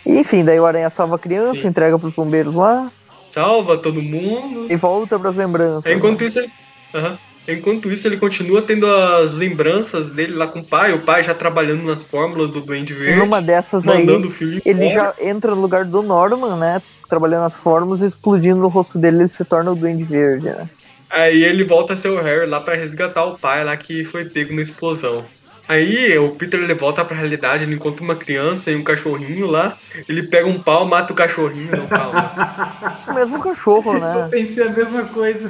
[0.05, 1.69] E, enfim, daí o Aranha salva a criança, Sim.
[1.69, 2.91] entrega pros bombeiros lá
[3.27, 4.67] Salva todo mundo.
[4.71, 5.91] e volta pras lembranças.
[5.93, 6.51] Enquanto isso, ele...
[6.95, 7.19] Aham.
[7.49, 11.33] Enquanto isso, ele continua tendo as lembranças dele lá com o pai, o pai já
[11.35, 15.15] trabalhando nas fórmulas do Duende Verde, numa dessas aí, mandando o filho ele embora.
[15.19, 16.83] já entra no lugar do Norman, né?
[17.09, 20.69] Trabalhando as formas, explodindo no rosto dele, ele se torna o Duende Verde, né?
[21.09, 24.27] Aí ele volta a ser o Harry lá pra resgatar o pai lá que foi
[24.27, 25.25] pego na explosão.
[25.67, 29.77] Aí o Peter ele volta pra realidade, ele encontra uma criança e um cachorrinho lá,
[30.09, 33.01] ele pega um pau, mata o cachorrinho, não, calma.
[33.09, 34.29] O mesmo cachorro, Eu né?
[34.31, 35.49] pensei a mesma coisa.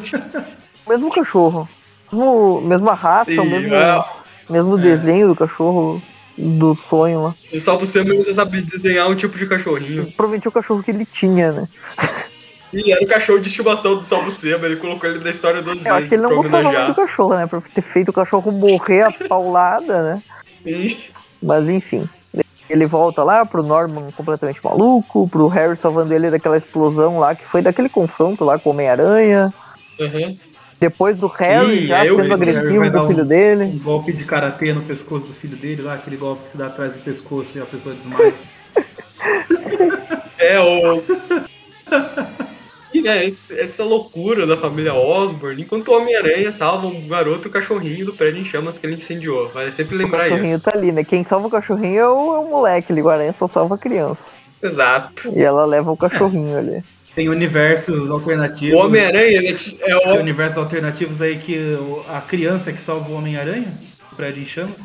[0.86, 1.68] O mesmo cachorro.
[2.12, 4.16] Mesmo, mesma raça, Sim, o mesmo, ah,
[4.48, 4.82] mesmo É.
[4.82, 6.02] desenho do cachorro
[6.36, 7.34] do sonho lá.
[7.52, 10.12] e só você mesmo você sabe desenhar um tipo de cachorrinho.
[10.16, 11.68] Provavelmente o cachorro que ele tinha, né?
[12.72, 15.70] E era o cachorro de estimação do Salvo Seba, ele colocou ele na história Eu
[15.72, 17.46] acho que vezes ele não gostava muito do cachorro, né?
[17.46, 20.22] Pra ter feito o cachorro morrer a paulada, né?
[20.56, 20.94] Sim.
[21.42, 22.08] Mas enfim.
[22.68, 27.46] Ele volta lá pro Norman completamente maluco, pro Harry salvando ele daquela explosão lá, que
[27.46, 29.52] foi daquele confronto lá com o Homem-Aranha.
[29.98, 30.36] Uhum.
[30.80, 33.24] Depois do Harry Sim, já o sendo Harry agressivo vai dar com o um- filho
[33.24, 33.64] dele.
[33.64, 36.66] Um golpe de karatê no pescoço do filho dele lá, aquele golpe que se dá
[36.66, 38.34] atrás do pescoço e a pessoa desmaia.
[40.38, 41.02] É, o.
[42.94, 47.48] E né, esse- essa loucura da família Osborne, enquanto o Homem-Aranha salva um garoto e
[47.48, 49.50] o cachorrinho do prédio em chamas que ele incendiou.
[49.50, 50.64] Vale sempre O lembrar cachorrinho isso.
[50.64, 51.04] tá ali, né?
[51.04, 53.78] Quem salva o cachorrinho é o, é o moleque ali, o Aranha só salva a
[53.78, 54.30] criança.
[54.62, 55.30] Exato.
[55.36, 56.82] E ela leva o cachorrinho ali.
[57.18, 58.78] Tem universos alternativos.
[58.78, 60.20] O Homem-Aranha, é é Tem o.
[60.20, 63.72] universos alternativos aí que o- a criança que salva o Homem-Aranha,
[64.12, 64.76] o prédio em chamas.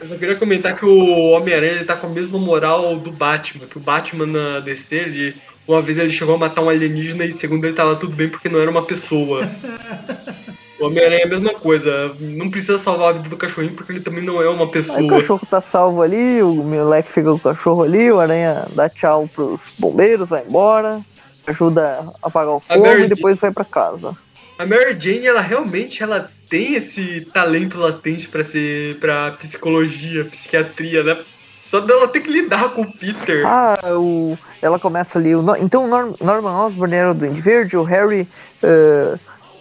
[0.00, 3.76] Eu só queria comentar que o Homem-Aranha tá com a mesma moral do Batman, que
[3.76, 5.36] o Batman na DC, ele,
[5.68, 8.48] uma vez ele chegou a matar um alienígena e segundo ele tava tudo bem porque
[8.48, 9.46] não era uma pessoa.
[10.78, 14.00] O Homem-Aranha é a mesma coisa, não precisa salvar a vida do cachorrinho porque ele
[14.00, 15.08] também não é uma Aí o pessoa.
[15.20, 19.28] cachorro tá salvo ali, o moleque fica com o cachorro ali, o Aranha dá tchau
[19.32, 21.00] pros bombeiros, vai embora,
[21.46, 24.16] ajuda a apagar o fogo Mary e depois vai pra casa.
[24.58, 31.02] A Mary Jane, ela realmente ela tem esse talento latente pra ser para psicologia, psiquiatria,
[31.02, 31.18] né?
[31.64, 33.42] Só dela ter que lidar com o Peter.
[33.46, 35.34] Ah, o, ela começa ali.
[35.34, 38.28] O, então Norman Osborn era o Duende Verde, o Harry,
[38.62, 39.14] eh,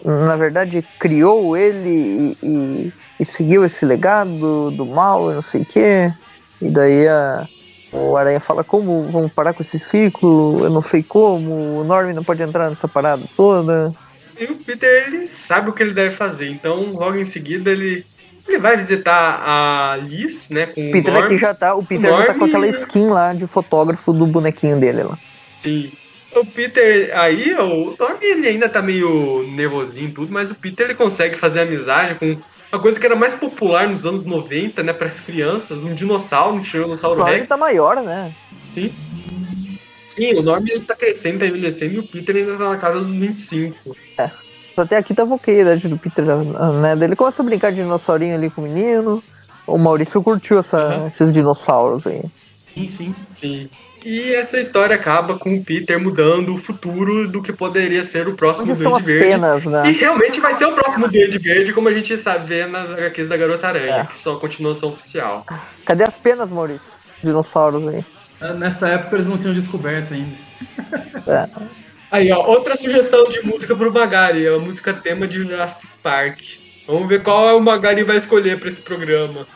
[0.04, 5.62] na verdade, criou ele e, e- e seguiu esse legado do mal e não sei
[5.62, 6.12] o quê.
[6.62, 7.48] E daí a,
[7.92, 10.60] o Aranha fala: Como vamos parar com esse ciclo?
[10.64, 11.80] Eu não sei como.
[11.80, 13.94] O Norman não pode entrar nessa parada toda.
[14.40, 16.50] E o Peter, ele sabe o que ele deve fazer.
[16.50, 18.04] Então, logo em seguida, ele,
[18.48, 21.26] ele vai visitar a Liz, né, com O o Peter Norm.
[21.26, 21.76] aqui já tá.
[21.76, 25.18] O Peter já tá com Norm- aquela skin lá de fotógrafo do bonequinho dele lá.
[25.62, 25.92] Sim.
[26.36, 30.88] O Peter, aí, o Norm, ele ainda tá meio nervosinho e tudo, mas o Peter,
[30.88, 32.38] ele consegue fazer amizade com
[32.72, 36.60] uma coisa que era mais popular nos anos 90, né, pras crianças, um dinossauro, um
[36.60, 37.48] O tiranossauro Rex.
[37.48, 38.34] tá maior, né?
[38.72, 38.92] Sim.
[40.08, 43.00] Sim, o Norm ele tá crescendo, tá envelhecendo e o Peter ainda tá na casa
[43.02, 43.96] dos 25.
[44.76, 46.96] Até aqui tava ok a idade do Peter, né?
[46.96, 49.24] Daí Ele começa a brincar de dinossaurinho ali com o menino.
[49.68, 51.08] O Maurício curtiu essa- Uhum.
[51.08, 52.22] esses dinossauros aí.
[52.74, 53.16] Sim, sim.
[53.34, 53.70] Sim.
[54.06, 58.34] E essa história acaba com o Peter mudando o futuro do que poderia ser o
[58.36, 59.28] próximo Onde Duende Verde.
[59.30, 59.84] penas, né?
[59.86, 63.30] E realmente vai ser o próximo Duende Verde, como a gente sabe ver nas HQs
[63.30, 64.06] da Garota Aranha, É.
[64.06, 65.46] que só continuação oficial.
[65.86, 66.82] Cadê as penas, Maurício?
[67.24, 68.04] Dinossauros aí.
[68.58, 70.36] Nessa época eles não tinham descoberto ainda.
[71.28, 71.48] É.
[72.12, 76.42] Aí, ó, outra sugestão de música pro Magari, a música tema de Jurassic Park.
[76.86, 79.48] Vamos ver qual é o Magari vai escolher pra esse programa.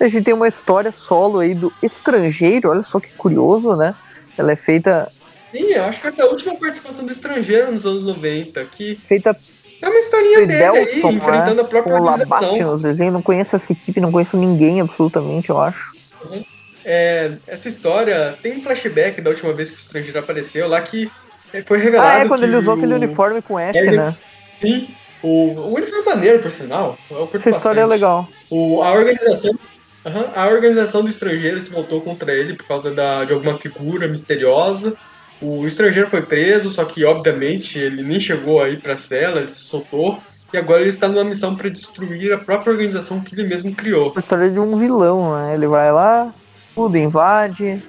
[0.00, 3.94] A gente tem uma história solo aí do estrangeiro, olha só que curioso, né?
[4.36, 5.10] Ela é feita,
[5.52, 8.96] Sim, eu acho que essa é a última participação do estrangeiro nos anos 90, que
[9.06, 9.36] feita
[9.80, 11.60] é uma historinha por dele aí, Delson, enfrentando né?
[11.62, 12.72] a própria com Labate organização.
[12.72, 13.12] nos desenhos.
[13.12, 15.92] Não conheço essa equipe, não conheço ninguém absolutamente, eu acho.
[16.84, 21.10] É, essa história tem um flashback da última vez que o estrangeiro apareceu lá que
[21.52, 24.16] é, foi revelado Ah, é quando ele usou aquele uniforme com F, Ele- né?
[24.60, 24.88] Sim,
[25.22, 26.98] o, o uniforme é maneiro, por sinal.
[27.10, 28.00] Eu curto Essa história é bastante.
[28.00, 28.28] legal.
[28.50, 29.52] O, a organização.
[30.04, 34.08] Aham, a organização do estrangeiro se voltou contra ele por causa da, de alguma figura
[34.08, 34.94] misteriosa.
[35.40, 39.64] O estrangeiro foi preso, só que obviamente ele nem chegou aí pra cela, ele se
[39.64, 40.20] soltou.
[40.52, 44.12] E agora ele está numa missão para destruir a própria organização que ele mesmo criou.
[44.12, 45.54] Uma história de um vilão, né?
[45.54, 46.32] Ele vai lá,
[46.74, 47.82] tudo invade.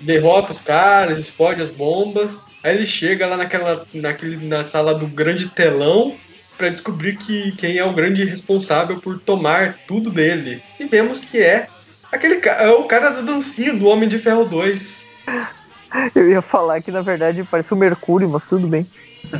[0.00, 2.34] Derrota os caras, explode as bombas.
[2.64, 6.16] Aí ele chega lá naquela, naquele, na sala do grande telão
[6.56, 10.62] para descobrir que quem é o grande responsável por tomar tudo dele.
[10.80, 11.68] E vemos que é
[12.10, 15.06] aquele é o cara da dancinha do Homem de Ferro 2.
[16.14, 18.86] Eu ia falar que na verdade parece o Mercúrio, mas tudo bem.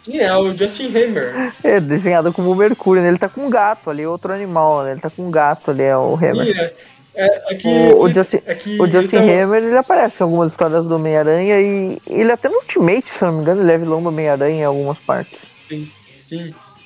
[0.00, 1.52] Sim, é o Justin Hammer.
[1.64, 3.08] É desenhado como o Mercúrio, né?
[3.08, 4.92] Ele tá com um gato ali, outro animal, né?
[4.92, 6.46] Ele tá com um gato ali, é o Hammer.
[6.46, 6.72] Sim, é,
[7.16, 10.22] é, é O, o Justin, é que o Justin é o- Hammer, ele aparece em
[10.22, 13.78] algumas histórias do Homem-Aranha e ele até no Ultimate, se não me engano, ele é
[13.78, 15.40] vilão do Homem-Aranha em algumas partes.
[15.68, 15.90] Sim.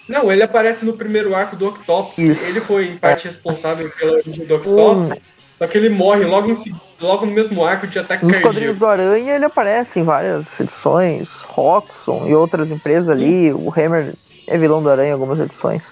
[0.08, 2.18] Não, ele aparece no primeiro arco do Octopus.
[2.18, 4.56] Ele foi em parte responsável pela origem do.
[4.56, 5.18] Octopus.
[5.58, 6.56] Só que ele morre logo, em,
[6.98, 8.54] logo no mesmo arco de ataque Nos cardíaco.
[8.54, 13.52] quadrinhos do Aranha ele aparece em várias edições, Roxxon e outras empresas ali.
[13.52, 14.14] O Hammer
[14.46, 15.82] é vilão do Aranha em algumas edições.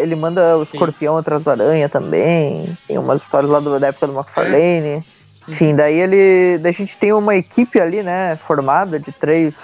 [0.00, 2.76] Ele manda o escorpião atrás da aranha também.
[2.86, 5.04] Tem umas histórias lá do, da época do McFarlane.
[5.48, 5.54] Uhum.
[5.54, 6.58] Sim, daí ele.
[6.58, 8.36] Daí a gente tem uma equipe ali, né?
[8.46, 9.54] Formada de três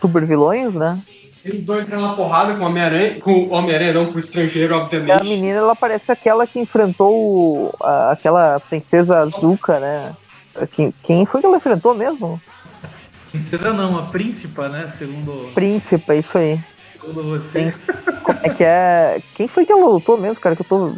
[0.00, 0.98] super vilões, né?
[1.44, 4.74] Eles vão entrar na porrada com o Homem-Aranha, com o Homem-Aranha, não com o estrangeiro,
[4.74, 5.28] E a obviamente.
[5.28, 10.12] menina, ela parece aquela que enfrentou a- aquela princesa Azuka, né?
[10.72, 12.40] Quem, quem foi que ela enfrentou mesmo?
[13.30, 14.88] Princesa não, a príncipa, né?
[14.98, 16.60] Segundo, Príncipe, isso aí.
[16.92, 17.72] segundo você.
[18.24, 19.22] Como é que é.
[19.34, 20.54] Quem foi que ela lutou mesmo, cara?
[20.56, 20.92] Que eu tô.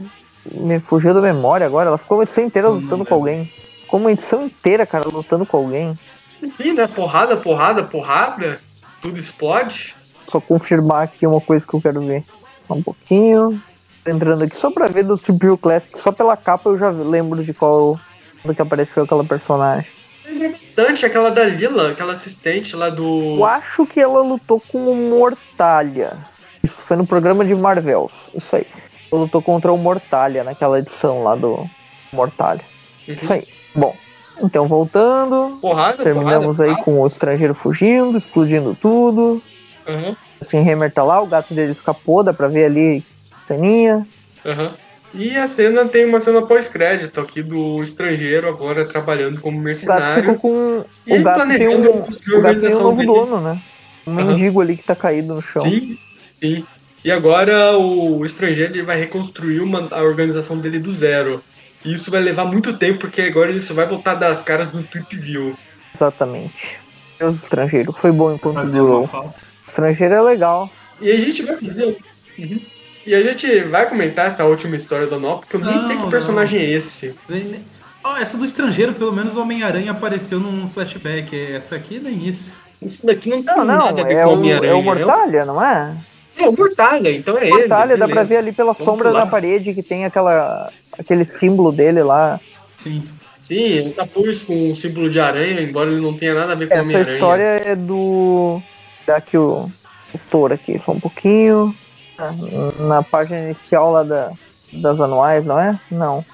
[0.50, 1.88] Me fugiu da memória agora.
[1.88, 3.44] Ela ficou uma edição inteira Não lutando com alguém.
[3.82, 5.96] Ficou uma edição inteira, cara, lutando com alguém.
[6.42, 6.86] Enfim, né?
[6.88, 8.58] Porrada, porrada, porrada.
[9.00, 9.94] Tudo explode.
[10.32, 12.24] Só confirmar aqui uma coisa que eu quero ver.
[12.66, 13.62] Só um pouquinho.
[14.06, 15.96] Entrando aqui só pra ver do Tribute Classic.
[15.98, 18.00] Só pela capa eu já lembro de qual.
[18.44, 19.86] Do que apareceu aquela personagem.
[20.24, 23.36] Lembra bastante aquela da Lila, aquela assistente lá do.
[23.36, 26.16] Eu acho que ela lutou com o Mortalha.
[26.64, 28.12] Isso foi no programa de Marvels.
[28.34, 28.66] Isso aí.
[29.12, 31.68] Ela lutou contra o Mortalha naquela edição lá do
[32.12, 32.62] Mortalha.
[33.06, 33.32] Isso Uhum.
[33.32, 33.44] aí.
[33.74, 33.94] Bom,
[34.42, 35.58] então voltando.
[35.60, 36.76] Porrada, Terminamos porrada.
[36.78, 39.40] aí com o estrangeiro fugindo, explodindo tudo.
[39.86, 43.04] Aham, Assim, Hammer tá lá, o gato dele escapou, dá pra ver ali
[43.46, 44.06] ceninha.
[44.44, 44.72] aham.
[45.14, 49.64] E a cena tem uma cena pós-crédito aqui do estrangeiro agora trabalhando como O gato
[49.64, 50.38] mercenário.
[50.38, 50.84] com.
[51.06, 52.00] E o gato tem planejando um.
[52.02, 53.06] construir a O gato tem um organização novo dele.
[53.12, 53.58] dono, né?
[54.06, 54.24] Um Aham.
[54.30, 55.62] mendigo ali que tá caído no chão.
[55.62, 55.98] Sim,
[56.40, 56.64] sim.
[57.04, 61.42] E agora o estrangeiro ele vai reconstruir uma, a organização dele do zero.
[61.84, 64.82] E isso vai levar muito tempo, porque agora ele só vai voltar das caras do
[64.82, 65.56] Tweep View.
[65.94, 66.78] Exatamente.
[67.18, 67.92] Deus estrangeiro.
[67.92, 69.00] Foi bom enquanto Fazer durou.
[69.00, 69.51] uma falta.
[69.72, 70.70] Estrangeiro é legal.
[71.00, 71.96] E a gente vai fazer.
[72.38, 72.60] Uhum.
[73.06, 75.96] E a gente vai comentar essa última história do Nó, porque eu nem Não, sei
[75.96, 76.10] que não.
[76.10, 77.14] personagem é esse.
[77.28, 77.64] Nem-
[78.04, 81.34] Ó, essa do estrangeiro, pelo menos o Homem-Aranha apareceu num flashback.
[81.52, 82.52] Essa aqui no início.
[82.80, 84.72] Isso daqui não tem Não, não, nada a ver é com o, Homem-Aranha.
[84.72, 85.96] é o Mortalha, não é?
[86.38, 87.50] É o Mortalha, então é ele.
[87.50, 89.24] Mortalha, dá pra ver ali pela Vamos sombra pular.
[89.24, 92.40] na parede que tem aquela, aquele símbolo dele lá.
[92.78, 93.08] Sim.
[93.40, 96.68] Sim, ele capuz com o símbolo de aranha, embora ele não tenha nada a ver
[96.68, 97.14] com Essa Homem-Aranha.
[97.14, 98.62] história é do.
[99.06, 99.70] Dá aqui o,
[100.14, 101.74] o Thor aqui, só um pouquinho.
[102.18, 102.32] Ah,
[102.80, 104.32] Na página inicial lá da,
[104.72, 105.78] das anuais, não é?
[105.90, 106.24] Não.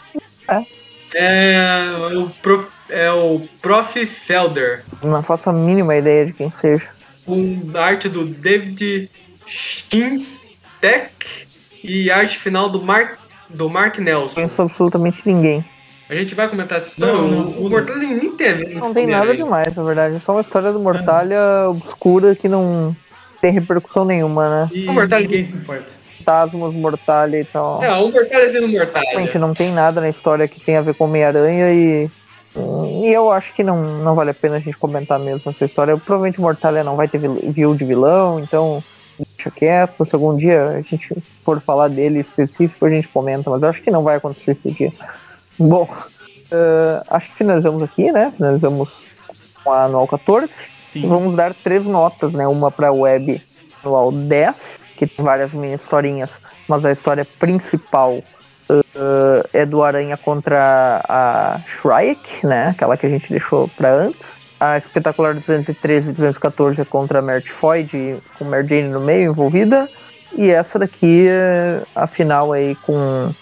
[1.14, 4.06] É o Prof, é o Prof.
[4.06, 6.86] Felder, Não faço a mínima ideia de quem seja.
[7.24, 9.10] com arte do David
[9.46, 11.46] Schinstek
[11.82, 13.18] e arte final do Mark,
[13.48, 14.34] do Mark Não Nelson.
[14.34, 15.64] conheço absolutamente ninguém.
[16.08, 17.12] A gente vai comentar essa história.
[17.14, 17.70] Não, o, não, o não.
[17.70, 19.34] Mortalha nem tem a ver Não tem nada Homem-Aranha.
[19.44, 20.14] demais, na verdade.
[20.16, 22.96] É só uma história do Mortalha obscura que não
[23.42, 24.70] tem repercussão nenhuma, né?
[24.72, 25.98] E O Mortalha- ninguém se importa.
[26.18, 27.82] Fantasmas, Mortalha e tal.
[27.82, 29.06] É, o Mortalha sendo Mortalha.
[29.10, 32.10] Realmente não tem nada na história que tenha a ver com Homem-Aranha e.
[33.04, 35.96] E eu acho que não, não vale a pena a gente comentar mesmo essa história.
[35.96, 38.82] Provavelmente Mortalha não vai ter vil- view de vilão, então
[39.36, 40.04] deixa quieto.
[40.04, 41.08] Se algum dia a gente
[41.44, 44.70] for falar dele específico, a gente comenta, mas eu acho que não vai acontecer esse
[44.72, 44.92] dia.
[45.58, 45.88] Bom,
[46.50, 48.32] eh, acho que finalizamos aqui, né?
[48.36, 48.90] Finalizamos
[49.62, 50.52] com a anual 14.
[50.92, 51.08] Sim.
[51.08, 52.46] Vamos dar três notas, né?
[52.46, 53.42] Uma para web
[53.84, 56.30] anual 10, que tem várias mini historinhas,
[56.66, 58.22] mas a história principal
[58.70, 62.68] uh, é do Aranha contra a Shrike, né?
[62.68, 64.38] Aquela que a gente deixou para antes.
[64.60, 69.88] A espetacular 213 e 214 é contra a Mert com Mary Jane no meio envolvida.
[70.36, 73.32] E essa daqui é a final aí com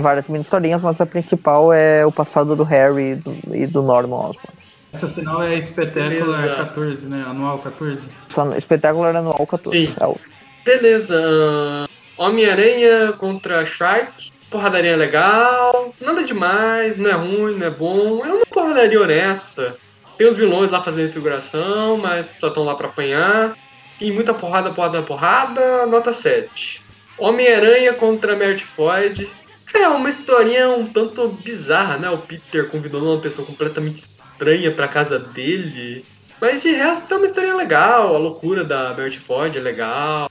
[0.00, 3.82] várias mini historinhas, mas a principal é o passado do Harry e do, e do
[3.82, 4.60] Norman Osborn.
[4.92, 6.54] Essa final é Spectacular Beleza.
[6.64, 7.24] 14, né?
[7.26, 8.08] Anual 14.
[8.34, 9.86] Só no espetacular anual 14.
[9.86, 9.94] Sim.
[10.00, 10.16] É o-
[10.64, 11.86] Beleza.
[12.18, 14.30] Homem-Aranha contra Shark.
[14.50, 15.94] Porradaria legal.
[16.00, 18.24] Nada demais, não é ruim, não é bom.
[18.24, 19.76] É uma porradaria honesta.
[20.18, 23.54] Tem os vilões lá fazendo figuração, mas só estão lá pra apanhar.
[24.00, 25.86] E muita porrada, porrada, porrada.
[25.86, 26.82] Nota 7.
[27.16, 29.28] Homem-Aranha contra Mert Floyd.
[29.74, 32.10] É uma historinha um tanto bizarra, né?
[32.10, 36.04] O Peter convidando uma pessoa completamente estranha pra casa dele.
[36.40, 40.26] Mas de resto é uma história legal, a loucura da Bert Ford é legal,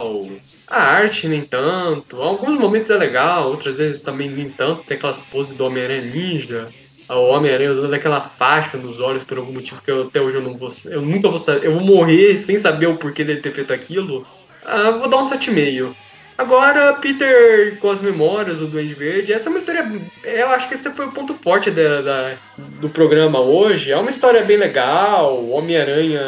[0.68, 5.20] a arte nem tanto, alguns momentos é legal, outras vezes também nem tanto, tem aquelas
[5.20, 6.70] poses do Homem-Aranha Ninja,
[7.08, 10.42] o Homem-Aranha usando aquela faixa nos olhos por algum motivo que eu, até hoje eu
[10.42, 13.54] não vou, eu nunca vou saber, eu vou morrer sem saber o porquê dele ter
[13.54, 14.26] feito aquilo.
[14.66, 15.96] Ah, vou dar um 7,5.
[16.40, 19.86] Agora, Peter com as memórias do Duende Verde, essa é uma história.
[20.24, 22.36] Eu acho que esse foi o ponto forte da, da-
[22.80, 23.92] do programa hoje.
[23.92, 25.46] É uma história bem legal.
[25.50, 26.22] Homem-Aranha,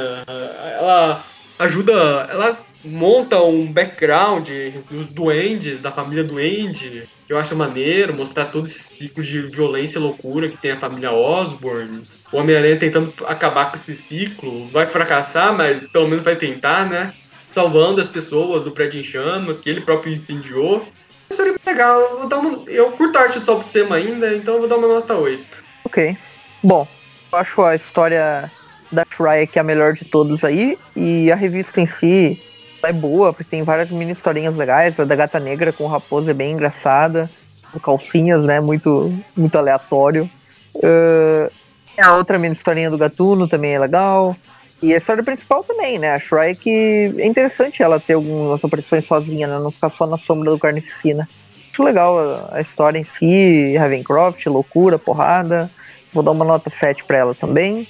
[0.78, 1.24] ela
[1.58, 1.94] ajuda.
[2.30, 4.50] Ela monta um background
[4.90, 9.98] dos duendes, da família Duende, que eu acho maneiro, mostrar todo esse ciclo de violência
[9.98, 12.02] e loucura que tem a família Osborn.
[12.34, 14.68] O Homem-Aranha tentando acabar com esse ciclo.
[14.74, 17.14] Vai fracassar, mas pelo menos vai tentar, né?
[17.52, 20.86] Salvando as pessoas do prédio em chamas, que ele próprio incendiou.
[21.30, 22.00] história legal.
[22.00, 24.70] Eu, vou dar uma, eu curto a arte do Sol Sema ainda, então eu vou
[24.70, 25.46] dar uma nota 8.
[25.86, 26.18] Ok.
[26.64, 26.88] Bom,
[27.32, 28.52] eu acho a história
[28.92, 30.78] da Shrike a melhor de todos aí.
[30.96, 32.42] E a revista em si
[32.84, 35.00] é boa, porque tem várias mini historinhas legais.
[35.00, 37.30] A da Gata Negra com o Raposo é bem engraçada.
[37.72, 38.60] Com calcinhas, né?
[38.60, 40.30] Muito, muito aleatório.
[40.76, 41.52] Uh,
[41.98, 44.36] a outra mini historinha do Gatuno também é legal.
[44.82, 46.16] E a história principal também, né?
[46.16, 46.70] A Shrike
[47.18, 49.60] é interessante ela ter algumas aparições sozinha, né?
[49.60, 51.30] Não ficar só na sombra do Carnificina.
[51.72, 55.70] Acho legal a, história em si, Ravencroft, loucura, porrada.
[56.12, 57.88] Vou dar uma nota 7 pra ela também.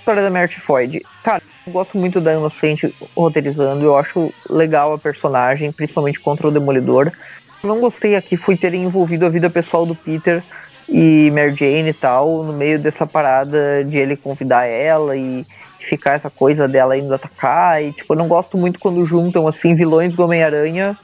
[0.00, 1.00] História da Merit Floyd.
[1.22, 3.84] Cara, eu gosto muito da Inocente roteirizando.
[3.84, 7.12] Eu acho legal a personagem, principalmente contra o Demolidor.
[7.62, 10.42] Não gostei aqui foi ter envolvido a vida pessoal do Peter
[10.88, 15.44] e Mary Jane e tal, no meio dessa parada de ele convidar ela e
[15.88, 17.82] ficar essa coisa dela indo atacar.
[17.82, 20.96] E, tipo, eu não gosto muito quando juntam, assim, vilões do Homem-Aranha,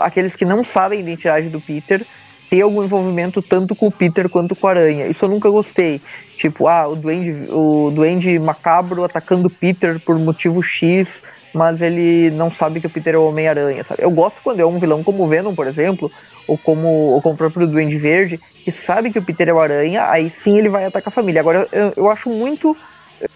[0.00, 2.04] aqueles que não sabem a identidade do Peter,
[2.48, 5.06] ter algum envolvimento tanto com o Peter quanto com a Aranha.
[5.06, 6.00] Isso eu nunca gostei.
[6.36, 11.08] Tipo, ah, o Duende, o Duende macabro atacando o Peter por motivo X,
[11.52, 14.02] mas ele não sabe que o Peter é o Homem-Aranha, sabe?
[14.02, 16.10] Eu gosto quando é um vilão como o Venom, por exemplo,
[16.46, 19.60] ou como, ou como o próprio Duende Verde, que sabe que o Peter é o
[19.60, 21.40] Aranha, aí sim ele vai atacar a família.
[21.40, 22.76] Agora, eu, eu acho muito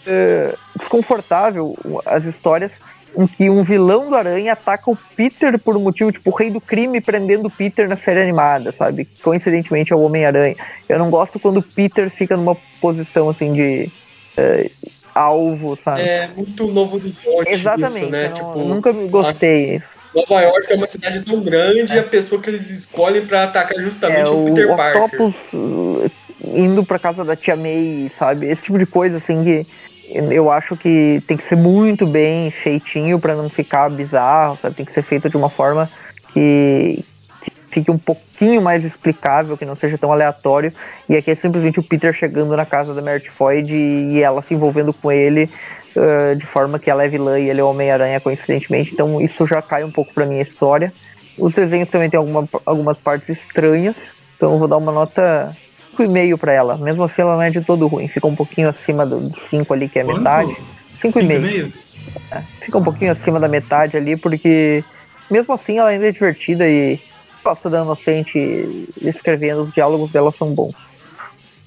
[0.07, 1.77] é, desconfortável
[2.07, 2.73] as histórias
[3.17, 6.51] em que um vilão do Aranha ataca o Peter por um motivo, tipo, o rei
[6.51, 9.09] do crime prendendo o Peter na série animada, sabe?
[9.23, 10.57] Coincidentemente é o Homem-Aranha.
[10.89, 13.91] Eu não gosto quando o Peter fica numa posição, assim, de
[14.39, 16.03] uh, alvo, sabe?
[16.03, 18.29] É muito novo horizonte Exatamente, isso, né?
[18.29, 19.83] não, tipo, nunca gostei.
[20.15, 21.97] Nova York é uma cidade tão grande é.
[21.97, 25.05] e a pessoa que eles escolhem para atacar justamente é, o Peter o Parker.
[25.05, 26.11] Octopus uh,
[26.45, 28.47] indo pra casa da tia May, sabe?
[28.47, 29.67] Esse tipo de coisa, assim, que
[30.13, 34.75] eu acho que tem que ser muito bem feitinho para não ficar bizarro, sabe?
[34.75, 35.89] Tem que ser feito de uma forma
[36.33, 37.05] que,
[37.43, 40.73] que, fique um pouquinho mais explicável, que não seja tão aleatório.
[41.09, 44.43] E aqui é simplesmente o Peter chegando na casa da Mary Floyd e, e ela
[44.43, 45.49] se envolvendo com ele
[45.95, 48.93] uh, de forma que ela é vilã e ele é Homem-Aranha, coincidentemente.
[48.93, 50.93] Então isso já cai um pouco pra minha história.
[51.39, 53.97] Os desenhos também tem alguma, algumas partes estranhas,
[54.37, 55.57] então eu vou dar uma nota
[56.07, 56.77] 5,5 para ela.
[56.77, 58.09] Mesmo assim, ela não é de todo ruim.
[58.09, 60.57] Fica um pouquinho acima do 5 ali, que é a metade.
[61.03, 61.73] 5,5.
[62.31, 64.83] É, fica um pouquinho acima da metade ali, porque
[65.31, 67.01] mesmo assim ela ainda é divertida e
[67.45, 70.75] gosto da Inocente escrevendo, os diálogos dela são bons.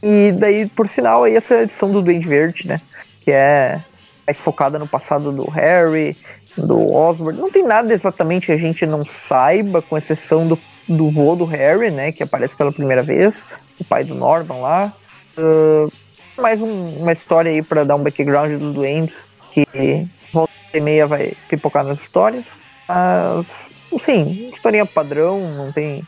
[0.02, 2.82] E daí, por final, aí essa edição do Duende Verde, né?
[3.24, 3.82] Que é
[4.28, 6.16] mais focada no passado do Harry,
[6.58, 7.40] do Osborn.
[7.40, 11.46] Não tem nada exatamente que a gente não saiba, com exceção do, do vô do
[11.46, 12.12] Harry, né?
[12.12, 13.36] Que aparece pela primeira vez
[13.80, 14.94] o pai do Norman lá.
[15.38, 15.92] Uh,
[16.38, 19.16] mais um, uma história aí para dar um background dos doentes
[19.52, 22.44] que volta e meia vai pipocar nas histórias.
[22.88, 23.46] Mas,
[23.92, 26.04] enfim, historinha padrão, não tem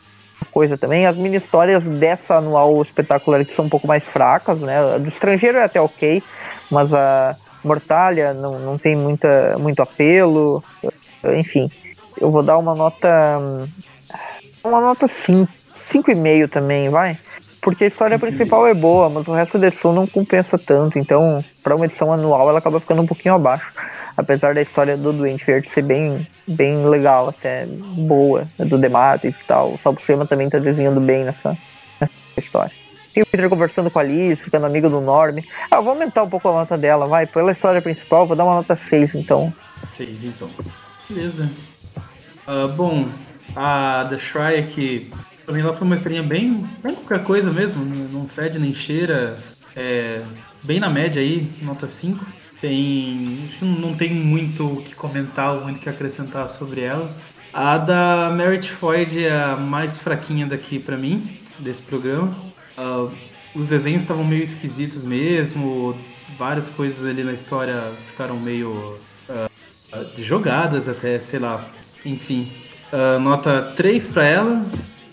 [0.51, 1.05] coisa também.
[1.05, 4.95] As mini histórias dessa anual espetacular que são um pouco mais fracas, né?
[4.95, 6.23] A do estrangeiro é até ok,
[6.71, 10.63] mas a Mortalha não, não tem muita, muito apelo.
[11.37, 11.69] Enfim,
[12.19, 13.39] eu vou dar uma nota.
[14.63, 15.51] Uma nota 5.
[15.91, 17.17] 5,5 também, vai?
[17.65, 20.99] Porque a história principal é boa, mas o resto da edição não compensa tanto.
[20.99, 23.65] Então, para uma edição anual, ela acaba ficando um pouquinho abaixo.
[24.15, 29.35] Apesar da história do Doente Verde ser bem, bem legal, até boa, né, do Demates
[29.35, 29.73] e tal.
[29.73, 31.57] O Salbucema também tá desenhando bem nessa,
[31.99, 32.71] nessa história.
[33.11, 35.39] Tem o Peter conversando com a Liz, ficando amigo do Norm.
[35.71, 37.25] Ah, vou aumentar um pouco a nota dela, vai.
[37.25, 39.51] Pela história principal, vou dar uma nota 6, então.
[39.87, 40.51] 6, então.
[41.09, 41.49] Beleza.
[42.47, 43.09] Uh, bom,
[43.55, 45.11] a The Shrike
[45.45, 49.37] Pra mim ela foi uma estrelinha bem, bem qualquer coisa mesmo, não fede nem cheira,
[49.75, 50.23] é,
[50.63, 52.25] bem na média aí, nota 5.
[52.59, 57.11] Tem, não tem muito o que comentar, muito o que acrescentar sobre ela.
[57.53, 62.35] A da Merit Floyd é a mais fraquinha daqui para mim, desse programa.
[62.77, 63.11] Uh,
[63.53, 65.95] os desenhos estavam meio esquisitos mesmo,
[66.37, 68.97] várias coisas ali na história ficaram meio
[69.29, 71.69] uh, jogadas até, sei lá.
[72.03, 72.51] Enfim,
[72.91, 74.65] uh, nota 3 para ela.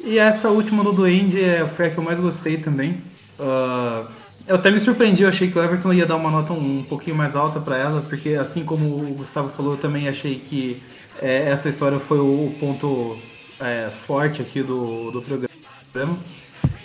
[0.05, 3.03] E essa última do Duende é, foi a que eu mais gostei também.
[3.39, 4.07] Uh,
[4.47, 6.83] eu até me surpreendi, eu achei que o Everton ia dar uma nota um, um
[6.83, 10.83] pouquinho mais alta para ela, porque assim como o Gustavo falou, eu também achei que
[11.21, 13.17] é, essa história foi o, o ponto
[13.61, 16.19] é, forte aqui do, do programa.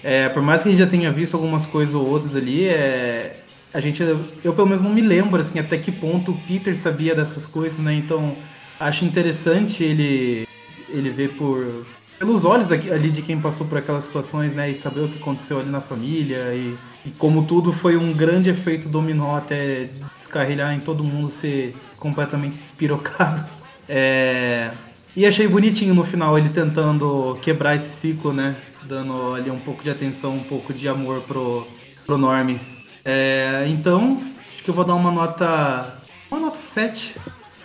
[0.04, 3.40] É, por mais que a gente já tenha visto algumas coisas ou outras ali, é,
[3.74, 4.04] a gente,
[4.44, 7.80] eu pelo menos não me lembro assim até que ponto o Peter sabia dessas coisas,
[7.80, 7.94] né?
[7.94, 8.36] Então
[8.80, 10.48] acho interessante ele
[10.90, 11.86] ele ver por
[12.18, 14.70] pelos olhos ali de quem passou por aquelas situações, né?
[14.70, 18.50] E saber o que aconteceu ali na família e, e como tudo foi um grande
[18.50, 23.46] efeito dominó até descarrilhar em todo mundo ser completamente despirocado.
[23.90, 24.74] É,
[25.16, 28.58] E achei bonitinho no final ele tentando quebrar esse ciclo, né?
[28.84, 31.66] Dando ali um pouco de atenção, um pouco de amor pro,
[32.06, 32.58] pro Norm.
[33.06, 36.02] É, então, acho que eu vou dar uma nota.
[36.30, 37.16] Uma nota 7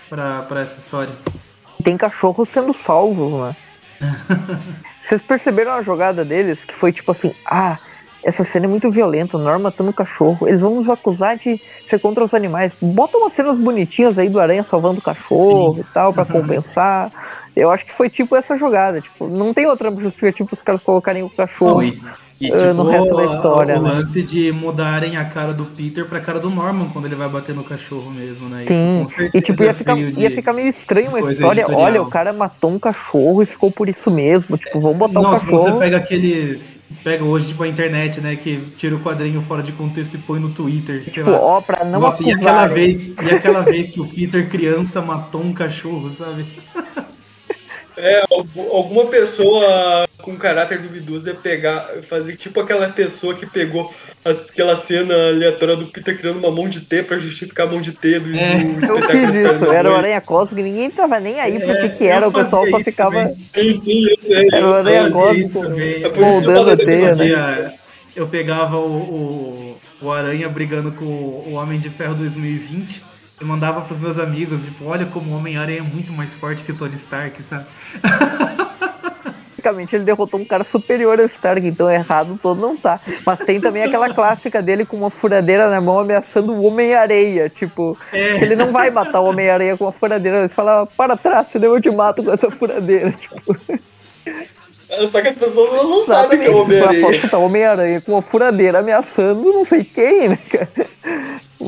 [0.08, 1.12] pra, essa história.
[1.82, 3.56] Tem cachorros sendo salvos, né?
[5.00, 6.62] Vocês perceberam a jogada deles?
[6.64, 7.78] Que foi tipo assim, ah,
[8.22, 10.46] essa cena é muito violenta, o Norm matando o cachorro.
[10.46, 12.72] Eles vão nos acusar de ser contra os animais.
[12.80, 15.80] Bota umas cenas bonitinhas aí do Aranha salvando o cachorro Sim.
[15.80, 17.10] e tal, para compensar.
[17.54, 19.00] Eu acho que foi tipo essa jogada.
[19.00, 21.82] Tipo, não tem outra justificativa os caras colocarem o cachorro.
[22.42, 23.90] E e tipo, no resto da história, o né?
[23.92, 27.54] lance de mudarem a cara do Peter pra cara do Norman quando ele vai bater
[27.54, 28.64] no cachorro mesmo, né?
[28.66, 31.60] Sim, e tipo, ia ficar, ia ficar meio estranho uma história.
[31.60, 31.80] Editorial.
[31.80, 34.58] Olha, o cara matou um cachorro e ficou por isso mesmo.
[34.58, 35.60] Tipo, vamos botar o um cachorro.
[35.60, 36.82] você pega aqueles.
[37.04, 38.36] Pega hoje, tipo, a internet, né?
[38.36, 41.04] Que tira o quadrinho fora de contexto e põe no Twitter.
[41.04, 41.40] Sei tipo, lá.
[41.40, 45.42] ó, pra não Nossa, e aquela, vez, e aquela vez que o Peter, criança, matou
[45.42, 46.44] um cachorro, sabe?
[48.02, 54.76] É, alguma pessoa com caráter duvidoso ia pegar, fazer tipo aquela pessoa que pegou aquela
[54.76, 58.18] cena aleatória do Peter criando uma mão de T pra justificar a mão de T
[58.18, 59.30] do, é, do espetáculo.
[59.30, 62.66] Isso, era o Aranha Cósmico, ninguém tava nem aí pro que, que era, o pessoal
[62.66, 63.28] só ficava.
[63.54, 64.48] Sim, sim, eu sei.
[64.52, 65.60] Era o Aranha Cósmico
[66.20, 67.74] moldando a teia.
[68.16, 73.11] Eu pegava o, o, o Aranha brigando com o Homem de Ferro 2020
[73.42, 76.70] eu mandava pros meus amigos, tipo, olha como o Homem-Aranha é muito mais forte que
[76.70, 77.66] o Tony Stark, sabe?
[79.56, 83.00] Basicamente ele derrotou um cara superior ao Stark, então errado todo não tá.
[83.26, 87.48] Mas tem também aquela clássica dele com uma furadeira na mão ameaçando o Homem-Areia.
[87.48, 88.42] Tipo, é.
[88.42, 90.38] ele não vai matar o Homem-Areia com uma furadeira.
[90.40, 93.10] Ele fala, para trás, senão eu te mato com essa furadeira.
[93.18, 93.56] Tipo.
[95.10, 97.28] Só que as pessoas não sabem que é o Homem-Aranha.
[97.30, 100.88] Tá Homem-Aranha com uma furadeira ameaçando não sei quem, né, cara?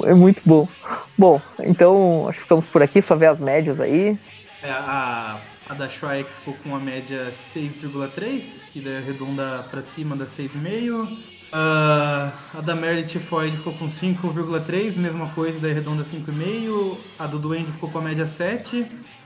[0.04, 0.68] É muito bom.
[1.16, 4.18] Bom, então acho que ficamos por aqui, só ver as médias aí.
[4.62, 10.16] É, a, a da Shrike ficou com uma média 6,3, que daí arredonda para cima
[10.16, 11.34] da 6,5.
[11.54, 16.98] Uh, a da Meredith Tifoid ficou com 5,3, mesma coisa, daí arredonda 5,5.
[17.16, 18.84] A do Duende ficou com a média 7,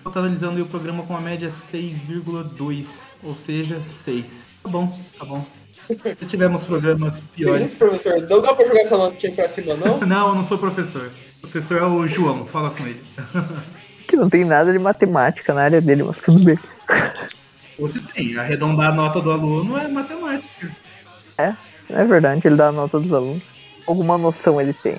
[0.08, 4.48] totalizando o programa com a média 6,2, ou seja, 6.
[4.62, 5.44] Tá bom, tá bom.
[5.88, 7.68] Já tivemos programas piores.
[7.68, 10.00] Isso, professor, não dá pra jogar essa notinha pra cima, não?
[10.06, 11.10] não, eu não sou professor.
[11.38, 13.02] O professor é o João, fala com ele.
[14.08, 16.58] que não tem nada de matemática na área dele, mas tudo bem.
[17.78, 20.74] Você tem, arredondar a nota do aluno é matemática.
[21.36, 21.54] É,
[21.90, 23.42] é verdade, ele dá a nota dos alunos.
[23.86, 24.96] Alguma noção ele tem.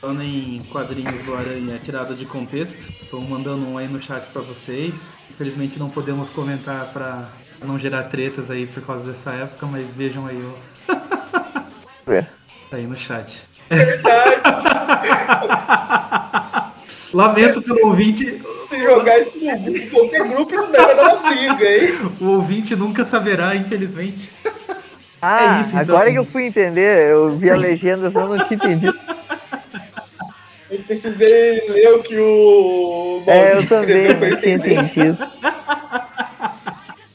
[0.00, 4.42] Falando em quadrinhos do Aranha tirada de contexto, estou mandando um aí no chat para
[4.42, 5.18] vocês.
[5.30, 7.28] Infelizmente não podemos comentar para
[7.64, 10.52] não gerar tretas aí por causa dessa época, mas vejam aí ó.
[12.08, 12.22] É.
[12.70, 13.42] Tá aí no chat.
[17.12, 18.40] Lamento pelo ouvinte.
[18.68, 21.88] Se jogar isso em qualquer grupo, isso daí vai dar uma briga, hein?
[22.20, 24.30] O ouvinte nunca saberá, infelizmente.
[25.20, 25.96] Ah, é isso, então.
[25.96, 28.96] agora que eu fui entender, eu vi a legenda, só não tinha entendido.
[30.70, 35.18] Eu precisei ler o que o Maurício É, eu também tinha entendido.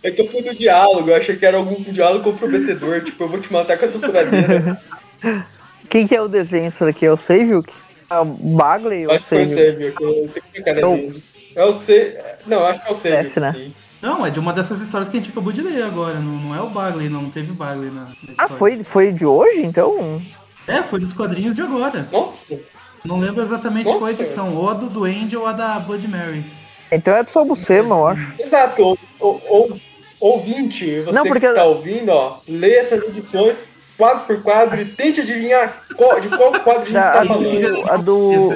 [0.01, 3.29] É que eu fui do diálogo, eu achei que era algum diálogo comprometedor, tipo, eu
[3.29, 4.81] vou te matar com essa furadeira.
[5.89, 7.05] Quem que é o desenho isso daqui?
[7.05, 7.71] É o Seivuk?
[8.09, 11.21] É o Bagley Acho que foi o Seivuk, eu tenho que ficar nele.
[11.53, 12.17] É o Se...
[12.47, 13.51] Não, acho que é o Seivuk, né?
[13.53, 13.73] sim.
[14.01, 16.55] Não, é de uma dessas histórias que a gente acabou de ler agora, não, não
[16.55, 20.19] é o Bagley, não, não teve Bagley na, na Ah, foi, foi de hoje, então?
[20.65, 22.07] É, foi dos quadrinhos de agora.
[22.11, 22.59] Nossa!
[23.03, 23.99] Não lembro exatamente Nossa.
[23.99, 26.45] qual edição, ou a do Duende ou a da Blood Mary.
[26.91, 28.33] Então é do Sol Buscema, eu acho.
[28.39, 29.79] Exato, ou, ou, ou
[30.19, 31.47] ouvinte, você não, porque...
[31.47, 36.29] que tá ouvindo, ó, lê essas edições quadro por quadro e tente adivinhar qual, de
[36.29, 37.91] qual quadro a gente tá falando.
[37.91, 38.49] A do.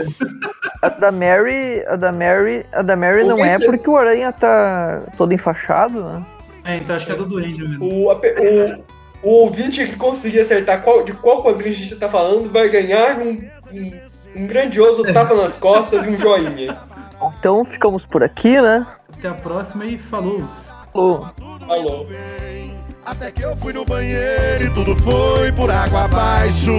[0.81, 1.83] A da Mary.
[1.87, 2.65] A da Mary.
[2.71, 6.25] A da Mary não é porque o Aranha tá todo enfaixado, né?
[6.63, 7.85] É, então acho que é do Duende mesmo.
[7.85, 8.83] O, o,
[9.21, 13.19] o ouvinte que conseguir acertar qual, de qual quadrinho a gente tá falando vai ganhar
[13.19, 13.37] um,
[13.71, 13.91] um,
[14.35, 16.77] um grandioso tapa nas costas e um joinha.
[17.39, 18.85] Então ficamos por aqui, né?
[19.17, 20.43] Até a próxima e falou!
[20.91, 21.27] Falou!
[21.65, 22.07] Falou!
[23.05, 26.71] Até que eu fui no banheiro e tudo foi por água abaixo.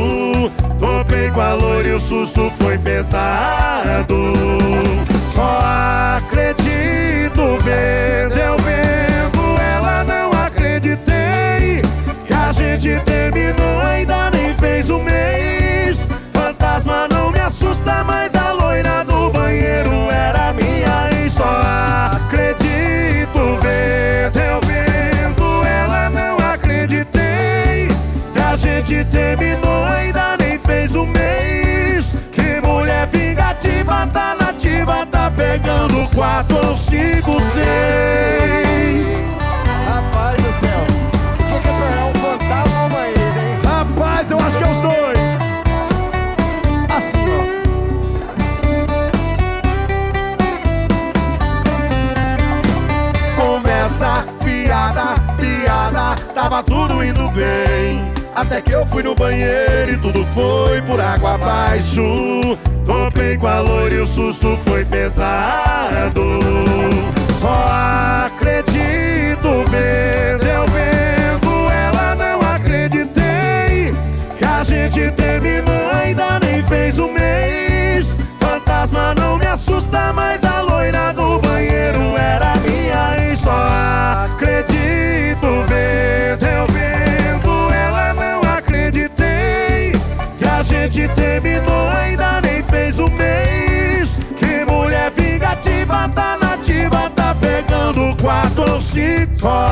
[0.80, 4.32] Topei com a loira e o susto foi pesado.
[5.32, 5.60] Só
[6.16, 11.82] acredito vendo, eu vendo, ela não acreditei.
[12.26, 16.08] Que a gente terminou, ainda nem fez um mês.
[16.32, 17.25] Fantasma não
[17.86, 21.44] me assusta, mas a loira do banheiro era minha e só
[22.12, 24.66] acredito vendo, eu
[28.86, 32.14] gente terminou, ainda nem fez um mês.
[32.32, 36.08] Que mulher vingativa, tá nativa, tá pegando.
[36.14, 39.06] quatro ou cinco, seis.
[39.88, 40.86] Rapaz do céu.
[41.40, 41.72] O que, que é?
[41.98, 43.58] É um fantasma ou uma ex, hein?
[43.64, 45.18] Rapaz, eu acho que é os dois.
[46.96, 47.65] Assim, ó.
[56.34, 58.12] Tava tudo indo bem.
[58.34, 62.02] Até que eu fui no banheiro e tudo foi por água abaixo.
[62.84, 66.22] Topei com a loira e o susto foi pesado.
[67.40, 73.94] Só acredito vendo, eu vendo ela, não acreditei.
[74.38, 78.16] Que a gente terminou, ainda nem fez um mês.
[78.38, 83.68] Fantasma não me assusta, mas a loira do banheiro era minha e só
[84.24, 89.92] acredito vendo, eu vendo ela, não acreditei.
[90.38, 94.18] Que a gente terminou, ainda nem fez um mês.
[94.36, 99.36] Que mulher vingativa, tá nativa, tá pegando quatro ou cinco.
[99.36, 99.66] Só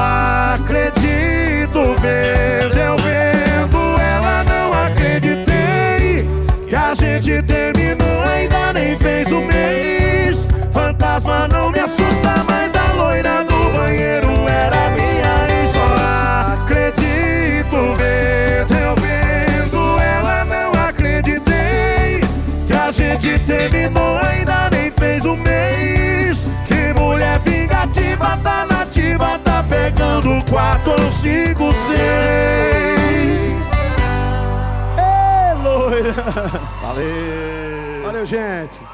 [0.55, 6.29] acredito vendo, eu vendo ela, não acreditei.
[6.69, 9.74] Que a gente terminou, ainda nem fez um mês.
[11.25, 15.83] Fantasma não me assusta, mas a loira do banheiro era minha e só
[16.53, 22.21] acredito vendo, eu vendo ela, não acreditei.
[22.67, 26.47] Que a gente terminou, ainda nem fez um mês.
[26.67, 33.65] Que mulher vingativa, tá nativa, tá pegando quatro ou cinco, seis.
[34.99, 36.13] Ê, loira.
[36.83, 38.03] Valeu!
[38.05, 38.94] Valeu, gente.